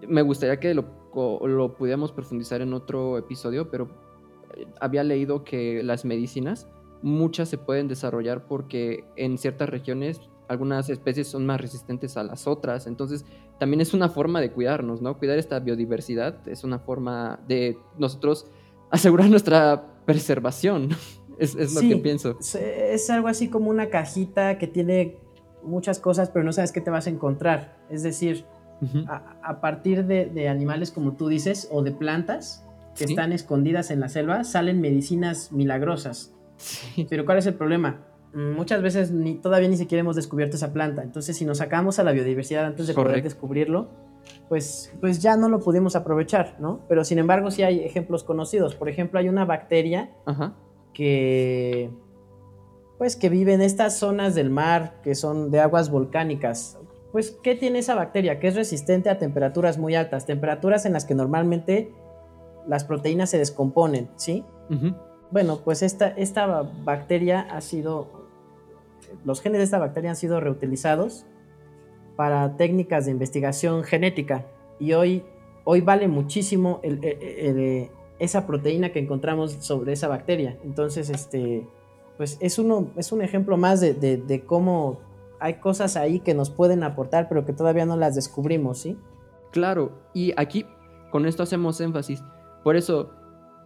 me 0.06 0.20
gustaría 0.20 0.60
que 0.60 0.74
lo, 0.74 0.84
lo 1.46 1.74
pudiéramos 1.76 2.12
profundizar 2.12 2.60
en 2.60 2.74
otro 2.74 3.16
episodio, 3.16 3.70
pero 3.70 3.88
eh, 4.54 4.66
había 4.82 5.02
leído 5.02 5.44
que 5.44 5.82
las 5.82 6.04
medicinas, 6.04 6.68
muchas 7.00 7.48
se 7.48 7.56
pueden 7.56 7.88
desarrollar 7.88 8.46
porque 8.46 9.04
en 9.16 9.38
ciertas 9.38 9.70
regiones 9.70 10.20
algunas 10.48 10.88
especies 10.88 11.28
son 11.28 11.46
más 11.46 11.60
resistentes 11.60 12.16
a 12.16 12.22
las 12.22 12.46
otras. 12.46 12.86
Entonces, 12.86 13.24
también 13.58 13.80
es 13.80 13.94
una 13.94 14.08
forma 14.08 14.40
de 14.40 14.50
cuidarnos, 14.50 15.02
¿no? 15.02 15.18
Cuidar 15.18 15.38
esta 15.38 15.58
biodiversidad 15.60 16.46
es 16.48 16.64
una 16.64 16.78
forma 16.78 17.40
de 17.48 17.78
nosotros 17.98 18.46
asegurar 18.90 19.28
nuestra 19.30 19.84
preservación. 20.04 20.90
Es, 21.38 21.54
lo 21.74 21.82
que 21.82 21.98
pienso. 21.98 22.38
Es 22.40 23.10
algo 23.10 23.28
así 23.28 23.50
como 23.50 23.68
una 23.68 23.90
cajita 23.90 24.56
que 24.56 24.66
tiene 24.66 25.18
muchas 25.62 25.98
cosas, 25.98 26.30
pero 26.30 26.46
no 26.46 26.52
sabes 26.54 26.72
qué 26.72 26.80
te 26.80 26.88
vas 26.88 27.06
a 27.08 27.10
encontrar. 27.10 27.76
Es 27.90 28.02
decir, 28.02 28.46
a, 29.06 29.60
partir 29.60 30.06
de, 30.06 30.48
animales, 30.48 30.90
como 30.90 31.12
tú 31.12 31.28
dices, 31.28 31.68
o 31.70 31.82
de 31.82 31.92
plantas 31.92 32.64
que 32.96 33.04
están 33.04 33.32
escondidas 33.32 33.90
en 33.90 34.00
la 34.00 34.08
selva, 34.08 34.44
salen 34.44 34.80
medicinas 34.80 35.52
milagrosas. 35.52 36.32
Pero 37.10 37.26
¿cuál 37.26 37.36
es 37.36 37.46
el 37.46 37.54
problema? 37.54 38.00
Muchas 38.36 38.82
veces 38.82 39.10
ni, 39.10 39.34
todavía 39.34 39.68
ni 39.68 39.76
siquiera 39.76 40.00
hemos 40.00 40.14
descubierto 40.14 40.56
esa 40.56 40.72
planta. 40.72 41.02
Entonces, 41.02 41.36
si 41.36 41.44
nos 41.44 41.58
sacamos 41.58 41.98
a 41.98 42.04
la 42.04 42.12
biodiversidad 42.12 42.66
antes 42.66 42.86
de 42.86 42.94
poder 42.94 43.22
descubrirlo, 43.22 43.88
pues, 44.48 44.92
pues 45.00 45.20
ya 45.22 45.36
no 45.36 45.48
lo 45.48 45.60
pudimos 45.60 45.96
aprovechar, 45.96 46.56
¿no? 46.60 46.80
Pero 46.88 47.04
sin 47.04 47.18
embargo, 47.18 47.50
sí 47.50 47.62
hay 47.62 47.80
ejemplos 47.80 48.24
conocidos. 48.24 48.74
Por 48.74 48.88
ejemplo, 48.88 49.18
hay 49.18 49.28
una 49.28 49.44
bacteria 49.44 50.10
Ajá 50.26 50.54
que 50.96 51.90
pues 52.96 53.16
que 53.16 53.28
vive 53.28 53.52
en 53.52 53.60
estas 53.60 53.98
zonas 53.98 54.34
del 54.34 54.48
mar 54.48 54.94
que 55.02 55.14
son 55.14 55.50
de 55.50 55.60
aguas 55.60 55.90
volcánicas. 55.90 56.78
Pues, 57.12 57.30
¿qué 57.42 57.54
tiene 57.54 57.80
esa 57.80 57.94
bacteria? 57.94 58.40
Que 58.40 58.48
es 58.48 58.56
resistente 58.56 59.10
a 59.10 59.18
temperaturas 59.18 59.76
muy 59.76 59.94
altas, 59.94 60.24
temperaturas 60.24 60.86
en 60.86 60.94
las 60.94 61.04
que 61.04 61.14
normalmente 61.14 61.92
las 62.66 62.84
proteínas 62.84 63.28
se 63.28 63.36
descomponen, 63.38 64.08
¿sí? 64.16 64.44
Bueno, 65.30 65.60
pues 65.62 65.82
esta, 65.82 66.08
esta 66.08 66.62
bacteria 66.84 67.42
ha 67.42 67.60
sido, 67.60 68.25
los 69.24 69.40
genes 69.40 69.58
de 69.58 69.64
esta 69.64 69.78
bacteria 69.78 70.10
han 70.10 70.16
sido 70.16 70.40
reutilizados 70.40 71.26
para 72.16 72.56
técnicas 72.56 73.04
de 73.06 73.12
investigación 73.12 73.84
genética 73.84 74.46
y 74.78 74.92
hoy, 74.92 75.24
hoy 75.64 75.80
vale 75.80 76.08
muchísimo 76.08 76.80
el, 76.82 77.00
esa 78.18 78.46
proteína 78.46 78.90
que 78.90 78.98
encontramos 78.98 79.52
sobre 79.60 79.92
esa 79.92 80.08
bacteria. 80.08 80.58
Entonces, 80.64 81.10
este, 81.10 81.66
pues 82.16 82.38
es, 82.40 82.58
uno, 82.58 82.90
es 82.96 83.12
un 83.12 83.22
ejemplo 83.22 83.56
más 83.56 83.80
de, 83.80 84.44
cómo 84.46 85.00
hay 85.38 85.54
cosas 85.54 85.96
ahí 85.96 86.20
que 86.20 86.34
nos 86.34 86.50
pueden 86.50 86.82
aportar, 86.82 87.28
pero 87.28 87.44
que 87.44 87.52
todavía 87.52 87.84
no 87.84 87.96
las 87.96 88.14
descubrimos, 88.14 88.78
¿sí? 88.78 88.98
Claro, 89.52 89.92
y 90.14 90.32
aquí 90.36 90.66
con 91.10 91.26
esto 91.26 91.42
hacemos 91.42 91.80
énfasis. 91.80 92.22
Por 92.64 92.76
eso, 92.76 93.10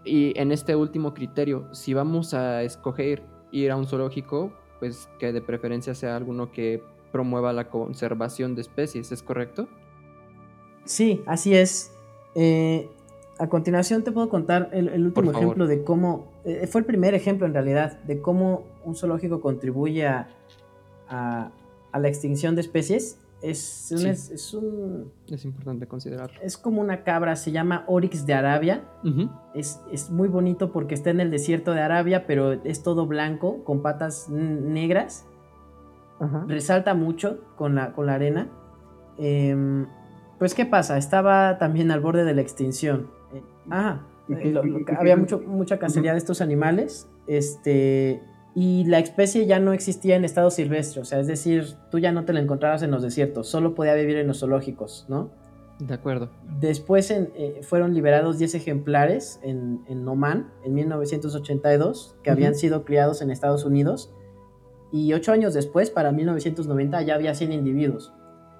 y 0.05 0.39
en 0.39 0.53
este 0.53 0.75
último 0.75 1.15
criterio, 1.15 1.73
si 1.73 1.95
vamos 1.95 2.35
a 2.35 2.63
escoger 2.63 3.23
ir 3.53 3.71
a 3.71 3.77
un 3.77 3.87
zoológico, 3.87 4.53
pues 4.81 5.09
que 5.21 5.33
de 5.33 5.41
preferencia 5.41 5.95
sea 5.95 6.17
alguno 6.17 6.51
que 6.51 6.83
promueva 7.13 7.53
la 7.53 7.69
conservación 7.69 8.55
de 8.55 8.63
especies, 8.63 9.13
¿es 9.13 9.23
correcto? 9.23 9.69
Sí, 10.85 11.23
así 11.27 11.55
es. 11.55 11.93
Eh, 12.35 12.89
a 13.39 13.49
continuación 13.49 14.03
te 14.03 14.13
puedo 14.13 14.29
contar 14.29 14.71
el, 14.73 15.07
último 15.07 15.31
ejemplo 15.31 15.67
de 15.67 15.83
cómo, 15.83 16.27
eh, 16.45 16.67
fue 16.67 16.83
el 16.83 16.87
primer 16.87 17.15
ejemplo 17.15 17.47
en 17.47 17.55
realidad, 17.55 18.01
de 18.03 18.21
cómo 18.21 18.65
un 18.85 18.97
zoológico 18.97 19.41
contribuye 19.41 20.07
a, 20.07 20.29
la 21.93 22.09
extinción 22.09 22.55
de 22.55 22.61
especies. 22.61 23.19
Es, 23.43 23.91
es, 23.93 24.53
un, 24.53 25.11
es, 25.29 25.45
importante 25.45 25.87
considerarlo. 25.87 26.39
Es 26.43 26.59
como 26.59 26.81
una 26.81 27.05
cabra, 27.05 27.37
se 27.37 27.53
llama 27.53 27.85
Oryx 27.87 28.27
de 28.27 28.35
Arabia. 28.35 28.85
es, 29.55 29.81
es, 29.91 30.11
muy 30.11 30.29
bonito 30.29 30.73
porque 30.73 30.95
está 30.95 31.11
en 31.11 31.21
el 31.21 31.31
desierto 31.31 31.73
de 31.73 31.81
Arabia, 31.81 32.27
pero 32.27 32.53
es 32.53 32.83
todo 32.83 33.07
blanco, 33.07 33.65
con 33.65 33.83
patas 33.83 34.29
negras. 34.29 35.27
resalta 36.49 36.95
mucho 36.95 37.41
con 37.57 37.75
la, 37.75 37.93
con 37.93 38.07
la 38.07 38.15
arena. 38.15 38.49
Em, 39.17 39.87
pues, 40.39 40.55
¿qué 40.55 40.67
pasa? 40.67 40.99
Estaba 40.99 41.57
también 41.59 41.91
al 41.91 42.01
borde 42.01 42.25
de 42.25 42.35
la 42.35 42.43
extinción. 42.43 43.11
ah, 43.71 44.01
había 44.99 45.17
mucho, 45.17 45.41
mucha 45.41 45.79
cacería 45.79 46.13
de 46.13 46.19
estos 46.19 46.41
animales. 46.41 47.09
Este, 47.27 48.23
y 48.55 48.85
la 48.85 48.99
especie 48.99 49.47
ya 49.47 49.61
no 49.61 49.73
existía 49.73 50.17
en 50.17 50.25
estado 50.25 50.51
silvestre, 50.51 51.01
o 51.01 51.05
sea, 51.05 51.21
es 51.21 51.27
decir, 51.27 51.77
tú 51.91 51.99
ya 51.99 52.13
no 52.13 52.25
te 52.25 52.33
la 52.33 52.41
encontrabas 52.41 52.83
en 52.83 52.91
los 52.91 53.03
desiertos, 53.03 53.49
solo 53.49 53.75
podía 53.75 53.95
vivir 53.95 54.17
en 54.17 54.27
los 54.27 54.41
zoológicos, 54.41 55.07
¿no? 55.09 55.31
De 55.79 55.95
acuerdo. 55.95 56.31
Después 56.61 57.11
eh, 57.11 57.61
fueron 57.63 57.95
liberados 57.95 58.39
10 58.39 58.55
ejemplares 58.57 59.41
en, 59.43 59.83
en 59.87 60.07
Oman 60.07 60.53
en 60.65 60.75
1982, 60.75 62.17
que 62.23 62.31
habían 62.31 62.55
sido 62.55 62.85
criados 62.85 63.23
en 63.23 63.31
Estados 63.31 63.65
Unidos, 63.65 64.13
y 64.93 65.13
ocho 65.15 65.33
años 65.33 65.55
después, 65.55 65.91
para 65.91 66.13
1990, 66.13 67.03
ya 67.03 67.15
había 67.15 67.35
100 67.35 67.53
individuos. 67.53 68.13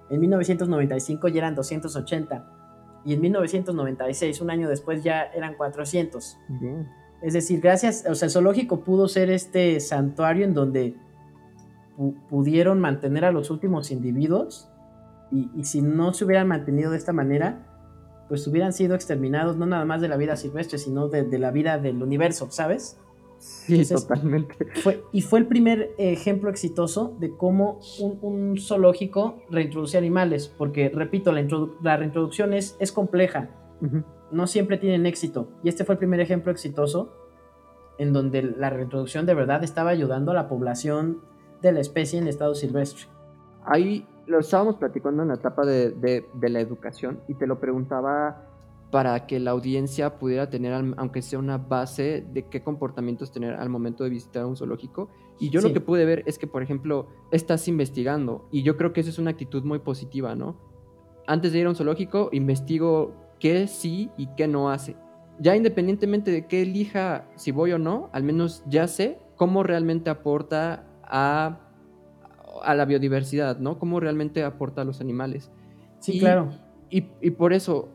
En 0.09 0.21
1995 0.21 1.29
ya 1.29 1.39
eran 1.39 1.55
280, 1.55 2.57
y 3.05 3.15
en 3.15 3.21
1996, 3.21 4.41
un 4.41 4.51
año 4.51 4.69
después, 4.69 5.03
ya 5.03 5.23
eran 5.35 5.55
400. 5.55 6.37
Bien. 6.61 6.89
Es 7.23 7.35
decir, 7.35 7.61
gracias, 7.61 8.05
o 8.09 8.15
sea, 8.15 8.27
el 8.27 8.33
zoológico 8.33 8.81
pudo 8.81 9.09
ser 9.09 9.31
este 9.31 9.79
santuario 9.81 10.45
en 10.45 10.55
donde 10.55 10.97
pudieron 12.29 12.81
mantener 12.81 13.27
a 13.27 13.33
los 13.33 13.51
últimos 13.51 13.91
individuos 13.91 14.69
y, 15.31 15.65
si 15.65 15.83
no 15.83 16.13
se 16.13 16.25
hubieran 16.25 16.49
mantenido 16.49 16.91
de 16.91 16.97
esta 16.97 17.13
manera, 17.13 17.67
pues 18.29 18.47
hubieran 18.47 18.73
sido 18.73 18.95
exterminados 18.95 19.57
no 19.57 19.67
nada 19.67 19.85
más 19.85 20.01
de 20.01 20.09
la 20.09 20.17
vida 20.17 20.37
silvestre, 20.37 20.79
sino 20.79 21.09
de, 21.09 21.39
la 21.39 21.51
vida 21.51 21.79
del 21.79 22.03
universo, 22.03 22.49
¿sabes? 22.51 22.99
Sí, 23.39 23.87
totalmente. 23.87 24.55
Fue, 24.83 25.05
y 25.13 25.23
fue 25.23 25.39
el 25.39 25.47
primer 25.47 25.91
ejemplo 25.99 26.51
exitoso 26.51 27.17
de 27.21 27.37
cómo 27.37 27.81
un, 28.23 28.59
zoológico 28.59 29.43
reintroduce 29.51 29.97
animales, 29.97 30.49
porque, 30.49 30.89
repito, 30.89 31.33
la, 31.33 31.97
reintroducción 31.97 32.55
es, 32.55 32.77
es 32.81 32.93
compleja 32.93 33.51
no 34.33 34.47
siempre 34.47 34.79
tienen 34.79 35.07
éxito. 35.07 35.49
Y 35.63 35.69
este 35.69 35.85
fue 35.85 35.95
el 35.95 35.99
primer 35.99 36.21
ejemplo 36.21 36.53
exitoso 36.53 37.13
en 37.99 38.13
donde 38.13 38.43
la 38.43 38.71
reintroducción 38.71 39.27
de 39.27 39.35
verdad 39.35 39.63
estaba 39.63 39.91
ayudando 39.91 40.31
a 40.31 40.35
la 40.35 40.49
población 40.49 41.21
de 41.61 41.73
la 41.73 41.81
especie 41.81 42.19
en 42.19 42.29
estado 42.29 42.55
silvestre. 42.55 43.07
Ahí 43.65 44.07
lo 44.27 44.39
estábamos 44.39 44.77
platicando 44.77 45.23
en 45.23 45.29
la 45.29 45.35
etapa 45.35 45.67
de, 45.67 46.25
la 46.41 46.61
educación 46.61 47.21
y 47.29 47.35
te 47.35 47.47
lo 47.47 47.61
preguntaba 47.61 48.47
para 48.91 49.27
que 49.27 49.39
la 49.39 49.51
audiencia 49.51 50.19
pudiera 50.19 50.51
tener, 50.51 50.73
aunque 50.97 51.23
sea 51.23 51.39
una 51.39 51.59
base 51.59 52.27
de 52.33 52.49
qué 52.49 52.63
comportamientos 52.63 53.31
tener 53.31 53.55
al 53.55 53.69
momento 53.69 54.03
de 54.03 54.11
visitar 54.11 54.47
un 54.47 54.57
zoológico. 54.57 55.11
Y 55.39 55.51
yo 55.51 55.61
lo 55.61 55.73
que 55.73 55.81
pude 55.81 56.05
ver 56.05 56.23
es 56.27 56.39
que, 56.39 56.47
por 56.47 56.63
ejemplo, 56.63 57.07
estás 57.31 57.69
investigando 57.69 58.49
y 58.51 58.63
yo 58.63 58.77
creo 58.77 58.93
que 58.93 59.01
esa 59.01 59.11
es 59.11 59.19
una 59.19 59.31
actitud 59.31 59.63
muy 59.63 59.79
positiva, 59.81 60.35
¿no? 60.35 60.57
Antes 61.27 61.53
de 61.53 61.61
ir 61.61 61.67
a 61.67 61.69
un 61.69 61.77
zoológico, 61.77 62.31
investigo 62.33 63.15
qué 63.41 63.67
sí 63.67 64.11
y 64.17 64.29
qué 64.37 64.47
no 64.47 64.71
hace. 64.71 64.97
Ya 65.41 65.57
independientemente 65.57 66.31
de 66.31 66.47
qué 66.47 66.63
elija, 66.63 67.27
si 67.35 67.51
voy 67.51 67.73
o 67.73 67.79
no, 67.79 68.11
al 68.13 68.23
menos 68.23 68.63
ya 68.67 68.87
sé 68.87 69.19
cómo 69.37 69.63
realmente 69.63 70.11
aporta 70.11 70.87
a, 71.03 71.59
a 72.63 72.75
la 72.75 72.85
biodiversidad, 72.85 73.59
¿no? 73.59 73.79
Cómo 73.79 73.99
realmente 73.99 74.45
aporta 74.45 74.83
a 74.83 74.85
los 74.85 75.01
animales. 75.01 75.51
Sí, 75.99 76.21
claro. 76.21 76.51
Y, 76.91 77.03
por 77.31 77.53
eso, 77.53 77.89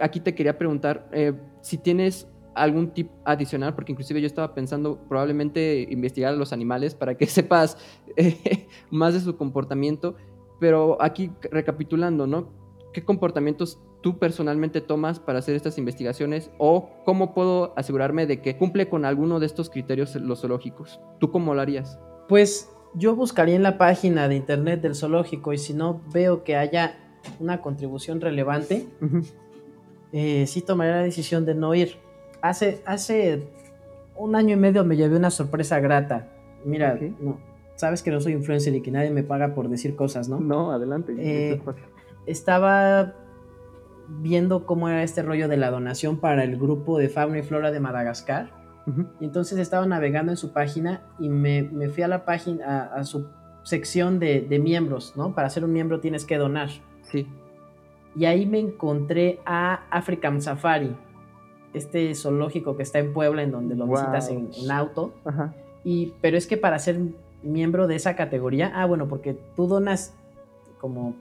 aquí 0.00 0.18
te 0.20 0.34
quería 0.34 0.58
preguntar 0.58 1.08
eh, 1.12 1.32
si 1.60 1.78
tienes 1.78 2.28
algún 2.54 2.90
tip 2.90 3.08
adicional, 3.24 3.74
porque 3.74 3.92
inclusive 3.92 4.20
yo 4.20 4.26
estaba 4.26 4.52
pensando 4.52 4.98
probablemente 5.08 5.86
investigar 5.90 6.34
a 6.34 6.36
los 6.36 6.52
animales 6.52 6.94
para 6.94 7.16
que 7.16 7.26
sepas 7.28 7.78
eh, 8.16 8.66
más 8.90 9.14
de 9.14 9.20
su 9.20 9.36
comportamiento, 9.36 10.16
pero 10.60 11.00
aquí 11.00 11.30
recapitulando, 11.50 12.26
¿no? 12.26 12.61
¿Qué 12.92 13.04
comportamientos 13.04 13.80
tú 14.02 14.18
personalmente 14.18 14.82
tomas 14.82 15.18
para 15.18 15.38
hacer 15.38 15.54
estas 15.54 15.78
investigaciones 15.78 16.50
o 16.58 16.90
cómo 17.04 17.32
puedo 17.32 17.72
asegurarme 17.76 18.26
de 18.26 18.42
que 18.42 18.58
cumple 18.58 18.88
con 18.88 19.04
alguno 19.06 19.40
de 19.40 19.46
estos 19.46 19.70
criterios 19.70 20.14
los 20.16 20.42
zoológicos? 20.42 21.00
¿Tú 21.18 21.30
cómo 21.30 21.54
lo 21.54 21.62
harías? 21.62 21.98
Pues 22.28 22.70
yo 22.94 23.16
buscaría 23.16 23.56
en 23.56 23.62
la 23.62 23.78
página 23.78 24.28
de 24.28 24.36
internet 24.36 24.82
del 24.82 24.94
zoológico 24.94 25.54
y 25.54 25.58
si 25.58 25.72
no 25.72 26.02
veo 26.12 26.44
que 26.44 26.56
haya 26.56 26.98
una 27.40 27.62
contribución 27.62 28.20
relevante, 28.20 28.86
eh, 30.12 30.46
sí 30.46 30.60
tomaría 30.60 30.96
la 30.96 31.02
decisión 31.02 31.46
de 31.46 31.54
no 31.54 31.74
ir. 31.74 31.96
Hace, 32.42 32.82
hace 32.84 33.48
un 34.16 34.34
año 34.34 34.54
y 34.54 34.58
medio 34.58 34.84
me 34.84 34.96
llevé 34.96 35.16
una 35.16 35.30
sorpresa 35.30 35.80
grata. 35.80 36.28
Mira, 36.64 36.98
no, 37.20 37.38
sabes 37.76 38.02
que 38.02 38.10
no 38.10 38.20
soy 38.20 38.34
influencer 38.34 38.74
y 38.74 38.82
que 38.82 38.90
nadie 38.90 39.10
me 39.10 39.22
paga 39.22 39.54
por 39.54 39.68
decir 39.68 39.96
cosas, 39.96 40.28
¿no? 40.28 40.40
No, 40.40 40.72
adelante. 40.72 41.14
Eh, 41.18 41.60
estaba 42.26 43.14
viendo 44.08 44.66
cómo 44.66 44.88
era 44.88 45.02
este 45.02 45.22
rollo 45.22 45.48
de 45.48 45.56
la 45.56 45.70
donación 45.70 46.18
para 46.18 46.44
el 46.44 46.56
grupo 46.56 46.98
de 46.98 47.08
fauna 47.08 47.38
y 47.38 47.42
flora 47.42 47.70
de 47.70 47.80
Madagascar. 47.80 48.50
Y 49.20 49.24
entonces 49.24 49.60
estaba 49.60 49.86
navegando 49.86 50.32
en 50.32 50.36
su 50.36 50.52
página 50.52 51.02
y 51.20 51.28
me, 51.28 51.88
fui 51.90 52.02
a 52.02 52.08
la 52.08 52.24
página, 52.24 52.86
a, 52.92 53.04
su 53.04 53.28
sección 53.62 54.18
de, 54.18 54.60
miembros, 54.60 55.14
¿no? 55.16 55.34
Para 55.34 55.50
ser 55.50 55.64
un 55.64 55.72
miembro 55.72 56.00
tienes 56.00 56.24
que 56.24 56.36
donar. 56.36 56.68
Sí. 57.02 57.28
Y 58.16 58.24
ahí 58.24 58.44
me 58.44 58.58
encontré 58.58 59.38
a 59.46 59.84
African 59.90 60.42
Safari, 60.42 60.96
este 61.72 62.12
zoológico 62.16 62.76
que 62.76 62.82
está 62.82 62.98
en 62.98 63.12
Puebla, 63.12 63.42
en 63.42 63.52
donde 63.52 63.76
lo 63.76 63.86
visitas 63.86 64.28
en, 64.30 64.50
auto. 64.70 65.14
Y, 65.84 66.14
pero 66.20 66.36
es 66.36 66.48
que 66.48 66.56
para 66.56 66.78
ser 66.80 66.98
miembro 67.44 67.86
de 67.86 67.94
esa 67.94 68.16
categoría, 68.16 68.72
ah, 68.74 68.86
bueno, 68.86 69.06
porque 69.08 69.38
tú 69.54 69.68
donas 69.68 70.14
como 70.80 71.14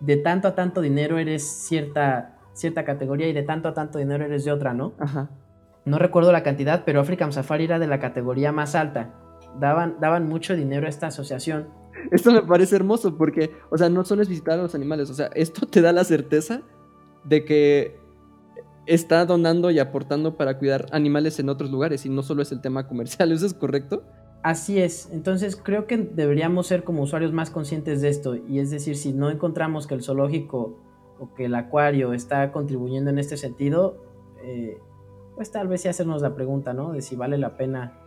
de 0.00 0.16
tanto 0.16 0.48
a 0.48 0.54
tanto 0.54 0.80
dinero 0.80 1.18
eres 1.18 1.42
cierta, 1.42 2.38
cierta 2.52 2.84
categoría 2.84 3.28
y 3.28 3.32
de 3.32 3.42
tanto 3.42 3.68
a 3.68 3.74
tanto 3.74 3.98
dinero 3.98 4.24
eres 4.24 4.44
de 4.44 4.52
otra, 4.52 4.74
¿no? 4.74 4.94
Ajá. 4.98 5.30
No 5.84 5.98
recuerdo 5.98 6.32
la 6.32 6.42
cantidad, 6.42 6.82
pero 6.84 7.00
African 7.00 7.32
Safari 7.32 7.64
era 7.64 7.78
de 7.78 7.86
la 7.86 8.00
categoría 8.00 8.52
más 8.52 8.74
alta. 8.74 9.14
Daban, 9.60 9.96
daban 10.00 10.28
mucho 10.28 10.56
dinero 10.56 10.86
a 10.86 10.88
esta 10.88 11.06
asociación. 11.06 11.68
Esto 12.10 12.32
me 12.32 12.42
parece 12.42 12.76
hermoso 12.76 13.16
porque, 13.16 13.52
o 13.70 13.78
sea, 13.78 13.88
no 13.88 14.04
solo 14.04 14.22
es 14.22 14.28
visitar 14.28 14.58
a 14.58 14.62
los 14.62 14.74
animales, 14.74 15.10
o 15.10 15.14
sea, 15.14 15.26
esto 15.34 15.66
te 15.66 15.80
da 15.80 15.92
la 15.92 16.04
certeza 16.04 16.62
de 17.24 17.44
que 17.44 17.98
está 18.86 19.24
donando 19.26 19.70
y 19.70 19.78
aportando 19.78 20.36
para 20.36 20.58
cuidar 20.58 20.86
animales 20.92 21.38
en 21.40 21.48
otros 21.48 21.70
lugares 21.70 22.06
y 22.06 22.08
no 22.08 22.22
solo 22.22 22.42
es 22.42 22.52
el 22.52 22.60
tema 22.60 22.86
comercial, 22.86 23.32
¿eso 23.32 23.46
es 23.46 23.54
correcto? 23.54 24.04
Así 24.46 24.80
es, 24.80 25.10
entonces 25.10 25.56
creo 25.60 25.88
que 25.88 25.96
deberíamos 25.96 26.68
ser 26.68 26.84
como 26.84 27.02
usuarios 27.02 27.32
más 27.32 27.50
conscientes 27.50 28.00
de 28.00 28.10
esto 28.10 28.36
y 28.36 28.60
es 28.60 28.70
decir, 28.70 28.96
si 28.96 29.12
no 29.12 29.28
encontramos 29.28 29.88
que 29.88 29.94
el 29.94 30.04
zoológico 30.04 30.78
o 31.18 31.34
que 31.34 31.46
el 31.46 31.54
acuario 31.56 32.12
está 32.12 32.52
contribuyendo 32.52 33.10
en 33.10 33.18
este 33.18 33.36
sentido, 33.36 34.04
eh, 34.44 34.78
pues 35.34 35.50
tal 35.50 35.66
vez 35.66 35.80
sí 35.80 35.88
hacernos 35.88 36.22
la 36.22 36.36
pregunta, 36.36 36.74
¿no? 36.74 36.92
De 36.92 37.02
si 37.02 37.16
vale 37.16 37.38
la 37.38 37.56
pena 37.56 37.98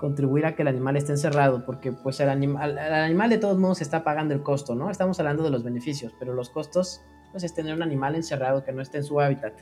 contribuir 0.00 0.46
a 0.46 0.56
que 0.56 0.62
el 0.62 0.68
animal 0.68 0.96
esté 0.96 1.12
encerrado, 1.12 1.66
porque 1.66 1.92
pues 1.92 2.18
el 2.20 2.30
animal, 2.30 2.78
el 2.78 2.94
animal 2.94 3.28
de 3.28 3.36
todos 3.36 3.58
modos 3.58 3.82
está 3.82 4.04
pagando 4.04 4.32
el 4.32 4.42
costo, 4.42 4.74
¿no? 4.74 4.90
Estamos 4.90 5.20
hablando 5.20 5.42
de 5.42 5.50
los 5.50 5.64
beneficios, 5.64 6.14
pero 6.18 6.32
los 6.32 6.48
costos 6.48 7.02
pues 7.30 7.44
es 7.44 7.52
tener 7.52 7.74
un 7.74 7.82
animal 7.82 8.14
encerrado 8.14 8.64
que 8.64 8.72
no 8.72 8.80
esté 8.80 8.96
en 8.96 9.04
su 9.04 9.20
hábitat. 9.20 9.52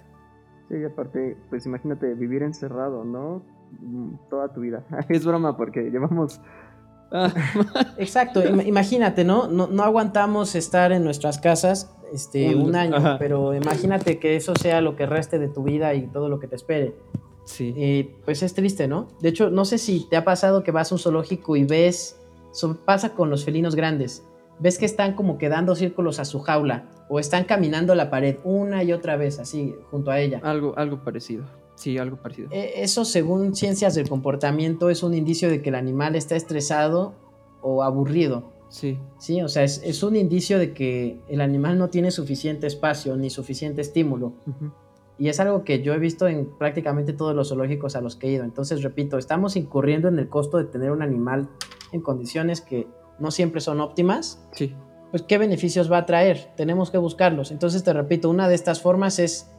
Sí, 0.69 0.85
aparte, 0.85 1.37
pues 1.51 1.67
imagínate 1.67 2.15
vivir 2.15 2.45
encerrado, 2.45 3.03
¿no? 3.03 3.43
Mm, 3.81 4.15
toda 4.29 4.53
tu 4.53 4.61
vida. 4.61 4.85
es 5.09 5.25
broma 5.25 5.57
porque 5.57 5.91
llevamos... 5.91 6.41
Ah, 7.11 7.33
Exacto, 7.99 8.43
imagínate, 8.43 9.25
¿no? 9.25 9.47
¿no? 9.49 9.83
aguantamos 9.83 10.55
estar 10.55 10.93
en 10.93 11.05
nuestras 11.05 11.39
casas 11.39 11.95
este, 12.13 12.55
un 12.55 12.75
año, 12.75 13.17
pero 13.19 13.55
imagínate 13.55 14.19
que 14.19 14.37
eso 14.37 14.55
sea 14.55 14.81
lo 14.81 14.97
que 14.97 15.05
reste 15.07 15.39
de 15.39 15.49
tu 15.49 15.63
vida 15.63 15.95
y 15.95 16.07
todo 16.07 16.29
lo 16.29 16.39
que 16.41 16.47
te 16.47 16.57
espere. 16.57 16.95
Sí. 17.45 18.15
Pues 18.25 18.43
es 18.43 18.55
triste, 18.55 18.89
¿no? 18.89 19.09
De 19.21 19.29
hecho, 19.29 19.51
no 19.51 19.65
sé 19.65 19.79
si 19.79 20.09
te 20.09 20.17
ha 20.17 20.25
pasado 20.25 20.63
que 20.63 20.71
vas 20.71 20.91
a 20.91 20.95
un 20.95 20.99
zoológico 20.99 21.57
y 21.57 21.65
ves, 21.65 22.19
pasa 22.85 23.15
con 23.15 23.31
los 23.31 23.45
felinos 23.45 23.75
grandes, 23.75 24.27
ves 24.59 24.79
que 24.79 24.87
están 24.87 25.15
como 25.15 25.39
quedando 25.39 25.75
círculos 25.75 26.19
a 26.19 26.25
su 26.25 26.41
jaula 26.41 26.89
o 27.09 27.19
están 27.19 27.45
caminando 27.45 27.95
la 27.95 28.11
pared 28.11 28.37
una 28.45 28.83
y 28.85 28.93
otra 28.93 29.17
vez 29.17 29.39
así 29.39 29.75
junto 29.91 30.11
a 30.11 30.21
ella. 30.21 30.41
Algo, 30.43 30.75
algo 30.79 31.03
parecido. 31.03 31.45
Sí, 31.83 31.99
algo 31.99 32.17
parecido. 32.17 32.49
E, 32.53 32.85
eso, 32.85 33.05
según 33.05 33.57
ciencias 33.57 33.97
del 33.97 34.09
comportamiento, 34.09 34.89
es 34.89 35.03
un 35.03 35.15
indicio 35.15 35.51
de 35.51 35.63
que 35.63 35.71
el 35.71 35.75
animal 35.75 36.15
está 36.15 36.37
estresado 36.37 37.15
o 37.61 37.83
aburrido. 37.83 38.53
Sí. 38.69 39.01
Sí, 39.19 39.43
o 39.43 39.49
sea, 39.49 39.65
es, 39.65 40.03
un 40.05 40.15
indicio 40.15 40.61
de 40.61 40.75
que 40.75 41.19
el 41.29 41.41
animal 41.41 41.79
no 41.79 41.91
tiene 41.91 42.13
suficiente 42.13 42.69
espacio 42.69 43.17
ni 43.17 43.31
suficiente 43.31 43.81
estímulo. 43.81 44.35
Y 45.19 45.29
es 45.29 45.41
algo 45.41 45.65
que 45.65 45.83
yo 45.83 45.93
he 45.93 45.99
visto 45.99 46.29
en 46.29 46.57
prácticamente 46.57 47.13
todos 47.13 47.35
los 47.35 47.49
zoológicos 47.49 47.97
a 47.97 48.01
los 48.01 48.15
que 48.15 48.29
he 48.29 48.31
ido. 48.31 48.45
Entonces, 48.45 48.85
repito, 48.85 49.19
estamos 49.19 49.57
incurriendo 49.57 50.07
en 50.07 50.21
el 50.21 50.29
costo 50.29 50.59
de 50.59 50.65
tener 50.65 50.93
un 50.93 51.03
animal 51.03 51.49
en 51.91 52.01
condiciones 52.01 52.61
que 52.61 52.87
no 53.19 53.33
siempre 53.33 53.61
son 53.61 53.81
óptimas. 53.81 54.41
Sí. 54.53 54.73
Pues, 55.11 55.25
¿qué 55.25 55.37
beneficios 55.37 55.91
va 55.91 55.99
a 55.99 56.07
traer? 56.07 56.53
Tenemos 56.57 56.93
que 56.93 56.99
buscarlos. 56.99 57.51
Entonces, 57.51 57.83
te 57.83 57.93
repito, 57.93 58.31
una 58.31 58.49
de 58.49 58.55
estas 58.55 58.81
formas 58.81 59.19
es 59.19 59.51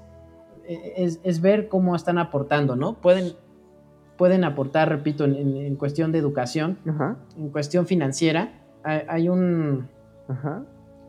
es, 0.67 1.41
ver 1.41 1.67
cómo 1.67 1.95
están 1.95 2.17
aportando, 2.17 2.75
¿no? 2.75 3.01
Pueden, 3.01 3.33
pueden 4.17 4.43
aportar, 4.43 4.89
repito, 4.89 5.25
en, 5.25 5.75
cuestión 5.75 6.11
de 6.11 6.19
educación, 6.19 6.77
en 7.37 7.49
cuestión 7.49 7.85
financiera, 7.87 8.61
hay, 8.83 9.29
un... 9.29 9.89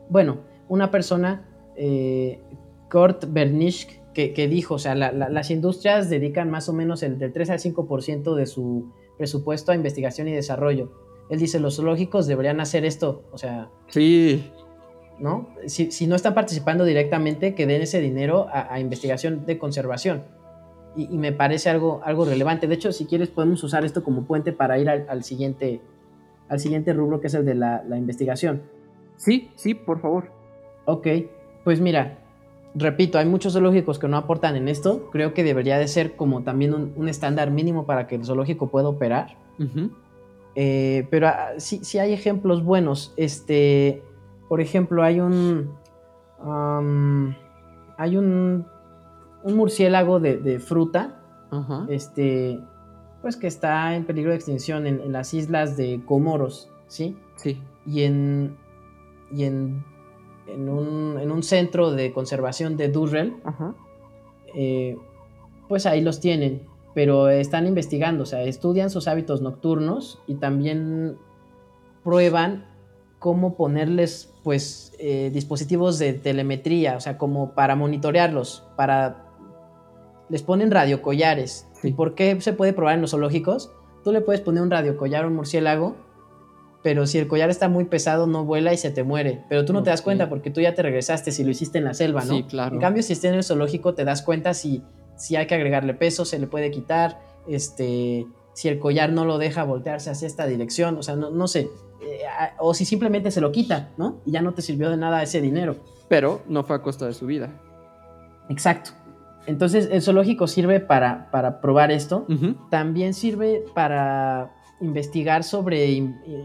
Bueno, 0.09 0.39
una 0.67 0.91
persona, 0.91 1.47
eh, 1.75 2.41
Kurt 2.89 3.25
Bernisch, 3.31 4.01
que, 4.13 4.47
dijo, 4.47 4.75
o 4.75 4.79
sea, 4.79 4.95
las 4.95 5.51
industrias 5.51 6.09
dedican 6.09 6.49
más 6.49 6.69
o 6.69 6.73
menos 6.73 7.03
el 7.03 7.19
del 7.19 7.33
3 7.33 7.49
al 7.49 7.59
5% 7.59 8.35
de 8.35 8.45
su 8.45 8.93
presupuesto 9.17 9.71
a 9.71 9.75
investigación 9.75 10.29
y 10.29 10.31
desarrollo. 10.31 10.91
Él 11.29 11.39
dice, 11.39 11.59
los 11.59 11.75
zoológicos 11.75 12.27
deberían 12.27 12.59
hacer 12.59 12.85
esto, 12.85 13.23
o 13.31 13.37
sea... 13.37 13.69
Sí. 13.87 14.51
¿No? 15.17 15.49
Si, 15.67 16.07
no 16.07 16.15
están 16.15 16.33
participando 16.33 16.83
directamente, 16.83 17.55
que 17.55 17.65
den 17.65 17.81
ese 17.81 18.01
dinero 18.01 18.47
a, 18.51 18.79
investigación 18.79 19.45
de 19.45 19.57
conservación. 19.57 20.23
Y, 20.95 21.17
me 21.17 21.31
parece 21.31 21.69
algo, 21.69 22.01
algo 22.03 22.25
relevante. 22.25 22.67
De 22.67 22.75
hecho, 22.75 22.91
si 22.91 23.05
quieres, 23.05 23.29
podemos 23.29 23.63
usar 23.63 23.85
esto 23.85 24.03
como 24.03 24.25
puente 24.25 24.51
para 24.51 24.77
ir 24.77 24.89
al, 24.89 25.23
siguiente, 25.23 25.81
al 26.49 26.59
siguiente 26.59 26.93
rubro, 26.93 27.21
que 27.21 27.27
es 27.27 27.33
el 27.33 27.45
de 27.45 27.55
la, 27.55 27.83
la 27.87 27.97
investigación. 27.97 28.63
Sí, 29.17 29.51
sí, 29.55 29.73
por 29.73 30.01
favor. 30.01 30.31
Ok, 30.85 31.07
pues 31.63 31.79
mira, 31.79 32.19
repito, 32.75 33.17
hay 33.17 33.25
muchos 33.25 33.53
zoológicos 33.53 33.97
que 33.97 34.07
no 34.07 34.17
aportan 34.17 34.55
en 34.55 34.67
esto. 34.67 35.09
Creo 35.11 35.33
que 35.33 35.43
debería 35.43 35.79
de 35.79 35.87
ser 35.87 36.15
como 36.15 36.43
también 36.43 36.73
un, 36.73 37.07
estándar 37.07 37.49
mínimo 37.49 37.85
para 37.85 38.05
que 38.05 38.15
el 38.15 38.25
zoológico 38.25 38.67
pueda 38.67 38.89
operar. 38.89 39.37
Eh, 40.55 41.07
pero 41.09 41.27
ah, 41.27 41.53
sí, 41.57 41.97
hay 41.97 42.13
ejemplos 42.13 42.63
buenos. 42.63 43.13
Este, 43.17 44.03
por 44.47 44.61
ejemplo, 44.61 45.03
hay 45.03 45.19
un, 45.19 45.75
hay 47.97 48.17
un, 48.17 48.65
un 49.43 49.55
murciélago 49.55 50.19
de, 50.19 50.59
fruta, 50.59 51.21
este, 51.89 52.59
pues 53.21 53.37
que 53.37 53.47
está 53.47 53.95
en 53.95 54.05
peligro 54.05 54.31
de 54.31 54.37
extinción 54.37 54.87
en, 54.87 54.99
en, 54.99 55.11
las 55.11 55.33
islas 55.33 55.77
de 55.77 56.01
Comoros, 56.05 56.69
¿sí? 56.87 57.17
Sí. 57.37 57.61
Y 57.85 58.03
en, 58.03 58.57
y 59.31 59.45
en 59.45 59.83
en 60.47 60.69
un, 60.69 61.43
centro 61.43 61.91
de 61.91 62.13
conservación 62.13 62.77
de 62.77 62.89
Durrell, 62.89 63.35
eh, 64.55 64.97
pues 65.67 65.85
ahí 65.85 66.01
los 66.01 66.19
tienen, 66.19 66.63
pero 66.93 67.29
están 67.29 67.67
investigando, 67.67 68.23
o 68.23 68.25
sea, 68.25 68.43
estudian 68.43 68.89
sus 68.89 69.07
hábitos 69.07 69.41
nocturnos 69.41 70.21
y 70.27 70.35
también 70.35 71.17
prueban 72.03 72.67
cómo 73.19 73.55
ponerles 73.55 74.33
pues 74.45 74.93
eh, 74.99 75.31
dispositivos 75.33 75.99
de 75.99 76.13
telemetría, 76.13 76.95
o 76.95 77.01
sea, 77.01 77.17
como 77.17 77.53
para 77.53 77.75
monitorearlos, 77.75 78.63
para... 78.77 79.25
Les 80.29 80.43
ponen 80.43 80.71
radiocollares. 80.71 81.67
¿Y 81.83 81.91
por 81.93 82.15
qué 82.15 82.39
se 82.39 82.53
puede 82.53 82.71
probar 82.71 82.95
en 82.95 83.01
los 83.01 83.11
zoológicos? 83.11 83.71
Tú 84.03 84.11
le 84.11 84.21
puedes 84.21 84.41
poner 84.41 84.61
un 84.61 84.71
radiocollar 84.71 85.25
a 85.25 85.27
un 85.27 85.35
murciélago 85.35 85.95
pero 86.85 87.07
si 87.07 87.17
el 87.17 87.27
collar 87.27 87.49
está 87.49 87.67
muy 87.67 87.85
pesado 87.85 88.27
no 88.27 88.45
vuela 88.45 88.71
y 88.71 88.77
se 88.77 88.91
te 88.91 89.03
muere. 89.03 89.43
Pero 89.49 89.65
tú 89.65 89.73
no 89.73 89.81
te 89.81 89.89
das 89.89 90.03
cuenta 90.03 90.29
porque 90.29 90.51
tú 90.51 90.61
ya 90.61 90.75
te 90.75 90.83
regresaste 90.83 91.31
si 91.31 91.43
lo 91.43 91.49
hiciste 91.49 91.79
en 91.79 91.85
la 91.85 91.95
selva, 91.95 92.23
¿no? 92.23 92.35
Sí, 92.35 92.43
claro. 92.43 92.75
En 92.75 92.79
cambio, 92.79 93.01
si 93.01 93.13
está 93.13 93.27
en 93.27 93.33
el 93.33 93.43
zoológico 93.43 93.95
te 93.95 94.05
das 94.05 94.21
cuenta 94.21 94.53
si, 94.53 94.83
si 95.17 95.35
hay 95.35 95.47
que 95.47 95.55
agregarle 95.55 95.95
peso, 95.95 96.25
se 96.25 96.37
le 96.37 96.45
puede 96.45 96.69
quitar, 96.69 97.19
este, 97.47 98.27
si 98.53 98.67
el 98.67 98.77
collar 98.77 99.11
no 99.11 99.25
lo 99.25 99.39
deja 99.39 99.63
voltearse 99.63 100.11
hacia 100.11 100.27
esta 100.27 100.45
dirección, 100.45 100.95
o 100.99 101.01
sea, 101.01 101.15
no, 101.15 101.31
no 101.31 101.47
sé. 101.47 101.69
Eh, 102.01 102.19
o 102.59 102.73
si 102.73 102.85
simplemente 102.85 103.31
se 103.31 103.41
lo 103.41 103.51
quita, 103.51 103.89
¿no? 103.97 104.21
Y 104.25 104.31
ya 104.31 104.41
no 104.41 104.53
te 104.53 104.61
sirvió 104.61 104.89
de 104.89 104.97
nada 104.97 105.23
ese 105.23 105.41
dinero. 105.41 105.75
Pero 106.07 106.41
no 106.47 106.63
fue 106.63 106.75
a 106.75 106.81
costa 106.81 107.05
de 107.05 107.13
su 107.13 107.25
vida. 107.25 107.49
Exacto. 108.49 108.91
Entonces, 109.47 109.89
el 109.91 110.01
zoológico 110.01 110.47
sirve 110.47 110.79
para, 110.79 111.29
para 111.31 111.61
probar 111.61 111.91
esto. 111.91 112.25
También 112.69 113.13
sirve 113.13 113.63
para 113.73 114.51
investigar 114.81 115.43
sobre 115.43 115.97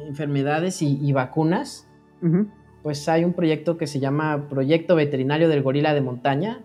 enfermedades 0.06 0.82
y, 0.82 1.12
vacunas, 1.12 1.88
pues 2.82 3.08
hay 3.08 3.24
un 3.24 3.32
proyecto 3.32 3.76
que 3.76 3.86
se 3.86 4.00
llama 4.00 4.48
Proyecto 4.48 4.96
Veterinario 4.96 5.48
del 5.48 5.62
Gorila 5.62 5.94
de 5.94 6.00
Montaña. 6.00 6.64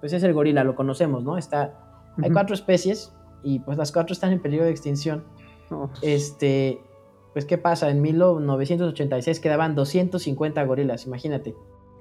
pues 0.00 0.12
es 0.12 0.22
el 0.22 0.32
gorila, 0.32 0.64
lo 0.64 0.74
conocemos, 0.74 1.22
¿no? 1.22 1.38
Está, 1.38 1.74
Hay 2.22 2.30
cuatro 2.30 2.54
especies 2.54 3.12
y 3.42 3.60
pues 3.60 3.78
las 3.78 3.92
cuatro 3.92 4.12
están 4.12 4.32
en 4.32 4.40
peligro 4.40 4.64
de 4.64 4.72
extinción. 4.72 5.24
Oh. 5.70 5.90
Este, 6.02 6.80
pues 7.32 7.44
¿qué 7.44 7.58
pasa? 7.58 7.90
En 7.90 8.00
1986 8.00 9.40
quedaban 9.40 9.74
250 9.74 10.64
gorilas, 10.64 11.06
imagínate. 11.06 11.54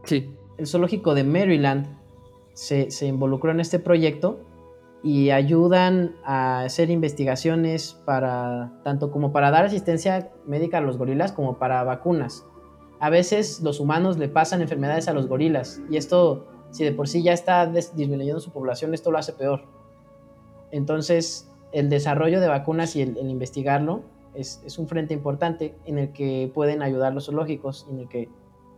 Sí. 0.04 0.34
El 0.58 0.68
zoológico 0.68 1.14
de 1.14 1.24
Maryland 1.24 1.88
se, 2.54 2.90
se 2.92 3.08
involucró 3.08 3.52
en 3.52 3.60
este 3.60 3.80
proyecto 3.80 4.40
y 5.04 5.30
ayudan 5.30 6.16
a 6.24 6.62
hacer 6.62 6.90
investigaciones 6.90 7.94
para 8.06 8.74
tanto 8.84 9.12
como 9.12 9.32
para 9.32 9.52
dar 9.52 9.66
asistencia 9.66 10.32
médica 10.46 10.80
a 10.80 10.82
los 10.82 10.98
gorilas 10.98 11.32
como 11.32 11.60
para 11.60 11.84
vacunas. 11.84 12.46
A 13.00 13.10
veces 13.10 13.62
los 13.62 13.80
humanos 13.80 14.18
le 14.18 14.28
pasan 14.28 14.62
enfermedades 14.62 15.08
a 15.08 15.14
los 15.14 15.28
gorilas 15.28 15.82
y 15.90 15.98
esto, 15.98 16.48
si 16.72 16.84
de 16.84 16.92
por 16.92 17.08
sí 17.08 17.22
ya 17.22 17.34
está 17.34 17.68
disminuyendo 17.68 18.40
su 18.40 18.52
población, 18.52 18.94
esto 18.94 19.12
lo 19.12 19.20
hace 19.20 19.34
peor. 19.34 19.66
Entonces, 20.72 21.50
el 21.72 21.90
desarrollo 21.90 22.42
de 22.42 22.48
vacunas 22.48 22.96
y 22.96 23.02
el, 23.04 23.18
investigarlo 23.18 24.02
es, 24.38 24.78
un 24.78 24.88
frente 24.88 25.14
importante 25.14 25.76
en 25.86 25.98
el 25.98 26.12
que 26.12 26.52
pueden 26.54 26.82
ayudar 26.82 27.14
los 27.14 27.26
zoológicos, 27.26 27.88
en 27.90 28.00
el 28.00 28.08
que 28.08 28.30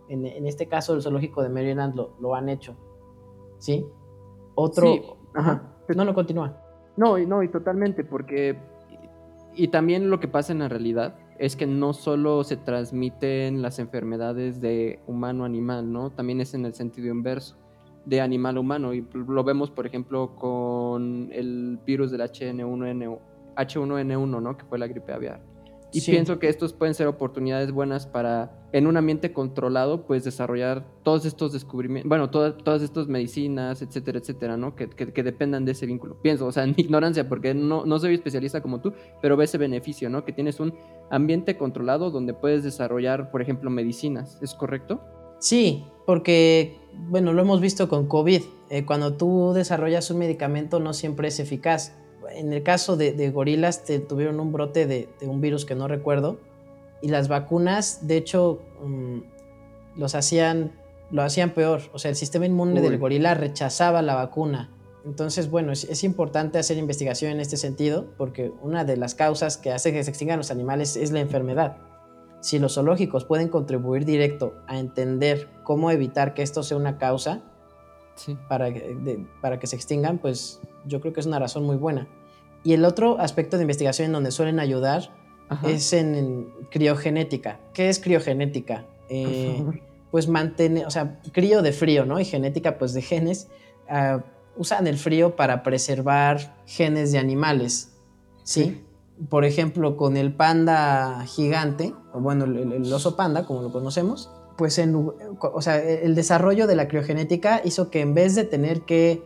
en, 0.08 0.48
este 0.48 0.68
caso 0.68 0.96
el 0.96 1.02
zoológico 1.02 1.44
de 1.44 1.50
Maryland 1.50 1.96
lo, 1.96 2.16
lo 2.20 2.34
han 2.34 2.50
hecho. 2.50 2.76
¿Sí? 3.60 3.86
Otro... 4.56 5.18
Ajá. 5.36 5.76
No, 5.96 6.06
no, 6.06 6.14
continúa. 6.14 6.58
No, 6.98 7.18
no, 7.18 7.44
y 7.44 7.50
totalmente, 7.50 8.04
porque... 8.04 8.58
Y 9.56 9.70
también 9.70 10.10
lo 10.10 10.20
que 10.20 10.28
pasa 10.28 10.54
en 10.54 10.60
la 10.60 10.70
realidad 10.70 11.16
es 11.38 11.56
que 11.56 11.66
no 11.66 11.94
solo 11.94 12.44
se 12.44 12.58
transmiten 12.58 13.62
las 13.62 13.80
enfermedades 13.80 14.62
de 14.62 15.00
humano 15.08 15.44
a 15.44 15.48
animal, 15.48 15.92
¿no? 15.92 16.12
También 16.12 16.42
es 16.42 16.54
en 16.54 16.66
el 16.66 16.74
sentido 16.74 17.08
inverso, 17.08 17.56
de 18.06 18.22
animal 18.22 18.58
a 18.58 18.60
humano. 18.60 18.94
Y 18.94 19.08
lo 19.14 19.44
vemos, 19.44 19.72
por 19.72 19.86
ejemplo, 19.86 20.36
con 20.36 21.30
el 21.32 21.80
virus 21.86 22.12
del 22.12 22.22
H1N1, 22.22 23.20
H1N1 23.56 24.42
¿no? 24.42 24.58
Que 24.58 24.66
fue 24.66 24.78
la 24.78 24.88
gripe 24.88 25.12
aviar. 25.12 25.49
Y 25.92 26.02
pienso 26.02 26.40
que 26.40 26.50
estos 26.50 26.74
pueden 26.74 26.94
ser 26.94 27.08
oportunidades 27.08 27.72
buenas 27.72 28.06
para, 28.06 28.52
en 28.72 28.86
un 28.86 28.96
ambiente 28.98 29.34
controlado, 29.34 30.06
pues 30.06 30.24
desarrollar 30.24 30.86
todos 31.04 31.26
estos 31.26 31.52
descubrimientos, 31.52 32.08
bueno, 32.08 32.30
todas 32.30 32.82
estas 32.82 33.08
medicinas, 33.08 33.82
etcétera, 33.82 34.20
etcétera, 34.20 34.58
¿no? 34.58 34.76
Que, 34.76 34.88
que, 34.90 35.24
dependan 35.24 35.66
de 35.66 35.72
ese 35.72 35.86
vínculo. 35.86 36.22
Pienso, 36.22 36.46
o 36.46 36.52
sea, 36.52 36.64
en 36.64 36.76
ignorancia, 36.78 37.28
porque 37.28 37.54
no, 37.54 37.86
no 37.86 38.00
soy 38.00 38.14
especialista 38.14 38.62
como 38.62 38.82
tú, 38.82 38.94
pero 39.22 39.36
ve 39.36 39.46
ese 39.46 39.58
beneficio, 39.58 40.10
¿no? 40.10 40.26
Que 40.26 40.34
tienes 40.34 40.60
un 40.60 40.76
ambiente 41.10 41.58
controlado 41.58 42.12
donde 42.12 42.34
puedes 42.34 42.64
desarrollar, 42.64 43.32
por 43.32 43.42
ejemplo, 43.42 43.70
medicinas. 43.70 44.38
¿Es 44.42 44.54
correcto? 44.54 45.02
Sí, 45.40 45.86
porque, 46.06 46.78
bueno, 46.94 47.34
lo 47.34 47.42
hemos 47.42 47.62
visto 47.62 47.90
con 47.90 48.08
COVID. 48.08 48.42
Eh, 48.70 48.86
cuando 48.86 49.14
tú 49.14 49.54
desarrollas 49.54 50.12
un 50.12 50.20
medicamento 50.20 50.80
no 50.80 50.94
siempre 50.94 51.30
es 51.30 51.40
eficaz 51.40 51.96
en 52.32 52.54
el 52.54 52.64
caso 52.64 52.98
de, 52.98 53.32
gorilas 53.32 53.84
te, 53.84 54.00
tuvieron 54.00 54.40
un 54.40 54.52
brote 54.52 54.86
de, 54.86 55.10
un 55.22 55.42
virus 55.42 55.66
que 55.66 55.76
no 55.76 55.88
recuerdo 55.88 56.38
y 57.02 57.10
las 57.10 57.28
vacunas 57.28 58.08
de 58.08 58.18
hecho 58.18 58.62
mm, 58.84 59.20
los 59.96 60.16
hacían 60.16 60.74
lo 61.12 61.24
hacían 61.24 61.52
peor. 61.52 61.82
O 61.94 62.00
sea 62.00 62.10
el 62.10 62.16
sistema 62.16 62.46
inmune 62.46 62.82
del 62.82 62.98
gorila 63.00 63.34
rechazaba 63.34 64.02
la 64.02 64.16
vacuna. 64.16 64.70
Entonces 65.06 65.50
bueno 65.50 65.72
es, 65.72 66.04
importante 66.04 66.60
hacer 66.60 66.78
investigación 66.78 67.32
en 67.32 67.40
este 67.40 67.58
sentido 67.58 68.08
porque 68.18 68.52
una 68.62 68.84
de 68.84 68.98
las 68.98 69.16
causas 69.16 69.58
que 69.58 69.72
hace 69.72 69.92
que 69.92 70.04
se 70.04 70.10
extingan 70.10 70.38
los 70.38 70.52
animales 70.52 70.96
es 70.98 71.12
la 71.12 71.20
enfermedad. 71.20 71.78
Si 72.42 72.58
los 72.60 72.76
zoológicos 72.76 73.26
pueden 73.26 73.50
contribuir 73.50 74.06
directo 74.06 74.54
a 74.68 74.80
entender 74.80 75.50
cómo 75.64 75.92
evitar 75.92 76.34
que 76.34 76.42
esto 76.42 76.64
sea 76.64 76.78
una 76.78 76.98
causa 76.98 77.42
para, 78.48 78.70
para 79.42 79.60
que 79.60 79.68
se 79.68 79.76
extingan, 79.76 80.20
pues 80.20 80.62
yo 80.86 81.02
creo 81.02 81.14
que 81.14 81.20
es 81.20 81.26
una 81.26 81.40
razón 81.40 81.64
muy 81.64 81.76
buena. 81.76 82.08
Y 82.64 82.74
el 82.74 82.86
otro 82.86 83.20
aspecto 83.20 83.58
de 83.58 83.64
investigación 83.64 84.08
en 84.08 84.12
donde 84.14 84.32
suelen 84.32 84.60
ayudar 84.60 85.12
es 85.64 85.94
en, 85.94 86.48
criogenética. 86.70 87.60
¿Qué 87.74 87.90
es 87.90 88.00
criogenética? 88.00 88.86
Eh, 89.10 89.64
pues 90.12 90.28
mantener, 90.28 90.86
o 90.86 90.92
sea, 90.92 91.20
crío 91.32 91.62
de 91.62 91.72
frío, 91.72 92.06
¿no? 92.06 92.20
Y 92.20 92.26
genética, 92.26 92.78
pues 92.78 92.94
de 92.94 93.02
genes. 93.02 93.48
Ah, 93.90 94.24
usan 94.60 94.88
el 94.88 94.98
frío 94.98 95.36
para 95.36 95.64
preservar 95.64 96.56
genes 96.66 97.12
de 97.12 97.18
animales, 97.18 97.94
¿sí? 98.44 98.84
Por 99.30 99.46
ejemplo, 99.46 99.98
con 99.98 100.18
el 100.18 100.34
panda 100.34 101.26
gigante, 101.26 101.94
o 102.14 102.20
bueno, 102.20 102.46
el, 102.46 102.92
oso 102.92 103.16
panda, 103.16 103.46
como 103.46 103.62
lo 103.62 103.72
conocemos, 103.72 104.30
pues 104.58 104.78
en, 104.78 104.96
o 104.96 105.62
sea, 105.62 105.82
el 105.82 106.14
desarrollo 106.14 106.68
de 106.68 106.76
la 106.76 106.88
criogenética 106.90 107.62
hizo 107.64 107.90
que 107.90 108.02
en 108.02 108.14
vez 108.14 108.36
de 108.36 108.44
tener 108.44 108.82
que 108.82 109.24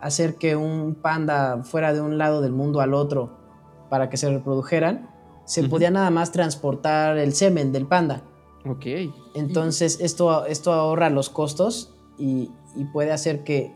hacer 0.00 0.36
que 0.36 0.56
un 0.56 0.94
panda 0.94 1.62
fuera 1.62 1.92
de 1.92 2.00
un 2.00 2.18
lado 2.18 2.40
del 2.40 2.52
mundo 2.52 2.80
al 2.80 2.94
otro 2.94 3.36
para 3.88 4.10
que 4.10 4.16
se 4.16 4.30
reprodujeran, 4.30 5.10
se 5.44 5.66
podía 5.68 5.90
nada 5.90 6.10
más 6.10 6.30
transportar 6.30 7.16
el 7.16 7.32
semen 7.32 7.72
del 7.72 7.86
panda. 7.86 8.22
Ok. 8.66 8.86
Entonces 9.34 9.98
esto, 10.00 10.44
esto 10.46 10.72
ahorra 10.72 11.08
los 11.10 11.30
costos 11.30 11.94
y, 12.18 12.50
puede 12.92 13.12
hacer 13.12 13.42
que, 13.42 13.74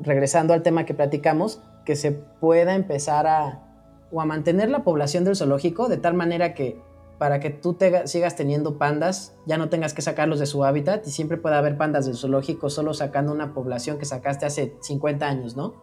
regresando 0.00 0.54
al 0.54 0.62
tema 0.62 0.86
que 0.86 0.94
platicamos, 0.94 1.60
que 1.84 1.96
se 1.96 2.12
pueda 2.12 2.74
empezar 2.74 3.26
a, 3.26 4.06
o 4.12 4.20
a 4.20 4.24
mantener 4.24 4.70
la 4.70 4.84
población 4.84 5.24
del 5.24 5.36
zoológico 5.36 5.88
de 5.88 5.96
tal 5.98 6.14
manera 6.14 6.54
que 6.54 6.80
para 7.18 7.40
que 7.40 7.50
tú 7.50 7.74
te, 7.74 8.06
sigas 8.06 8.36
teniendo 8.36 8.78
pandas, 8.78 9.34
ya 9.44 9.58
no 9.58 9.68
tengas 9.68 9.92
que 9.92 10.02
sacarlos 10.02 10.38
de 10.38 10.46
su 10.46 10.64
hábitat 10.64 11.06
y 11.06 11.10
siempre 11.10 11.36
puede 11.36 11.56
haber 11.56 11.76
pandas 11.76 12.06
del 12.06 12.16
zoológico 12.16 12.70
solo 12.70 12.94
sacando 12.94 13.32
una 13.32 13.52
población 13.52 13.98
que 13.98 14.04
sacaste 14.04 14.46
hace 14.46 14.76
50 14.80 15.26
años, 15.26 15.56
¿no? 15.56 15.74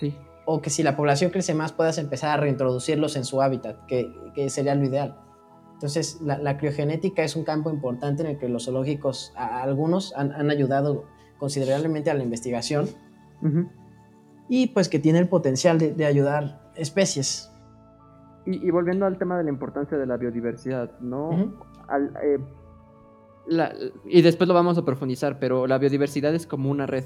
Sí. 0.00 0.16
O 0.46 0.62
que 0.62 0.70
si 0.70 0.82
la 0.82 0.96
población 0.96 1.30
crece 1.30 1.54
más 1.54 1.72
puedas 1.72 1.98
empezar 1.98 2.30
a 2.30 2.40
reintroducirlos 2.40 3.16
en 3.16 3.24
su 3.24 3.42
hábitat, 3.42 3.86
que, 3.86 4.10
sería 4.48 4.74
lo 4.74 4.84
ideal. 4.84 5.20
Entonces, 5.74 6.20
la, 6.22 6.56
criogenética 6.56 7.22
es 7.22 7.36
un 7.36 7.44
campo 7.44 7.70
importante 7.70 8.22
en 8.22 8.30
el 8.30 8.38
que 8.38 8.48
los 8.48 8.64
zoológicos, 8.64 9.32
algunos, 9.36 10.14
han, 10.16 10.50
ayudado 10.50 11.04
considerablemente 11.38 12.10
a 12.10 12.14
la 12.14 12.22
investigación 12.22 12.88
y 14.48 14.68
pues 14.68 14.88
que 14.88 15.00
tiene 15.00 15.18
el 15.18 15.28
potencial 15.28 15.78
de 15.78 16.06
ayudar 16.06 16.70
especies 16.76 17.51
y, 18.44 18.70
volviendo 18.70 19.06
al 19.06 19.18
tema 19.18 19.38
de 19.38 19.44
la 19.44 19.50
importancia 19.50 19.96
de 19.96 20.06
la 20.06 20.16
biodiversidad, 20.16 20.98
¿no? 21.00 21.52
Eh, 22.22 22.38
y 24.04 24.22
después 24.22 24.48
lo 24.48 24.54
vamos 24.54 24.78
a 24.78 24.84
profundizar, 24.84 25.38
pero 25.38 25.66
la 25.66 25.78
biodiversidad 25.78 26.34
es 26.34 26.46
como 26.46 26.70
una 26.70 26.86
red. 26.86 27.04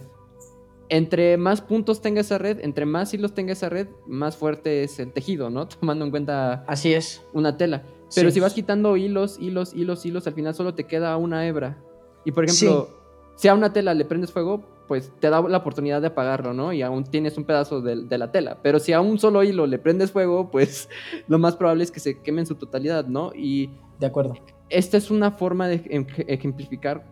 Entre 0.89 1.37
más 1.37 1.62
puntos 1.62 2.01
tenga 2.01 2.20
esa 2.20 2.39
red, 2.39 2.61
entre 2.61 2.87
más 2.87 3.12
hilos 3.12 3.34
tenga 3.34 3.53
esa 3.53 3.68
red, 3.68 3.89
más 4.07 4.37
fuerte 4.37 4.84
es 4.84 4.99
el 4.99 5.12
tejido, 5.12 5.51
¿no? 5.51 5.66
Tomando 5.68 6.05
en 6.05 6.11
cuenta. 6.11 6.64
Así 6.66 6.95
es. 6.95 7.24
Una 7.32 7.57
tela. 7.57 7.82
Pero 8.14 8.30
si 8.30 8.39
vas 8.39 8.55
quitando 8.55 8.97
hilos, 8.97 9.37
hilos, 9.41 9.74
hilos, 9.74 10.07
hilos, 10.07 10.26
al 10.26 10.34
final 10.34 10.55
solo 10.55 10.74
te 10.74 10.84
queda 10.84 11.16
una 11.16 11.47
hebra. 11.47 11.76
Y 12.24 12.32
por 12.32 12.45
ejemplo, 12.45 12.89
si 13.34 13.49
a 13.49 13.55
una 13.55 13.72
tela 13.72 13.95
le 13.95 14.05
prendes 14.05 14.30
fuego, 14.30 14.64
pues 14.87 15.12
te 15.20 15.30
da 15.30 15.41
la 15.43 15.59
oportunidad 15.59 16.01
de 16.01 16.09
apagarlo, 16.09 16.53
¿no? 16.53 16.72
Y 16.72 16.82
aún 16.82 17.05
tienes 17.05 17.37
un 17.37 17.45
pedazo 17.45 17.80
de, 17.80 18.18
la 18.18 18.32
tela. 18.32 18.59
Pero 18.62 18.78
si 18.78 18.93
a 18.93 19.01
un 19.01 19.18
solo 19.18 19.43
hilo 19.43 19.66
le 19.66 19.78
prendes 19.78 20.12
fuego, 20.12 20.51
pues 20.51 20.89
lo 21.28 21.39
más 21.39 21.57
probable 21.57 21.84
es 21.84 21.91
que 21.91 22.01
se 22.01 22.20
queme 22.20 22.41
en 22.41 22.47
su 22.47 22.55
totalidad, 22.55 23.07
¿no? 23.07 23.32
Y... 23.34 23.70
De 23.99 24.07
acuerdo. 24.07 24.34
Esta 24.68 24.97
es 24.97 25.11
una 25.11 25.30
forma 25.30 25.68
de 25.68 26.05
ejemplificar 26.26 27.05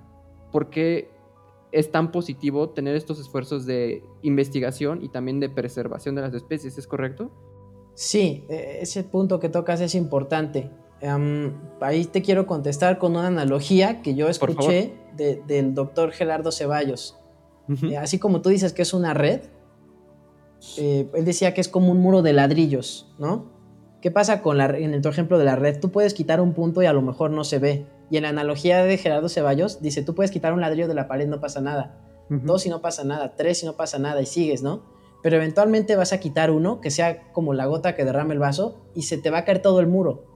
por 0.52 0.70
qué 0.70 1.10
es 1.72 1.90
tan 1.90 2.12
positivo 2.12 2.70
tener 2.70 2.94
estos 2.94 3.18
esfuerzos 3.18 3.66
de 3.66 4.04
investigación 4.22 5.02
y 5.02 5.08
también 5.08 5.40
de 5.40 5.48
preservación 5.48 6.14
de 6.14 6.22
las 6.22 6.32
especies, 6.34 6.78
¿es 6.78 6.86
correcto? 6.86 7.32
Sí, 7.94 8.44
e, 8.48 8.78
ese 8.80 9.02
punto 9.02 9.40
que 9.40 9.48
tocas 9.48 9.80
es 9.80 9.94
importante. 9.94 10.70
ahí 11.80 12.04
te 12.04 12.22
quiero 12.22 12.46
contestar 12.46 12.98
con 12.98 13.12
una 13.12 13.26
analogía 13.26 14.02
que 14.02 14.14
yo 14.14 14.28
escuché 14.28 14.94
del 15.16 15.74
doctor 15.74 16.12
Gerardo 16.12 16.52
Ceballos. 16.52 17.18
Eh, 17.68 17.96
así 17.96 18.18
como 18.18 18.42
tú 18.42 18.50
dices 18.50 18.72
que 18.72 18.82
es 18.82 18.92
una 18.92 19.14
red, 19.14 19.40
eh, 20.78 21.08
él 21.14 21.24
decía 21.24 21.54
que 21.54 21.60
es 21.60 21.68
como 21.68 21.90
un 21.90 22.00
muro 22.00 22.22
de 22.22 22.32
ladrillos, 22.32 23.12
¿no? 23.18 23.52
¿Qué 24.00 24.10
pasa 24.10 24.42
con 24.42 24.58
la, 24.58 24.66
en 24.66 25.00
tu 25.00 25.08
ejemplo 25.08 25.38
de 25.38 25.46
la 25.46 25.56
red? 25.56 25.80
Tú 25.80 25.90
puedes 25.90 26.12
quitar 26.12 26.40
un 26.40 26.52
punto 26.52 26.82
y 26.82 26.86
a 26.86 26.92
lo 26.92 27.00
mejor 27.00 27.30
no 27.30 27.42
se 27.42 27.58
ve. 27.58 27.86
Y 28.10 28.18
en 28.18 28.24
la 28.24 28.28
analogía 28.28 28.84
de 28.84 28.98
Gerardo 28.98 29.30
Ceballos, 29.30 29.80
dice, 29.80 30.02
tú 30.02 30.14
puedes 30.14 30.30
quitar 30.30 30.52
un 30.52 30.60
ladrillo 30.60 30.88
de 30.88 30.94
la 30.94 31.08
pared, 31.08 31.26
no 31.26 31.40
pasa 31.40 31.62
nada. 31.62 32.00
Dos 32.28 32.66
y 32.66 32.68
no 32.68 32.82
pasa 32.82 33.04
nada. 33.04 33.34
Tres 33.34 33.62
y 33.62 33.66
no 33.66 33.76
pasa 33.76 33.98
nada. 33.98 34.20
Y 34.20 34.26
sigues, 34.26 34.62
¿no? 34.62 34.82
Pero 35.22 35.36
eventualmente 35.36 35.96
vas 35.96 36.12
a 36.12 36.20
quitar 36.20 36.50
uno, 36.50 36.82
que 36.82 36.90
sea 36.90 37.32
como 37.32 37.54
la 37.54 37.64
gota 37.64 37.94
que 37.94 38.04
derrama 38.04 38.34
el 38.34 38.38
vaso, 38.38 38.84
y 38.94 39.02
se 39.02 39.16
te 39.16 39.30
va 39.30 39.38
a 39.38 39.44
caer 39.46 39.62
todo 39.62 39.80
el 39.80 39.86
muro. 39.86 40.26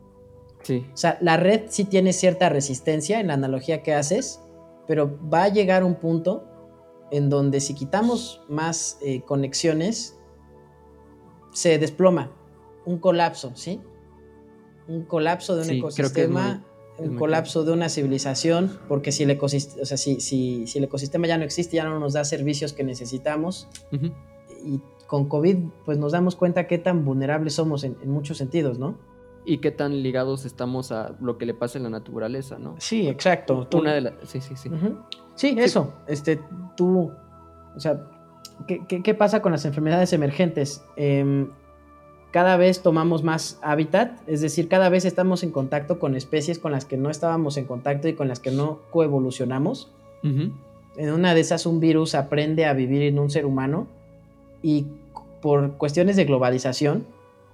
Sí. 0.62 0.86
O 0.92 0.96
sea, 0.96 1.18
la 1.20 1.36
red 1.36 1.64
sí 1.68 1.84
tiene 1.84 2.14
cierta 2.14 2.48
resistencia 2.48 3.20
en 3.20 3.26
la 3.26 3.34
analogía 3.34 3.82
que 3.82 3.92
haces, 3.92 4.40
pero 4.86 5.18
va 5.28 5.42
a 5.44 5.48
llegar 5.48 5.84
un 5.84 5.96
punto 5.96 6.44
en 7.10 7.30
donde 7.30 7.60
si 7.60 7.74
quitamos 7.74 8.42
más 8.48 8.98
eh, 9.02 9.22
conexiones, 9.22 10.18
se 11.52 11.78
desploma, 11.78 12.30
un 12.84 12.98
colapso, 12.98 13.52
¿sí? 13.54 13.80
Un 14.86 15.04
colapso 15.04 15.56
de 15.56 15.62
un 15.62 15.70
ecosistema, 15.70 16.64
un 16.98 17.16
colapso 17.16 17.64
de 17.64 17.72
una 17.72 17.88
civilización, 17.88 18.78
porque 18.88 19.12
si 19.12 19.22
el, 19.22 19.30
ecosistema, 19.30 19.82
o 19.82 19.86
sea, 19.86 19.96
si, 19.96 20.20
si, 20.20 20.66
si, 20.66 20.78
el 20.78 20.84
ecosistema 20.84 21.26
ya 21.26 21.38
no 21.38 21.44
existe, 21.44 21.76
ya 21.76 21.84
no 21.84 21.98
nos 21.98 22.14
da 22.14 22.24
servicios 22.24 22.72
que 22.72 22.84
necesitamos, 22.84 23.68
y 24.64 24.80
con 25.06 25.26
COVID, 25.26 25.56
pues 25.84 25.98
nos 25.98 26.12
damos 26.12 26.36
cuenta 26.36 26.66
qué 26.66 26.78
tan 26.78 27.04
vulnerables 27.04 27.54
somos 27.54 27.82
en, 27.84 27.96
muchos 28.04 28.36
sentidos, 28.38 28.78
¿no? 28.78 28.98
Y 29.48 29.58
qué 29.58 29.70
tan 29.70 30.02
ligados 30.02 30.44
estamos 30.44 30.92
a 30.92 31.14
lo 31.22 31.38
que 31.38 31.46
le 31.46 31.54
pasa 31.54 31.78
en 31.78 31.84
la 31.84 31.90
naturaleza, 31.90 32.58
¿no? 32.58 32.74
Sí, 32.78 33.08
exacto. 33.08 33.66
Una 33.72 33.94
de 33.94 34.12
Sí, 34.24 34.42
sí, 34.42 34.54
sí. 34.56 34.70
Sí, 35.36 35.56
eso. 35.58 35.94
Este, 36.06 36.38
tú, 36.76 37.10
o 37.74 37.80
sea, 37.80 38.06
¿qué, 38.66 39.14
pasa 39.14 39.40
con 39.40 39.50
las 39.50 39.64
enfermedades 39.64 40.12
emergentes? 40.12 40.84
Em, 40.96 41.48
cada 42.30 42.58
vez 42.58 42.82
tomamos 42.82 43.24
más 43.24 43.58
hábitat, 43.62 44.20
es 44.26 44.42
decir, 44.42 44.68
cada 44.68 44.90
vez 44.90 45.06
estamos 45.06 45.42
en 45.42 45.50
contacto 45.50 45.98
con 45.98 46.14
especies 46.14 46.58
con 46.58 46.70
las 46.70 46.84
que 46.84 46.98
no 46.98 47.08
estábamos 47.08 47.56
en 47.56 47.64
contacto 47.64 48.06
y 48.06 48.12
con 48.12 48.28
las 48.28 48.40
que 48.40 48.50
no 48.50 48.80
coevolucionamos. 48.90 49.90
En 50.22 51.12
una 51.12 51.32
de 51.32 51.40
esas 51.40 51.64
un 51.64 51.80
virus 51.80 52.14
aprende 52.14 52.66
a 52.66 52.74
vivir 52.74 53.00
en 53.02 53.18
un 53.18 53.30
ser 53.30 53.46
humano 53.46 53.86
y 54.62 54.84
por 55.40 55.72
cuestiones 55.78 56.16
de 56.16 56.26
globalización, 56.26 57.06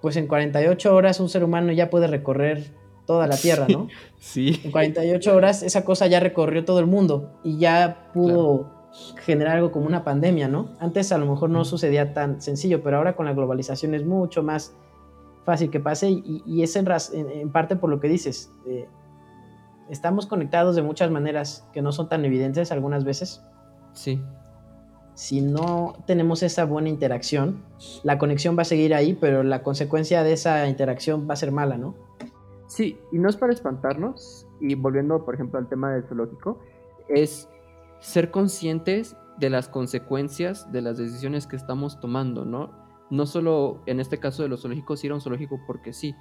pues 0.04 0.18
en 0.18 0.26
48 0.26 0.94
horas 0.94 1.18
un 1.18 1.30
ser 1.30 1.44
humano 1.44 1.72
ya 1.72 1.88
puede 1.88 2.08
recorrer 2.08 2.72
toda 3.06 3.26
la 3.26 3.38
Tierra, 3.38 3.66
¿no? 3.70 3.88
Sí. 4.18 4.60
En 4.62 4.70
48 4.70 5.34
horas 5.34 5.62
esa 5.62 5.82
cosa 5.82 6.06
ya 6.08 6.20
recorrió 6.20 6.66
todo 6.66 6.78
el 6.78 6.84
mundo 6.84 7.40
y 7.42 7.56
ya 7.56 8.10
pudo 8.12 8.90
generar 9.24 9.56
algo 9.56 9.72
como 9.72 9.86
una 9.86 10.04
pandemia, 10.04 10.46
¿no? 10.46 10.68
Antes 10.78 11.10
a 11.10 11.16
lo 11.16 11.24
mejor 11.24 11.48
no 11.48 11.64
sucedía 11.64 12.12
tan 12.12 12.42
sencillo, 12.42 12.82
pero 12.82 12.98
ahora 12.98 13.16
con 13.16 13.24
la 13.24 13.32
globalización 13.32 13.94
es 13.94 14.04
mucho 14.04 14.42
más 14.42 14.76
fácil 15.46 15.70
que 15.70 15.80
pase 15.80 16.10
y, 16.10 16.62
es 16.62 16.76
en, 16.76 17.50
parte 17.50 17.76
por 17.76 17.88
lo 17.88 17.98
que 17.98 18.08
dices. 18.08 18.52
Eh, 18.66 18.86
estamos 19.88 20.26
conectados 20.26 20.76
de 20.76 20.82
muchas 20.82 21.10
maneras 21.10 21.66
que 21.72 21.80
no 21.80 21.92
son 21.92 22.10
tan 22.10 22.26
evidentes 22.26 22.72
algunas 22.72 23.04
veces. 23.04 23.42
Sí. 23.94 24.20
Si 25.14 25.40
no 25.40 25.96
tenemos 26.06 26.42
esa 26.42 26.64
buena 26.64 26.88
interacción, 26.88 27.62
la 28.02 28.18
conexión 28.18 28.58
va 28.58 28.62
a 28.62 28.64
seguir 28.66 28.94
ahí, 28.94 29.14
pero 29.14 29.42
la 29.42 29.62
consecuencia 29.62 30.24
de 30.24 30.32
esa 30.32 30.68
interacción 30.68 31.28
va 31.28 31.34
a 31.34 31.36
ser 31.36 31.52
mala, 31.52 31.78
¿no? 31.78 31.94
Sí, 32.66 32.98
y 33.12 33.18
no 33.18 33.28
es 33.28 33.36
para 33.36 33.52
espantarnos, 33.52 34.48
y 34.60 34.74
volviendo, 34.74 35.24
por 35.24 35.34
ejemplo, 35.34 35.58
al 35.58 35.68
tema 35.68 35.92
del 35.92 36.04
zoológico, 36.04 36.58
es 37.08 37.48
ser 38.00 38.30
conscientes 38.30 39.16
de 39.38 39.50
las 39.50 39.68
consecuencias 39.68 40.70
de 40.72 40.82
las 40.82 40.98
decisiones 40.98 41.46
que 41.46 41.56
estamos 41.56 42.00
tomando, 42.00 42.44
¿no? 42.44 42.72
No 43.10 43.26
solo 43.26 43.82
en 43.86 44.00
este 44.00 44.18
caso 44.18 44.42
de 44.42 44.48
los 44.48 44.62
zoológicos 44.62 45.04
ir 45.04 45.12
a 45.12 45.14
un 45.14 45.20
zoológico 45.20 45.60
porque 45.66 45.92
sí. 45.92 46.14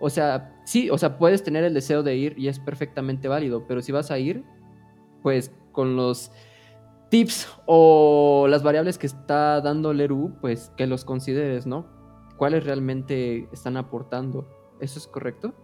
O 0.00 0.10
sea, 0.10 0.60
sí, 0.64 0.90
o 0.90 0.98
sea, 0.98 1.18
puedes 1.18 1.42
tener 1.42 1.64
el 1.64 1.72
deseo 1.72 2.02
de 2.02 2.16
ir 2.16 2.38
y 2.38 2.48
es 2.48 2.58
perfectamente 2.58 3.28
válido, 3.28 3.66
pero 3.66 3.80
si 3.80 3.92
vas 3.92 4.10
a 4.10 4.18
ir, 4.18 4.44
pues 5.22 5.52
con 5.72 5.96
los 5.96 6.32
tips 7.08 7.48
o 7.66 8.46
las 8.48 8.62
variables 8.62 8.98
que 8.98 9.06
está 9.06 9.60
dando 9.60 9.92
Leru, 9.92 10.32
pues 10.40 10.72
que 10.76 10.86
los 10.86 11.04
consideres, 11.04 11.66
¿no? 11.66 11.86
¿Cuáles 12.36 12.64
realmente 12.64 13.48
están 13.52 13.76
aportando? 13.76 14.46
¿Eso 14.80 14.98
es 14.98 15.06
correcto? 15.06 15.54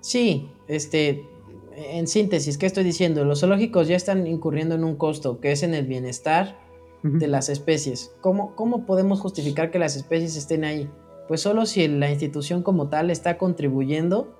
Sí, 0.00 0.50
este, 0.68 1.26
en 1.74 2.06
síntesis, 2.06 2.58
¿qué 2.58 2.66
estoy 2.66 2.84
diciendo? 2.84 3.24
Los 3.24 3.40
zoológicos 3.40 3.88
ya 3.88 3.96
están 3.96 4.26
incurriendo 4.26 4.74
en 4.74 4.84
un 4.84 4.96
costo, 4.96 5.40
que 5.40 5.52
es 5.52 5.62
en 5.62 5.74
el 5.74 5.86
bienestar 5.86 6.60
de 7.02 7.26
las 7.26 7.48
especies. 7.48 8.14
¿Cómo, 8.20 8.54
¿Cómo 8.54 8.86
podemos 8.86 9.20
justificar 9.20 9.72
que 9.72 9.80
las 9.80 9.96
especies 9.96 10.36
estén 10.36 10.64
ahí? 10.64 10.88
Pues 11.26 11.40
solo 11.40 11.66
si 11.66 11.88
la 11.88 12.10
institución 12.10 12.62
como 12.62 12.88
tal 12.88 13.10
está 13.10 13.38
contribuyendo 13.38 14.36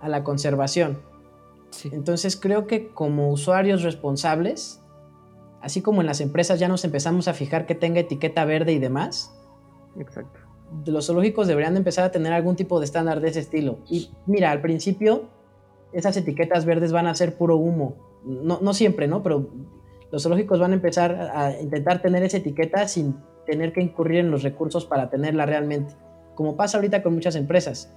a 0.00 0.08
la 0.08 0.22
conservación. 0.22 1.00
Entonces 1.90 2.36
creo 2.36 2.66
que 2.66 2.88
como 2.88 3.30
usuarios 3.32 3.82
responsables, 3.82 4.80
así 5.60 5.82
como 5.82 6.00
en 6.00 6.06
las 6.06 6.20
empresas 6.20 6.58
ya 6.58 6.68
nos 6.68 6.84
empezamos 6.84 7.28
a 7.28 7.34
fijar 7.34 7.66
que 7.66 7.74
tenga 7.74 8.00
etiqueta 8.00 8.44
verde 8.44 8.72
y 8.72 8.78
demás, 8.78 9.34
Exacto 9.98 10.48
los 10.86 11.06
zoológicos 11.06 11.48
deberían 11.48 11.76
empezar 11.76 12.04
a 12.04 12.10
tener 12.10 12.32
algún 12.32 12.56
tipo 12.56 12.78
de 12.78 12.84
estándar 12.84 13.20
de 13.20 13.28
ese 13.28 13.40
estilo. 13.40 13.78
Y 13.88 14.10
mira, 14.26 14.50
al 14.50 14.60
principio 14.60 15.28
esas 15.92 16.16
etiquetas 16.16 16.64
verdes 16.64 16.92
van 16.92 17.06
a 17.06 17.14
ser 17.14 17.36
puro 17.36 17.56
humo. 17.56 17.96
No, 18.24 18.58
no 18.60 18.74
siempre, 18.74 19.06
¿no? 19.06 19.22
Pero 19.22 19.48
los 20.10 20.22
zoológicos 20.22 20.58
van 20.58 20.72
a 20.72 20.74
empezar 20.74 21.30
a 21.34 21.58
intentar 21.60 22.02
tener 22.02 22.22
esa 22.22 22.38
etiqueta 22.38 22.86
sin 22.88 23.16
tener 23.46 23.72
que 23.72 23.80
incurrir 23.80 24.20
en 24.20 24.30
los 24.30 24.42
recursos 24.42 24.84
para 24.84 25.08
tenerla 25.08 25.46
realmente. 25.46 25.94
Como 26.34 26.56
pasa 26.56 26.76
ahorita 26.76 27.02
con 27.02 27.14
muchas 27.14 27.36
empresas. 27.36 27.92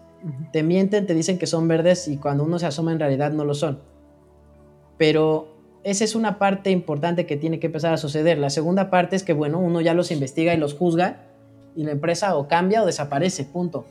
Te 0.53 0.63
mienten, 0.63 1.07
te 1.07 1.13
dicen 1.13 1.37
que 1.37 1.47
son 1.47 1.67
verdes 1.67 2.07
y 2.07 2.17
cuando 2.17 2.43
uno 2.43 2.59
se 2.59 2.67
asoma 2.67 2.91
en 2.91 2.99
realidad 2.99 3.31
no 3.31 3.43
lo 3.43 3.53
son. 3.53 3.79
Pero 4.97 5.50
esa 5.83 6.03
es 6.03 6.15
una 6.15 6.37
parte 6.37 6.69
importante 6.69 7.25
que 7.25 7.37
tiene 7.37 7.59
que 7.59 7.67
empezar 7.67 7.93
a 7.93 7.97
suceder. 7.97 8.37
La 8.37 8.49
segunda 8.49 8.89
parte 8.89 9.15
es 9.15 9.23
que, 9.23 9.33
bueno, 9.33 9.59
uno 9.59 9.81
ya 9.81 9.93
los 9.93 10.11
investiga 10.11 10.53
y 10.53 10.57
los 10.57 10.73
juzga 10.73 11.23
y 11.75 11.83
la 11.83 11.91
empresa 11.91 12.35
o 12.35 12.47
cambia 12.47 12.83
o 12.83 12.85
desaparece, 12.85 13.45
punto. 13.45 13.85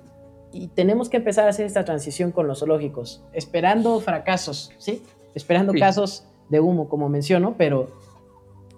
Y 0.53 0.69
tenemos 0.69 1.09
que 1.09 1.17
empezar 1.17 1.47
a 1.47 1.51
hacer 1.51 1.67
esta 1.67 1.85
transición 1.85 2.33
con 2.33 2.47
los 2.47 2.61
zoológicos, 2.61 3.23
esperando 3.33 4.01
fracasos, 4.01 4.73
¿sí? 4.79 5.03
Esperando 5.35 5.73
casos 5.73 6.25
de 6.49 6.61
humo, 6.61 6.89
como 6.89 7.09
menciono, 7.09 7.55
pero 7.57 7.89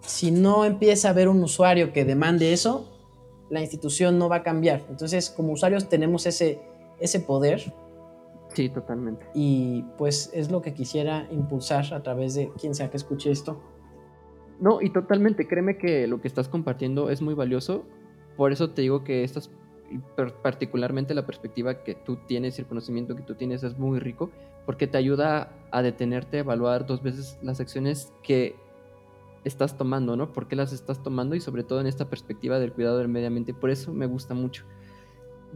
si 0.02 0.30
no 0.30 0.64
empieza 0.64 1.08
a 1.08 1.10
haber 1.12 1.28
un 1.28 1.42
usuario 1.42 1.92
que 1.92 2.04
demande 2.04 2.52
eso, 2.52 2.88
la 3.50 3.60
institución 3.60 4.18
no 4.18 4.28
va 4.28 4.36
a 4.36 4.42
cambiar. 4.42 4.82
Entonces, 4.90 5.30
como 5.30 5.52
usuarios 5.52 5.88
tenemos 5.88 6.26
ese, 6.26 6.60
ese 7.00 7.20
poder 7.20 7.72
Sí, 8.54 8.68
totalmente. 8.68 9.26
Y 9.34 9.84
pues 9.96 10.30
es 10.34 10.50
lo 10.50 10.62
que 10.62 10.74
quisiera 10.74 11.26
impulsar 11.30 11.92
a 11.94 12.02
través 12.02 12.34
de 12.34 12.50
quien 12.60 12.74
sea 12.74 12.90
que 12.90 12.96
escuche 12.96 13.30
esto. 13.30 13.60
No, 14.60 14.80
y 14.80 14.90
totalmente, 14.90 15.48
créeme 15.48 15.76
que 15.78 16.06
lo 16.06 16.20
que 16.20 16.28
estás 16.28 16.48
compartiendo 16.48 17.10
es 17.10 17.22
muy 17.22 17.34
valioso. 17.34 17.84
Por 18.36 18.52
eso 18.52 18.70
te 18.70 18.82
digo 18.82 19.04
que 19.04 19.24
estás, 19.24 19.50
particularmente 20.42 21.14
la 21.14 21.26
perspectiva 21.26 21.82
que 21.82 21.94
tú 21.94 22.16
tienes 22.26 22.58
y 22.58 22.62
el 22.62 22.68
conocimiento 22.68 23.16
que 23.16 23.22
tú 23.22 23.34
tienes 23.34 23.62
es 23.62 23.78
muy 23.78 23.98
rico, 23.98 24.30
porque 24.64 24.86
te 24.86 24.98
ayuda 24.98 25.52
a 25.70 25.82
detenerte, 25.82 26.38
a 26.38 26.40
evaluar 26.40 26.86
dos 26.86 27.02
veces 27.02 27.38
las 27.42 27.60
acciones 27.60 28.12
que 28.22 28.54
estás 29.44 29.76
tomando, 29.76 30.16
¿no? 30.16 30.32
¿Por 30.32 30.46
qué 30.46 30.56
las 30.56 30.72
estás 30.72 31.02
tomando? 31.02 31.34
Y 31.34 31.40
sobre 31.40 31.64
todo 31.64 31.80
en 31.80 31.86
esta 31.86 32.08
perspectiva 32.08 32.58
del 32.58 32.72
cuidado 32.72 32.98
del 32.98 33.08
medio 33.08 33.26
ambiente. 33.26 33.54
Por 33.54 33.70
eso 33.70 33.92
me 33.92 34.06
gusta 34.06 34.34
mucho. 34.34 34.64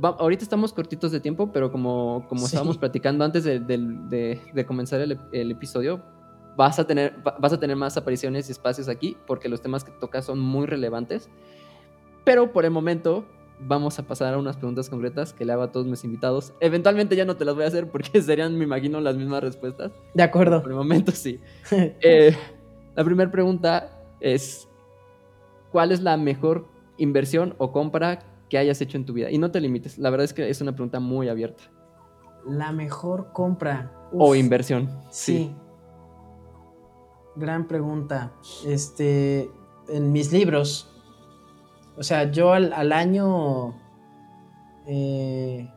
Ahorita 0.03 0.43
estamos 0.43 0.73
cortitos 0.73 1.13
de 1.13 1.21
tiempo, 1.21 1.51
pero 1.53 1.71
como, 1.71 2.27
como 2.29 2.47
estábamos 2.47 2.79
platicando 2.79 3.25
antes 3.25 3.45
de, 3.45 4.65
comenzar 4.67 5.01
el, 5.01 5.19
el, 5.33 5.51
episodio, 5.51 6.03
vas 6.57 6.79
a, 6.79 6.87
tener, 6.87 7.17
vas 7.39 7.53
a 7.53 7.61
tener 7.61 7.77
más 7.77 7.97
apariciones 7.97 8.49
y 8.49 8.53
espacios 8.53 8.89
aquí 8.89 9.17
porque 9.27 9.49
los 9.49 9.61
temas 9.61 9.85
que 9.85 9.93
tocas 9.93 10.25
son 10.25 10.39
muy 10.39 10.67
relevantes. 10.67 11.29
Pero 12.25 12.53
por 12.53 12.65
el 12.65 12.71
momento 12.71 13.25
vamos 13.61 13.99
a 13.99 14.03
pasar 14.03 14.35
a 14.35 14.39
unas 14.39 14.57
preguntas 14.57 14.89
concretas 14.89 15.33
que 15.33 15.45
le 15.45 15.53
hago 15.53 15.63
a 15.63 15.73
todos 15.73 15.87
mis 15.87 16.05
invitados. 16.05 16.53
Eventualmente 16.61 17.17
ya 17.17 17.25
no 17.25 17.37
te 17.37 17.45
las 17.45 17.55
voy 17.55 17.65
a 17.65 17.69
hacer 17.69 17.89
porque 17.89 18.21
serían, 18.23 18.57
me 18.57 18.65
imagino, 18.65 19.01
las 19.01 19.17
mismas 19.17 19.43
respuestas. 19.43 19.93
De 20.15 20.23
acuerdo. 20.23 20.61
por 20.63 20.71
el 20.71 20.77
momento 20.77 21.13
sí. 21.15 21.41
eh, 21.71 22.37
la 22.95 23.05
primera 23.05 23.31
pregunta 23.31 24.03
es, 24.21 24.69
¿cuál 25.71 25.93
es 25.93 26.03
la 26.03 26.17
mejor 26.17 26.67
inversión 26.97 27.55
o 27.59 27.73
compra 27.73 28.21
que 28.49 28.59
hayas 28.59 28.81
hecho 28.81 28.97
en 28.97 29.05
tu 29.05 29.13
vida? 29.13 29.31
Y 29.31 29.39
no 29.39 29.51
te 29.51 29.61
limites, 29.61 29.99
la 29.99 30.11
verdad 30.11 30.25
es 30.25 30.33
que 30.33 30.49
es 30.49 30.61
una 30.61 30.73
pregunta 30.73 31.01
muy 31.01 31.29
abierta. 31.29 31.65
La 32.47 32.73
mejor 32.73 33.33
compra. 33.33 33.93
o 34.13 34.35
inversión. 34.35 34.89
Sí. 35.11 35.55
Gran 37.35 37.67
pregunta. 37.67 38.33
Este, 38.67 39.51
en 39.89 40.13
mis 40.13 40.33
libros, 40.33 40.91
o 41.97 42.03
sea, 42.03 42.31
yo 42.31 42.53
al, 42.53 42.93
año, 42.93 43.75
eh, 44.87 45.69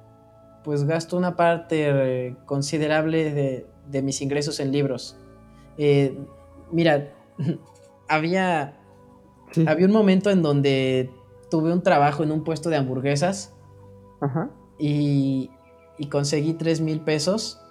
pues 0.63 0.83
gasto 0.83 1.17
una 1.17 1.35
parte 1.35 2.35
considerable 2.45 3.65
de, 3.87 4.01
mis 4.01 4.21
ingresos 4.21 4.59
en 4.59 4.71
libros. 4.71 5.17
Eh, 5.77 6.17
mira, 6.71 7.13
había, 8.09 8.77
había 9.65 9.85
un 9.85 9.93
momento 9.93 10.29
en 10.29 10.41
donde 10.41 11.09
tuve 11.49 11.73
un 11.73 11.83
trabajo 11.83 12.23
en 12.23 12.31
un 12.31 12.43
puesto 12.43 12.69
de 12.69 12.77
hamburguesas 12.77 13.55
Y, 14.77 15.49
y 15.97 16.07
conseguí 16.07 16.53
3 16.53 16.81
mil 16.81 17.01
pesos 17.01 17.61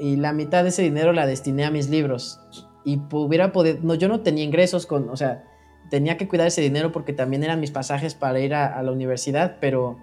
y 0.00 0.16
la 0.16 0.32
mitad 0.32 0.62
de 0.62 0.70
ese 0.70 0.82
dinero 0.82 1.12
la 1.12 1.26
destiné 1.26 1.64
a 1.64 1.70
mis 1.70 1.90
libros. 1.90 2.40
Y 2.84 3.00
hubiera 3.12 3.52
podido, 3.52 3.78
no, 3.82 3.94
yo 3.94 4.08
no 4.08 4.20
tenía 4.20 4.44
ingresos 4.44 4.86
con, 4.86 5.10
o 5.10 5.16
sea, 5.16 5.44
tenía 5.90 6.16
que 6.16 6.26
cuidar 6.28 6.46
ese 6.46 6.62
dinero 6.62 6.92
porque 6.92 7.12
también 7.12 7.44
eran 7.44 7.60
mis 7.60 7.70
pasajes 7.70 8.14
para 8.14 8.40
ir 8.40 8.54
a, 8.54 8.82
la 8.82 8.92
universidad, 8.92 9.58
pero, 9.60 9.98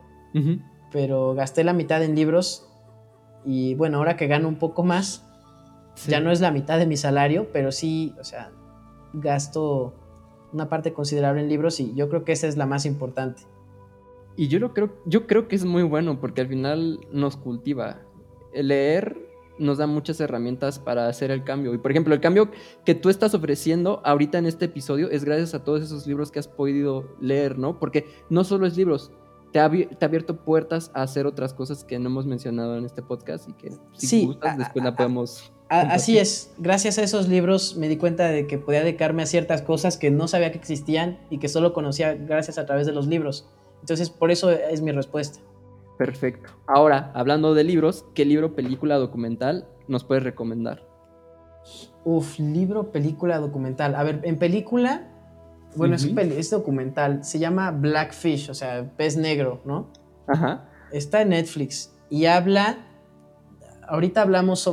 pero 0.91 1.33
gasté 1.33 1.63
la 1.63 1.73
mitad 1.73 2.03
en 2.03 2.15
libros 2.15 2.69
y 3.45 3.73
bueno, 3.75 3.97
ahora 3.97 4.15
que 4.17 4.27
gano 4.27 4.47
un 4.47 4.57
poco 4.57 4.83
más, 4.83 5.25
ya 6.07 6.19
no 6.19 6.31
es 6.31 6.41
la 6.41 6.51
mitad 6.51 6.77
de 6.77 6.85
mi 6.85 6.97
salario, 6.97 7.51
pero 7.51 7.71
sí, 7.71 8.13
o 8.19 8.23
sea, 8.23 8.51
gasto 9.13 9.95
una 10.57 10.69
parte 10.69 10.91
considerable 10.93 11.41
en 11.41 11.49
libros 11.49 11.79
y 11.79 11.93
yo 11.95 12.09
creo 12.09 12.23
que 12.23 12.31
esa 12.31 12.47
es 12.47 12.57
la 12.57 12.65
más 12.65 12.85
importante. 12.85 13.43
Y 14.35 14.47
yo 14.47 14.59
lo 14.59 14.73
creo, 14.73 14.93
yo 15.05 15.25
creo 15.27 15.47
que 15.47 15.55
es 15.55 15.65
muy 15.65 15.83
bueno 15.83 16.19
porque 16.19 16.41
al 16.41 16.47
final 16.47 16.99
nos 17.11 17.37
cultiva. 17.37 18.01
Leer 18.53 19.27
nos 19.59 19.77
da 19.77 19.87
muchas 19.87 20.19
herramientas 20.19 20.79
para 20.79 21.07
hacer 21.07 21.31
el 21.31 21.43
cambio. 21.43 21.73
Y 21.73 21.77
por 21.77 21.91
ejemplo, 21.91 22.13
el 22.13 22.21
cambio 22.21 22.49
que 22.85 22.95
tú 22.95 23.09
estás 23.09 23.33
ofreciendo 23.33 24.01
ahorita 24.03 24.37
en 24.37 24.45
este 24.45 24.65
episodio 24.65 25.09
es 25.09 25.23
gracias 25.23 25.53
a 25.53 25.63
todos 25.63 25.81
esos 25.81 26.05
libros 26.07 26.31
que 26.31 26.39
has 26.39 26.47
podido 26.47 27.15
leer, 27.19 27.57
¿no? 27.57 27.79
Porque 27.79 28.05
no 28.29 28.43
solo 28.43 28.67
es 28.67 28.77
libros, 28.77 29.11
te 29.51 29.59
ha, 29.59 29.65
abierto 29.65 30.37
puertas 30.43 30.91
a 30.93 31.01
hacer 31.01 31.25
otras 31.25 31.53
cosas 31.53 31.83
que 31.83 31.97
no 31.99 32.09
hemos 32.09 32.25
mencionado 32.25 32.77
en 32.77 32.85
este 32.85 33.01
podcast 33.01 33.49
y 33.49 33.53
que 33.53 33.71
si 33.93 34.07
sí, 34.07 34.25
gustas, 34.25 34.57
después 34.57 34.83
la 34.83 34.95
podemos. 34.95 35.51
Así 35.70 36.18
es, 36.18 36.53
gracias 36.57 36.97
a 36.97 37.03
esos 37.03 37.28
libros 37.28 37.76
me 37.78 37.88
di 37.88 37.97
cuenta 37.97 38.28
de 38.28 38.47
que 38.47 38.57
podía 38.57 38.82
dedicarme 38.82 39.24
a 39.24 39.26
ciertas 39.26 39.61
cosas 39.61 39.97
que 39.97 40.11
no 40.11 40.28
sabía 40.28 40.51
que 40.51 40.57
existían 40.57 41.20
y 41.30 41.39
que 41.39 41.49
solo 41.49 41.74
conocía 41.74 42.13
gracias 42.13 42.57
a 42.57 42.65
través 42.65 42.88
de 42.88 42.93
los 42.93 43.07
libros. 43.07 43.49
Entonces, 43.82 44.09
por 44.09 44.32
eso 44.32 44.51
es 44.51 44.82
mi 44.82 44.91
respuesta. 44.91 45.39
Perfecto. 45.97 46.51
Ahora, 46.68 47.11
hablando 47.15 47.53
de 47.53 47.63
libros, 47.63 48.05
¿qué 48.13 48.26
libro, 48.26 48.55
película, 48.55 48.95
documental 48.95 49.68
nos 49.88 50.03
puedes 50.03 50.24
recomendar? 50.24 50.84
Uf, 52.03 52.39
libro, 52.39 52.91
película, 52.91 53.39
documental. 53.39 53.95
A 53.95 54.03
ver, 54.03 54.22
en 54.24 54.38
película, 54.38 55.09
bueno, 55.76 55.95
es, 55.95 56.49
documental, 56.49 57.24
se 57.24 57.39
llama 57.39 57.72
Blackfish, 57.72 58.49
o 58.49 58.53
sea, 58.53 58.91
pez 58.95 59.18
negro, 59.18 59.61
¿no? 59.65 59.91
Ajá. 60.28 60.70
Está 60.91 61.22
en 61.22 61.30
Netflix 61.30 61.93
y 62.09 62.26
habla, 62.26 62.86
ahorita 63.88 64.21
hablamos 64.21 64.69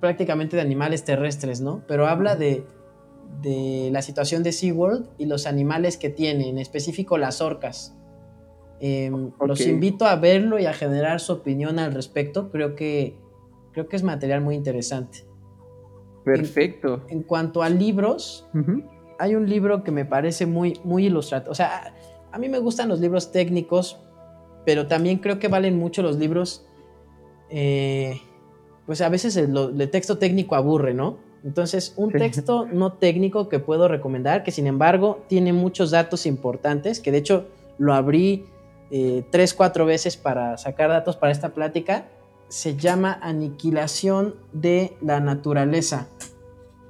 prácticamente 0.00 0.56
de 0.56 0.62
animales 0.62 1.04
terrestres, 1.04 1.60
¿no? 1.60 1.84
Pero 1.86 2.06
habla 2.06 2.36
de, 2.36 2.64
de 3.42 3.90
la 3.92 4.02
situación 4.02 4.42
de 4.42 4.52
SeaWorld 4.52 5.08
y 5.18 5.26
los 5.26 5.46
animales 5.46 5.96
que 5.96 6.10
tiene, 6.10 6.48
en 6.48 6.58
específico 6.58 7.18
las 7.18 7.40
orcas. 7.40 7.96
Em, 8.80 9.30
los 9.46 9.60
invito 9.66 10.06
a 10.06 10.16
verlo 10.16 10.58
y 10.58 10.64
a 10.64 10.72
generar 10.72 11.20
su 11.20 11.32
opinión 11.32 11.78
al 11.78 11.92
respecto. 11.92 12.50
Creo 12.50 12.74
que, 12.74 13.18
creo 13.72 13.88
que 13.88 13.96
es 13.96 14.02
material 14.02 14.40
muy 14.40 14.54
interesante. 14.54 15.26
Perfecto. 16.24 17.04
En, 17.08 17.22
cuanto 17.22 17.62
a 17.62 17.68
libros, 17.68 18.48
hay 19.18 19.34
un 19.34 19.48
libro 19.48 19.84
que 19.84 19.90
me 19.90 20.06
parece 20.06 20.46
muy, 20.46 20.80
muy 20.82 21.06
ilustrado. 21.06 21.50
O 21.50 21.54
sea, 21.54 21.94
a 22.32 22.38
mí 22.38 22.48
me 22.48 22.58
gustan 22.58 22.88
los 22.88 23.00
libros 23.00 23.32
técnicos, 23.32 24.00
pero 24.64 24.86
también 24.86 25.18
creo 25.18 25.38
que 25.38 25.48
valen 25.48 25.78
mucho 25.78 26.02
los 26.02 26.16
libros. 26.16 26.66
Eh, 27.50 28.20
pues 28.90 29.02
a 29.02 29.08
veces 29.08 29.36
el, 29.36 29.56
el, 29.56 29.88
texto 29.88 30.18
técnico 30.18 30.56
aburre, 30.56 30.94
¿no? 30.94 31.18
Entonces, 31.44 31.94
un 31.96 32.10
texto 32.10 32.66
no 32.66 32.94
técnico 32.94 33.48
que 33.48 33.60
puedo 33.60 33.86
recomendar, 33.86 34.42
que 34.42 34.50
sin 34.50 34.66
embargo 34.66 35.22
tiene 35.28 35.52
muchos 35.52 35.92
datos 35.92 36.26
importantes, 36.26 36.98
que 36.98 37.12
de 37.12 37.18
hecho 37.18 37.46
lo 37.78 37.94
abrí 37.94 38.46
eh, 38.90 39.22
tres, 39.30 39.54
cuatro 39.54 39.86
veces 39.86 40.16
para 40.16 40.56
sacar 40.56 40.90
datos 40.90 41.14
para 41.16 41.30
esta 41.30 41.50
plática, 41.50 42.08
se 42.48 42.74
llama 42.74 43.16
Aniquilación 43.22 44.34
de 44.52 44.96
la 45.00 45.20
Naturaleza, 45.20 46.08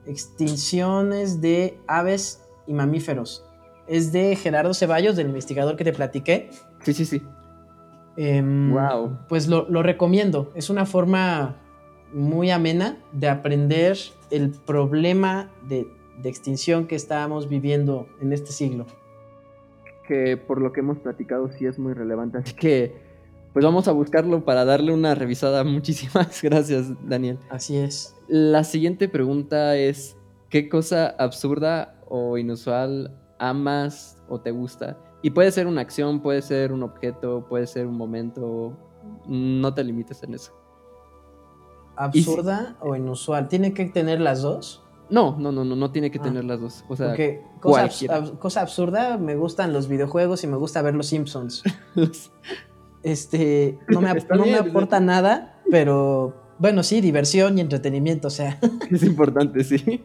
extinciones 0.06 1.42
de 1.42 1.76
aves 1.86 2.40
y 2.66 2.72
mamíferos. 2.72 3.44
Es 3.86 4.10
de 4.10 4.36
Gerardo 4.36 4.72
Ceballos, 4.72 5.16
del 5.16 5.26
investigador 5.26 5.76
que 5.76 5.84
te 5.84 5.92
platiqué. 5.92 6.48
Sí, 6.82 6.94
sí, 6.94 7.04
sí. 7.04 7.18
wow. 7.18 8.16
Em, 8.16 9.18
pues 9.28 9.48
lo, 9.48 9.82
recomiendo. 9.82 10.50
Es 10.54 10.70
una 10.70 10.86
forma 10.86 11.56
muy 12.12 12.50
amena 12.50 12.98
de 13.12 13.28
aprender 13.28 13.96
el 14.30 14.50
problema 14.50 15.50
de, 15.68 15.86
de 16.22 16.28
extinción 16.28 16.86
que 16.86 16.96
estamos 16.96 17.48
viviendo 17.48 18.08
en 18.20 18.32
este 18.32 18.52
siglo 18.52 18.86
que 20.10 20.36
por 20.36 20.60
lo 20.60 20.72
que 20.72 20.80
hemos 20.80 20.98
platicado 20.98 21.48
sí 21.52 21.66
es 21.66 21.78
muy 21.78 21.92
relevante. 21.92 22.38
Así 22.38 22.52
que 22.52 22.96
pues 23.52 23.64
vamos 23.64 23.86
a 23.86 23.92
buscarlo 23.92 24.44
para 24.44 24.64
darle 24.64 24.92
una 24.92 25.14
revisada. 25.14 25.62
Muchísimas 25.64 26.42
gracias, 26.42 26.92
Daniel. 27.08 27.38
Así 27.48 27.76
es. 27.76 28.16
La 28.26 28.64
siguiente 28.64 29.08
pregunta 29.08 29.76
es, 29.76 30.16
¿qué 30.48 30.68
cosa 30.68 31.06
absurda 31.06 32.00
o 32.08 32.38
inusual 32.38 33.16
amas 33.38 34.20
o 34.28 34.40
te 34.40 34.50
gusta? 34.50 34.98
Y 35.22 35.30
puede 35.30 35.52
ser 35.52 35.68
una 35.68 35.80
acción, 35.80 36.22
puede 36.22 36.42
ser 36.42 36.72
un 36.72 36.82
objeto, 36.82 37.46
puede 37.48 37.68
ser 37.68 37.86
un 37.86 37.96
momento. 37.96 38.76
No 39.28 39.72
te 39.74 39.84
limites 39.84 40.24
en 40.24 40.34
eso. 40.34 40.59
¿Absurda 42.00 42.76
o 42.80 42.96
inusual? 42.96 43.48
¿Tiene 43.48 43.74
que 43.74 43.84
tener 43.84 44.20
las 44.20 44.40
dos? 44.40 44.82
No, 45.10 45.36
no, 45.38 45.52
no, 45.52 45.64
no, 45.64 45.76
no 45.76 45.90
tiene 45.90 46.10
que 46.10 46.18
ah. 46.18 46.22
tener 46.22 46.44
las 46.44 46.60
dos. 46.60 46.84
O 46.88 46.96
sea, 46.96 47.14
cosa, 47.60 48.60
absurda, 48.62 49.18
me 49.18 49.34
gustan 49.34 49.74
los 49.74 49.86
videojuegos 49.86 50.42
y 50.42 50.46
me 50.46 50.56
gusta 50.56 50.80
ver 50.80 50.94
los 50.94 51.08
Simpsons. 51.08 51.62
este, 53.02 53.78
no 53.88 54.00
me, 54.00 54.54
aporta 54.56 54.98
nada, 55.00 55.60
pero 55.70 56.34
bueno, 56.58 56.82
sí, 56.82 57.02
diversión 57.02 57.58
y 57.58 57.60
entretenimiento, 57.60 58.28
o 58.28 58.30
sea. 58.30 58.58
Es 58.90 59.02
importante, 59.02 59.62
sí. 59.62 60.02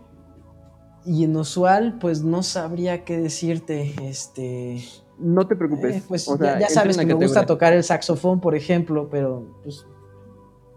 Y 1.05 1.23
inusual, 1.23 1.97
pues 1.99 2.23
no 2.23 2.43
sabría 2.43 3.05
qué 3.05 3.17
decirte, 3.19 3.93
este... 4.01 4.83
No 5.17 5.47
te 5.47 5.55
preocupes. 5.55 5.95
Eh, 5.95 6.03
pues 6.09 6.29
ya, 6.41 6.67
sabes 6.67 6.97
que 6.97 7.05
me 7.05 7.13
gusta 7.13 7.45
tocar 7.45 7.71
el 7.71 7.85
saxofón, 7.85 8.41
por 8.41 8.53
ejemplo, 8.53 9.07
pero 9.09 9.45
pues 9.63 9.85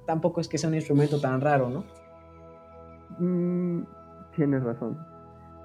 tampoco 0.08 0.40
es 0.40 0.48
que 0.48 0.56
sea 0.56 0.70
un 0.70 0.74
instrumento 0.74 1.20
tan 1.20 1.38
raro, 1.42 1.68
¿no? 1.68 1.84
Mm, 3.18 3.84
tienes 4.34 4.62
razón. 4.62 4.98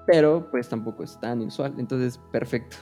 Pero 0.06 0.50
pues 0.50 0.68
tampoco 0.68 1.02
es 1.02 1.18
tan 1.18 1.40
inusual, 1.40 1.72
entonces 1.78 2.20
perfecto. 2.30 2.76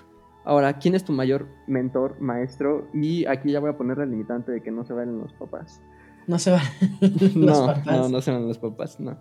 Ahora, 0.45 0.77
¿quién 0.81 0.97
es 0.97 1.05
tu 1.05 1.13
mayor 1.13 1.47
mentor, 1.69 2.21
maestro? 2.21 2.89
Y 2.93 3.27
aquí 3.27 3.53
ya 3.53 3.61
voy 3.61 3.71
a 3.71 3.77
poner 3.77 4.01
el 4.01 4.11
limitante 4.11 4.51
de 4.51 4.61
que 4.61 4.73
no 4.73 4.85
se 4.85 4.93
vayan 4.93 5.21
los 5.21 5.33
papás. 5.35 5.81
No 6.27 6.37
se 6.41 6.51
van 6.51 6.63
los 7.01 7.37
no, 7.37 7.67
papás. 7.67 7.87
No, 7.87 8.09
no 8.09 8.21
se 8.21 8.33
van 8.33 8.49
los 8.49 8.59
papás, 8.59 8.99
no. 8.99 9.17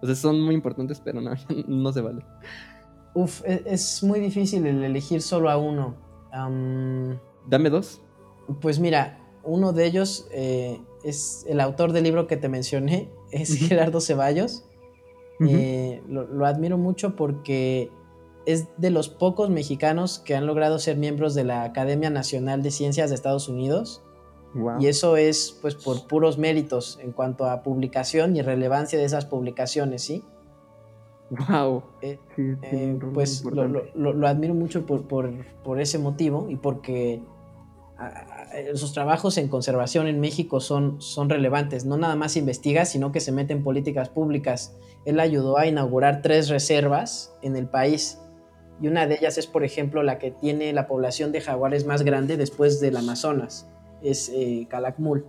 O 0.00 0.06
sea, 0.06 0.14
son 0.14 0.40
muy 0.40 0.54
importantes, 0.54 0.98
pero 0.98 1.20
no, 1.20 1.32
no 1.68 1.92
se 1.92 2.00
vale. 2.00 2.24
Uf, 3.12 3.42
e, 3.44 3.64
es, 3.66 4.02
muy 4.02 4.18
difícil 4.18 4.66
el 4.66 4.82
elegir 4.82 5.20
solo 5.20 5.50
a 5.50 5.58
uno. 5.58 5.94
Dame 6.32 7.68
dos. 7.68 8.00
Pues 8.62 8.80
mira, 8.80 9.18
uno 9.44 9.74
de 9.74 9.84
ellos 9.84 10.26
eh, 10.32 10.80
es 11.04 11.44
el 11.48 11.60
autor 11.60 11.92
del 11.92 12.04
libro 12.04 12.26
que 12.26 12.36
te 12.36 12.48
mencioné, 12.48 13.10
es 13.30 13.54
Gerardo 13.56 14.00
Ceballos. 14.00 14.64
Eh, 15.40 16.02
lo, 16.08 16.46
admiro 16.46 16.78
mucho 16.78 17.16
porque 17.16 17.90
es 18.46 18.68
de 18.76 18.90
los 18.90 19.08
pocos 19.08 19.50
mexicanos 19.50 20.20
que 20.20 20.36
han 20.36 20.46
logrado 20.46 20.78
ser 20.78 20.96
miembros 20.96 21.34
de 21.34 21.42
la 21.42 21.64
Academia 21.64 22.10
Nacional 22.10 22.62
de 22.62 22.70
Ciencias 22.70 23.10
de 23.10 23.16
Estados 23.16 23.48
Unidos. 23.48 24.02
Y 24.78 24.86
eso 24.86 25.16
es 25.16 25.58
pues 25.62 25.74
por 25.74 26.06
puros 26.06 26.36
méritos 26.36 26.98
en 27.02 27.12
cuanto 27.12 27.46
a 27.46 27.62
publicación 27.62 28.36
y 28.36 28.42
relevancia 28.42 28.98
de 28.98 29.06
esas 29.06 29.24
publicaciones, 29.24 30.02
¿sí? 30.02 30.22
Wow. 31.48 31.82
Eh, 32.02 32.18
eh, 32.36 32.98
pues 33.14 33.42
lo, 33.44 34.28
admiro 34.28 34.52
mucho 34.52 34.84
por, 34.84 35.80
ese 35.80 35.98
motivo 35.98 36.48
y 36.50 36.56
porque 36.56 37.22
sus 38.74 38.92
trabajos 38.92 39.38
en 39.38 39.48
conservación 39.48 40.06
en 40.06 40.20
México 40.20 40.60
son, 40.60 41.00
son 41.00 41.28
relevantes. 41.28 41.84
No 41.84 41.96
nada 41.96 42.16
más 42.16 42.36
investiga, 42.36 42.84
sino 42.84 43.12
que 43.12 43.20
se 43.20 43.32
mete 43.32 43.52
en 43.52 43.62
políticas 43.62 44.08
públicas. 44.08 44.76
Él 45.04 45.20
ayudó 45.20 45.58
a 45.58 45.66
inaugurar 45.66 46.22
tres 46.22 46.48
reservas 46.48 47.34
en 47.42 47.56
el 47.56 47.68
país 47.68 48.18
y 48.82 48.88
una 48.88 49.06
de 49.06 49.14
ellas 49.14 49.38
es, 49.38 49.46
por 49.46 49.64
ejemplo, 49.64 50.02
la 50.02 50.18
que 50.18 50.32
tiene 50.32 50.72
la 50.72 50.88
población 50.88 51.30
de 51.30 51.40
jaguares 51.40 51.86
más 51.86 52.02
grande 52.02 52.36
después 52.36 52.80
del 52.80 52.96
Amazonas, 52.96 53.68
es 54.02 54.28
eh, 54.34 54.66
Calakmul. 54.68 55.24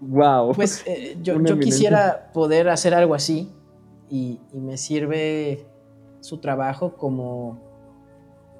wow. 0.00 0.52
Pues 0.54 0.84
eh, 0.86 1.16
yo, 1.22 1.42
quisiera 1.58 2.30
poder 2.32 2.68
hacer 2.68 2.94
algo 2.94 3.14
así 3.14 3.50
y, 4.08 4.38
me 4.52 4.76
sirve 4.76 5.66
su 6.20 6.38
trabajo 6.38 6.96
como, 6.96 7.58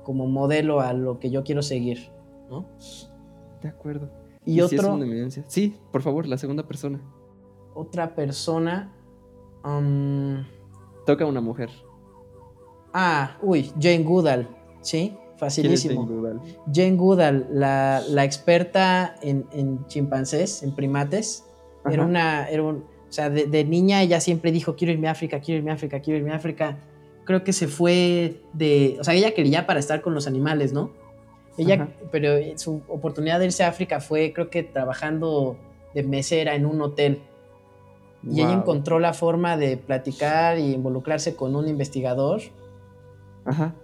como 0.02 0.26
modelo 0.26 0.80
a 0.80 0.92
lo 0.92 1.20
que 1.20 1.30
yo 1.30 1.44
quiero 1.44 1.62
seguir, 1.62 2.10
¿no? 2.52 2.68
De 3.62 3.68
acuerdo. 3.68 4.10
Y, 4.44 4.60
otro... 4.60 4.98
sí, 5.48 5.76
por 5.90 6.02
favor, 6.02 6.26
la 6.26 6.36
segunda 6.36 6.66
persona. 6.66 7.00
Otra 7.74 8.14
persona... 8.14 8.92
Um, 9.64 10.44
Toca 11.06 11.24
a 11.24 11.26
una 11.28 11.40
mujer. 11.40 11.70
Ah, 12.92 13.38
uy, 13.40 13.72
Jane 13.80 14.02
Goodall, 14.02 14.48
¿sí? 14.80 15.16
Facilísimo. 15.36 16.02
Jane 16.02 16.14
Goodall? 16.14 16.40
Jane 16.72 16.96
Goodall, 16.96 17.46
la, 17.50 18.24
experta 18.24 19.14
en, 19.22 19.86
chimpancés, 19.86 20.62
en 20.62 20.74
primates, 20.74 21.44
era 21.90 22.04
una, 22.04 22.48
era 22.48 22.62
un, 22.62 22.76
o 22.76 23.12
sea, 23.12 23.30
de, 23.30 23.64
niña 23.64 24.02
ella 24.02 24.20
siempre 24.20 24.52
dijo, 24.52 24.76
quiero 24.76 24.92
irme 24.92 25.08
a 25.08 25.12
África, 25.12 25.40
quiero 25.40 25.58
irme 25.58 25.70
a 25.70 25.74
África, 25.74 26.00
quiero 26.00 26.18
irme 26.18 26.32
a 26.32 26.36
África. 26.36 26.78
Creo 27.24 27.44
que 27.44 27.52
se 27.52 27.68
fue 27.68 28.42
de, 28.52 28.96
o 29.00 29.04
sea, 29.04 29.14
ella 29.14 29.32
quería 29.32 29.66
para 29.66 29.78
estar 29.78 30.02
con 30.02 30.14
los 30.14 30.26
animales, 30.26 30.72
¿no? 30.72 30.92
Ella, 31.58 31.88
pero 32.10 32.36
su 32.56 32.82
oportunidad 32.88 33.38
de 33.38 33.46
irse 33.46 33.64
a 33.64 33.68
África 33.68 34.00
fue, 34.00 34.32
creo 34.32 34.48
que 34.48 34.62
trabajando 34.62 35.56
de 35.94 36.02
mesera 36.02 36.54
en 36.54 36.66
un 36.66 36.80
hotel. 36.80 37.22
Y 38.22 38.40
ella 38.40 38.52
encontró 38.52 39.00
la 39.00 39.12
forma 39.12 39.56
de 39.56 39.76
platicar 39.76 40.58
y 40.58 40.72
involucrarse 40.72 41.34
con 41.34 41.56
un 41.56 41.66
investigador 41.66 42.40
Ajá. 43.44 43.74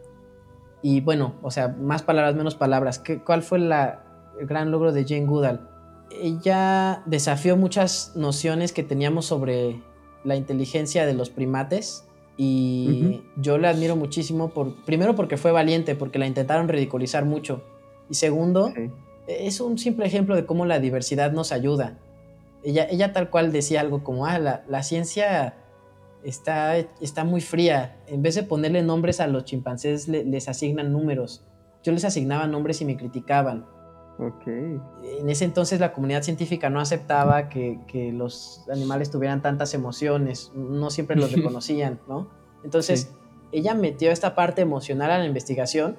Y 0.83 1.01
bueno, 1.01 1.35
o 1.43 1.51
sea, 1.51 1.69
más 1.69 2.03
palabras, 2.03 2.35
menos 2.35 2.55
palabras. 2.55 2.99
¿Qué, 2.99 3.23
¿Cuál 3.23 3.43
fue 3.43 3.59
la, 3.59 4.05
el 4.41 4.47
gran 4.47 4.71
logro 4.71 4.93
de 4.93 5.05
Jane 5.05 5.27
Goodall? 5.27 5.69
Ella 6.11 7.03
desafió 7.07 7.57
muchas 7.57 8.13
nociones 8.15 8.73
que 8.73 8.83
teníamos 8.83 9.27
sobre 9.27 9.83
la 10.25 10.37
inteligencia 10.37 11.05
de 11.07 11.15
los 11.15 11.31
primates 11.31 12.08
y 12.39 13.21
yo 13.37 13.59
la 13.59 13.71
admiro 13.71 13.97
muchísimo 13.97 14.51
por 14.51 14.75
primero 14.85 15.15
porque 15.15 15.37
fue 15.37 15.53
valiente 15.53 15.95
porque 15.95 16.19
la 16.19 16.27
intentaron 16.27 16.69
ridiculizar 16.69 17.25
mucho 17.25 17.63
y 18.09 18.15
segundo 18.15 18.73
es 19.27 19.61
un 19.61 19.77
simple 19.77 20.07
ejemplo 20.07 20.37
de 20.37 20.47
cómo 20.47 20.65
la 20.65 20.79
diversidad 20.79 21.33
nos 21.33 21.53
ayuda 21.53 21.99
ella, 22.63 22.87
ella 22.89 23.13
tal 23.13 23.29
cual 23.29 23.53
decía 23.53 23.81
algo 23.81 24.05
como 24.05 24.25
ah 24.25 24.39
la, 24.39 24.65
la 24.69 24.83
ciencia 24.83 25.55
está, 26.23 26.77
está 26.77 27.25
muy 27.25 27.41
fría. 27.41 27.97
En 28.07 28.23
vez 28.23 28.35
de 28.35 28.43
ponerle 28.43 28.83
nombres 28.83 29.21
a 29.21 29.27
los 29.27 29.45
chimpancés, 29.45 30.09
les 30.09 30.49
asignan 30.49 30.93
números. 30.93 31.45
Yo 31.83 31.93
les 31.93 32.05
asignaba 32.05 32.47
nombres 32.47 32.81
y 32.81 32.85
me 32.85 32.97
criticaban. 32.97 33.67
Ok. 34.19 34.47
En 34.47 35.29
ese 35.29 35.45
entonces 35.45 35.79
la 35.81 35.93
comunidad 35.93 36.23
científica 36.23 36.71
no 36.71 36.81
aceptaba 36.81 37.49
que, 37.49 38.13
los 38.13 38.65
animales 38.71 39.11
tuvieran 39.11 39.43
tantas 39.43 39.75
emociones, 39.75 40.53
no 40.55 40.91
siempre 40.91 41.17
los 41.17 41.33
reconocían, 41.37 42.01
¿no? 42.09 42.29
Entonces, 42.65 43.15
ella 43.53 43.75
metió 43.75 44.11
esta 44.11 44.35
parte 44.35 44.63
emocional 44.63 45.11
a 45.11 45.19
la 45.19 45.25
investigación, 45.25 45.97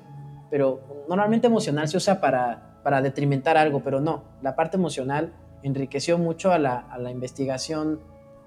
pero 0.52 1.06
normalmente 1.08 1.48
emocional 1.48 1.88
se 1.88 1.98
usa 1.98 2.20
para, 2.20 2.82
para 2.84 3.02
detrimentar 3.02 3.58
algo, 3.58 3.82
pero 3.84 4.02
no, 4.02 4.24
la 4.42 4.56
parte 4.56 4.78
emocional 4.78 5.34
enriqueció 5.64 6.18
mucho 6.18 6.52
a 6.52 6.60
la, 6.60 6.78
a 6.78 6.98
la 6.98 7.12
investigación 7.12 8.00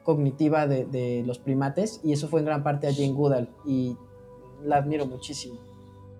cognitiva 0.02 0.66
de, 0.66 1.22
los 1.26 1.38
primates 1.38 2.00
y 2.02 2.12
eso 2.12 2.28
fue 2.28 2.40
en 2.40 2.46
gran 2.46 2.62
parte 2.62 2.88
a 2.88 2.92
Jane 2.92 3.12
Goodall 3.12 3.48
y 3.64 3.96
la 4.62 4.76
admiro 4.76 5.06
muchísimo. 5.06 5.58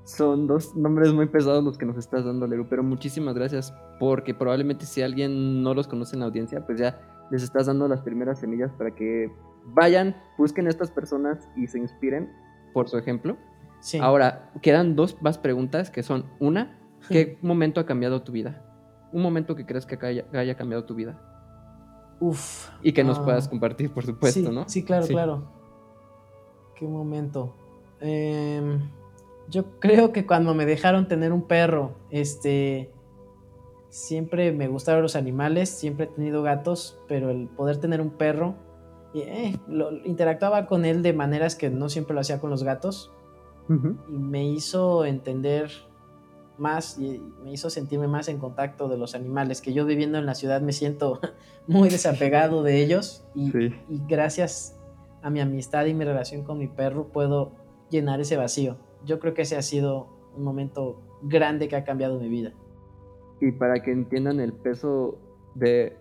Son 0.04 0.46
dos 0.46 0.74
nombres 0.74 1.12
muy 1.12 1.26
pesados 1.26 1.62
los 1.62 1.78
que 1.78 1.86
nos 1.86 1.96
estás 1.96 2.24
dando, 2.24 2.46
Leru, 2.46 2.66
pero 2.68 2.82
muchísimas 2.82 3.34
gracias 3.34 3.72
porque 4.00 4.34
probablemente 4.34 4.84
si 4.84 5.00
alguien 5.00 5.62
no 5.62 5.74
los 5.74 5.86
conoce 5.86 6.16
en 6.16 6.20
la 6.20 6.26
audiencia, 6.26 6.66
pues 6.66 6.78
ya 6.78 7.00
les 7.30 7.42
estás 7.42 7.66
dando 7.66 7.86
las 7.86 8.02
primeras 8.02 8.40
semillas 8.40 8.72
para 8.72 8.94
que 8.94 9.32
vayan, 9.64 10.16
busquen 10.36 10.66
a 10.66 10.70
estas 10.70 10.90
personas 10.90 11.48
y 11.56 11.66
se 11.68 11.78
inspiren 11.78 12.30
por 12.72 12.88
su 12.88 12.98
ejemplo. 12.98 13.36
Sí. 13.80 13.98
Ahora, 13.98 14.50
quedan 14.60 14.96
dos 14.96 15.20
más 15.22 15.38
preguntas 15.38 15.90
que 15.90 16.02
son, 16.02 16.24
una, 16.40 16.78
¿qué 17.08 17.38
momento 17.42 17.80
ha 17.80 17.86
cambiado 17.86 18.22
tu 18.22 18.32
vida? 18.32 18.68
Un 19.12 19.22
momento 19.22 19.54
que 19.54 19.66
crees 19.66 19.86
que 19.86 19.98
haya 20.32 20.56
cambiado 20.56 20.84
tu 20.84 20.94
vida. 20.94 21.20
Uf. 22.22 22.68
Y 22.82 22.92
que 22.92 23.02
nos 23.02 23.18
ah, 23.18 23.24
puedas 23.24 23.48
compartir, 23.48 23.92
por 23.92 24.06
supuesto, 24.06 24.52
¿no? 24.52 24.68
Sí, 24.68 24.84
claro, 24.84 25.06
claro. 25.08 25.42
Qué 26.76 26.86
momento. 26.86 27.56
Em, 28.00 28.80
yo 29.48 29.78
creo 29.80 30.12
que 30.12 30.26
cuando 30.26 30.54
me 30.54 30.66
dejaron 30.66 31.08
tener 31.08 31.32
un 31.32 31.42
perro, 31.42 31.94
este. 32.10 32.90
Siempre 33.88 34.52
me 34.52 34.68
gustaron 34.68 35.02
los 35.02 35.16
animales, 35.16 35.68
siempre 35.68 36.06
he 36.06 36.08
tenido 36.08 36.42
gatos, 36.42 36.98
pero 37.08 37.28
el 37.30 37.48
poder 37.48 37.76
tener 37.76 38.00
un 38.00 38.10
perro. 38.10 38.54
Eh, 39.14 39.54
interactuaba 40.06 40.64
con 40.64 40.86
él 40.86 41.02
de 41.02 41.12
maneras 41.12 41.56
que 41.56 41.68
no 41.68 41.90
siempre 41.90 42.14
lo 42.14 42.20
hacía 42.20 42.40
con 42.40 42.48
los 42.48 42.62
gatos. 42.62 43.12
Y 43.68 44.18
me 44.18 44.44
hizo 44.44 45.04
entender 45.04 45.70
más 46.58 46.98
y 46.98 47.20
me 47.42 47.52
hizo 47.52 47.70
sentirme 47.70 48.08
más 48.08 48.28
en 48.28 48.38
contacto 48.38 48.88
de 48.88 48.96
los 48.96 49.14
animales, 49.14 49.60
que 49.60 49.72
yo 49.72 49.84
viviendo 49.84 50.18
en 50.18 50.26
la 50.26 50.34
ciudad 50.34 50.60
me 50.60 50.72
siento 50.72 51.20
muy 51.66 51.88
desapegado 51.88 52.62
de 52.62 52.82
ellos 52.82 53.24
y, 53.34 53.52
gracias 54.08 54.78
a 55.22 55.30
mi 55.30 55.40
amistad 55.40 55.86
y 55.86 55.94
mi 55.94 56.04
relación 56.04 56.42
con 56.42 56.58
mi 56.58 56.68
perro 56.68 57.08
puedo 57.08 57.52
llenar 57.90 58.20
ese 58.20 58.36
vacío. 58.36 58.76
Yo 59.04 59.18
creo 59.18 59.34
que 59.34 59.42
ese 59.42 59.56
ha 59.56 59.62
sido 59.62 60.08
un 60.36 60.44
momento 60.44 61.02
grande 61.22 61.68
que 61.68 61.76
ha 61.76 61.84
cambiado 61.84 62.18
mi 62.18 62.28
vida. 62.28 62.52
Y 63.40 63.52
para 63.52 63.82
que 63.82 63.90
entiendan 63.90 64.40
el 64.40 64.52
peso 64.52 65.18
de 65.54 65.96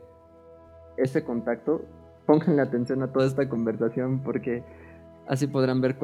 ese 0.97 1.24
contacto, 1.24 1.82
pónganle 2.26 2.62
atención 2.62 3.02
a 3.04 3.12
toda 3.12 3.26
esta 3.26 3.49
conversación 3.49 4.22
porque 4.24 4.64
así 5.28 5.47
podrán 5.47 5.82
ver 5.82 5.97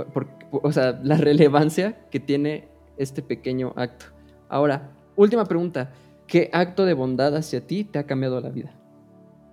o 0.52 0.72
sea, 0.72 1.00
la 1.04 1.18
relevancia 1.18 2.08
que 2.10 2.20
tiene 2.20 2.70
este 2.98 3.22
pequeño 3.22 3.74
acto. 3.76 4.08
Ahora, 4.50 4.92
última 5.16 5.46
pregunta. 5.46 5.92
¿Qué 6.26 6.50
acto 6.52 6.84
de 6.84 6.94
bondad 6.94 7.36
hacia 7.38 7.66
ti 7.66 7.86
te 7.86 8.00
ha 8.00 8.06
cambiado 8.06 8.42
la 8.42 8.50
vida? 8.50 8.74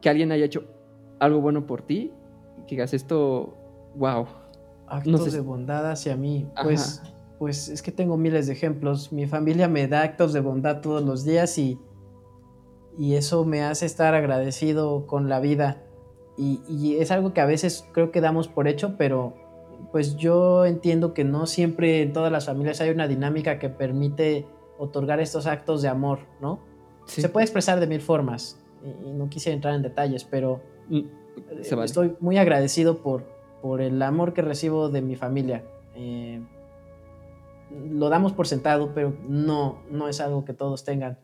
Que 0.01 0.09
alguien 0.09 0.33
haya 0.33 0.45
hecho 0.45 0.65
algo 1.21 1.41
bueno 1.41 1.67
por 1.67 1.83
ti 1.83 2.13
y 2.59 2.63
que 2.63 2.75
digas 2.75 2.93
esto, 2.95 3.57
wow. 3.95 4.27
Actos 4.89 5.33
de 5.33 5.41
bondad 5.41 5.89
hacia 5.91 6.17
mí. 6.17 6.49
Pues, 6.63 7.01
pues 7.45 7.69
es 7.69 7.83
que 7.83 7.93
tengo 7.93 8.17
miles 8.17 8.47
de 8.47 8.55
ejemplos. 8.55 9.13
Mi 9.13 9.27
familia 9.27 9.69
me 9.69 9.87
da 9.87 10.01
actos 10.01 10.33
de 10.33 10.41
bondad 10.41 10.81
todos 10.81 11.03
los 11.03 11.27
días 11.27 11.59
y, 11.59 11.79
y 12.97 13.17
eso 13.17 13.45
me 13.45 13.63
hace 13.63 13.85
estar 13.85 14.15
agradecido 14.15 15.07
con 15.07 15.29
la 15.29 15.41
vida. 15.41 15.83
Y, 16.39 16.63
y, 16.67 16.97
es 16.97 17.11
algo 17.11 17.35
que 17.35 17.43
a 17.43 17.45
veces 17.45 17.87
creo 17.93 18.11
que 18.11 18.23
damos 18.23 18.49
por 18.49 18.67
hecho, 18.67 18.97
pero 18.97 19.35
pues 19.93 20.17
yo 20.17 20.65
entiendo 20.65 21.13
que 21.13 21.25
no 21.25 21.47
siempre 21.47 22.01
en 22.01 22.15
todas 22.15 22.33
las 22.33 22.47
familias 22.47 22.81
hay 22.81 22.89
una 22.89 23.09
dinámica 23.09 23.59
que 23.59 23.69
permite 23.69 24.47
otorgar 24.79 25.21
estos 25.21 25.47
actos 25.47 25.83
de 25.83 25.89
amor, 25.89 26.21
¿no? 26.41 26.61
Se 27.05 27.29
puede 27.29 27.45
expresar 27.45 27.79
de 27.79 27.87
mil 27.87 28.01
formas 28.01 28.59
y, 29.05 29.13
no 29.13 29.29
quisiera 29.29 29.55
entrar 29.55 29.75
en 29.75 29.83
detalles, 29.83 30.25
pero 30.25 30.63
mm, 30.89 31.03
estoy 31.83 32.17
muy 32.21 32.39
agradecido 32.39 33.03
por, 33.03 33.25
por 33.61 33.83
el 33.83 34.01
amor 34.01 34.33
que 34.33 34.41
recibo 34.41 34.89
de 34.89 35.03
mi 35.03 35.15
familia. 35.15 35.63
Eh, 35.95 36.41
lo 37.91 38.09
damos 38.09 38.33
por 38.33 38.47
sentado, 38.47 38.93
pero 38.95 39.17
no, 39.29 39.83
no 39.91 40.09
es 40.09 40.21
algo 40.21 40.45
que 40.45 40.53
todos 40.53 40.85
tengan. 40.85 41.19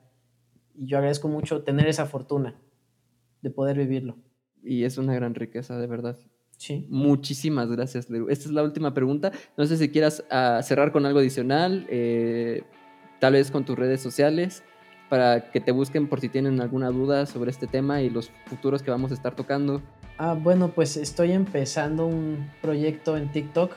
Y 0.75 0.87
yo 0.87 0.99
agradezco 0.99 1.29
mucho 1.29 1.63
tener 1.63 1.87
esa 1.89 2.07
fortuna. 2.07 2.55
de 3.43 3.51
poder 3.51 3.79
vivirlo. 3.79 4.17
Y 4.63 4.85
es 4.85 4.99
una 4.99 5.15
gran 5.15 5.35
riqueza, 5.35 5.79
de 5.79 5.87
verdad. 5.87 6.19
Sí. 6.59 6.87
Muchísimas 6.91 7.71
gracias, 7.71 8.11
Leru. 8.11 8.29
Esta 8.29 8.45
es 8.45 8.51
la 8.51 8.63
última 8.63 8.93
pregunta. 8.93 9.33
No 9.57 9.65
sé 9.65 9.79
si 9.79 9.89
quieras 9.89 10.23
uh, 10.31 10.63
cerrar 10.63 10.93
con 10.93 11.07
algo 11.07 11.21
adicional, 11.21 11.87
eh, 11.89 12.65
tal 13.19 13.33
vez 13.33 13.51
con 13.51 13.65
tus 13.65 13.79
redes 13.79 14.03
sociales, 14.03 14.63
para 15.09 15.51
que 15.51 15.61
te 15.61 15.73
busquen 15.73 16.07
por 16.07 16.21
si 16.21 16.29
tienen 16.29 16.61
alguna 16.61 16.91
duda 16.91 17.25
sobre 17.25 17.51
este 17.51 17.67
tema 17.67 18.03
y 18.03 18.11
los 18.11 18.31
futuros 18.45 18.83
que 18.83 18.91
vamos 18.91 19.11
a 19.11 19.15
estar 19.15 19.35
tocando. 19.35 19.81
Ah, 20.19 20.35
bueno, 20.35 20.69
pues 20.69 20.99
estoy 20.99 21.33
empezando 21.33 22.07
un 22.07 22.51
proyecto 22.61 23.17
en 23.17 23.33
TikTok. 23.33 23.73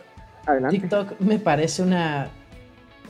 Adelante. 0.46 0.78
TikTok 0.78 1.22
me 1.22 1.40
parece 1.40 1.84
una, 1.84 2.30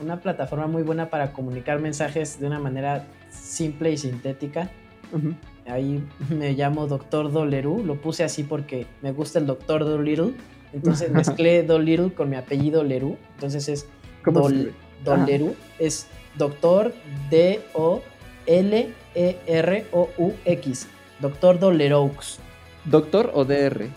una 0.00 0.20
plataforma 0.20 0.66
muy 0.66 0.82
buena 0.82 1.10
para 1.10 1.32
comunicar 1.32 1.80
mensajes 1.80 2.40
de 2.40 2.46
una 2.46 2.58
manera 2.58 3.06
simple 3.30 3.92
y 3.92 3.98
sintética. 3.98 4.70
Uh 5.12 5.18
-huh. 5.18 5.34
Ahí 5.66 6.02
me 6.28 6.52
llamo 6.52 6.86
Doctor 6.86 7.32
Dolerú, 7.32 7.82
lo 7.84 7.96
puse 7.96 8.24
así 8.24 8.42
porque 8.42 8.86
me 9.02 9.12
gusta 9.12 9.38
el 9.38 9.46
Doctor 9.46 9.84
Dolittle. 9.84 10.34
Entonces 10.72 11.10
mezclé 11.20 11.62
Dolittle 11.62 12.12
con 12.12 12.28
mi 12.28 12.36
apellido 12.36 12.82
Lerú. 12.84 13.16
Entonces 13.34 13.68
es 13.68 13.86
Dol, 14.24 14.72
Dolerú. 15.04 15.54
Es 15.78 16.06
Doctor 16.36 16.92
D-O-L-E-R-O-U-X. 17.30 18.08
Doctor 21.20 21.58
Doleroux. 21.58 22.38
¿Doctor 22.84 23.30
o 23.34 23.44
DR? 23.44 23.88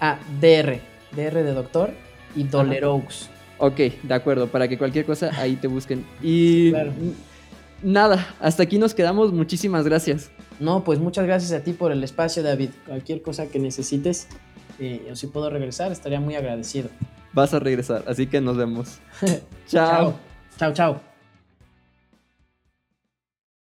Ah, 0.00 0.18
DR. 0.40 0.80
DR 1.12 1.42
de 1.42 1.52
doctor 1.54 1.90
y 2.34 2.44
Doleroux. 2.44 3.30
Ok, 3.58 3.76
de 4.02 4.14
acuerdo, 4.14 4.48
para 4.48 4.68
que 4.68 4.76
cualquier 4.78 5.04
cosa 5.04 5.30
ahí 5.38 5.56
te 5.56 5.66
busquen. 5.66 6.04
Y 6.22 6.70
Claro. 6.70 6.92
nada, 7.82 8.34
hasta 8.40 8.62
aquí 8.62 8.78
nos 8.78 8.94
quedamos. 8.94 9.32
Muchísimas 9.32 9.84
gracias. 9.84 10.30
No, 10.60 10.84
pues 10.84 10.98
muchas 10.98 11.26
gracias 11.26 11.52
a 11.52 11.62
ti 11.64 11.72
por 11.72 11.92
el 11.92 12.02
espacio, 12.04 12.42
David. 12.42 12.70
Cualquier 12.86 13.22
cosa 13.22 13.46
que 13.46 13.58
necesites, 13.58 14.28
eh, 14.78 15.08
o 15.10 15.16
si 15.16 15.26
puedo 15.26 15.50
regresar, 15.50 15.92
estaría 15.92 16.20
muy 16.20 16.34
agradecido. 16.34 16.88
Vas 17.32 17.52
a 17.54 17.58
regresar, 17.58 18.04
así 18.06 18.26
que 18.26 18.40
nos 18.40 18.56
vemos. 18.56 18.98
Chao. 19.66 20.14
Chao, 20.58 20.72
chao. 20.72 21.05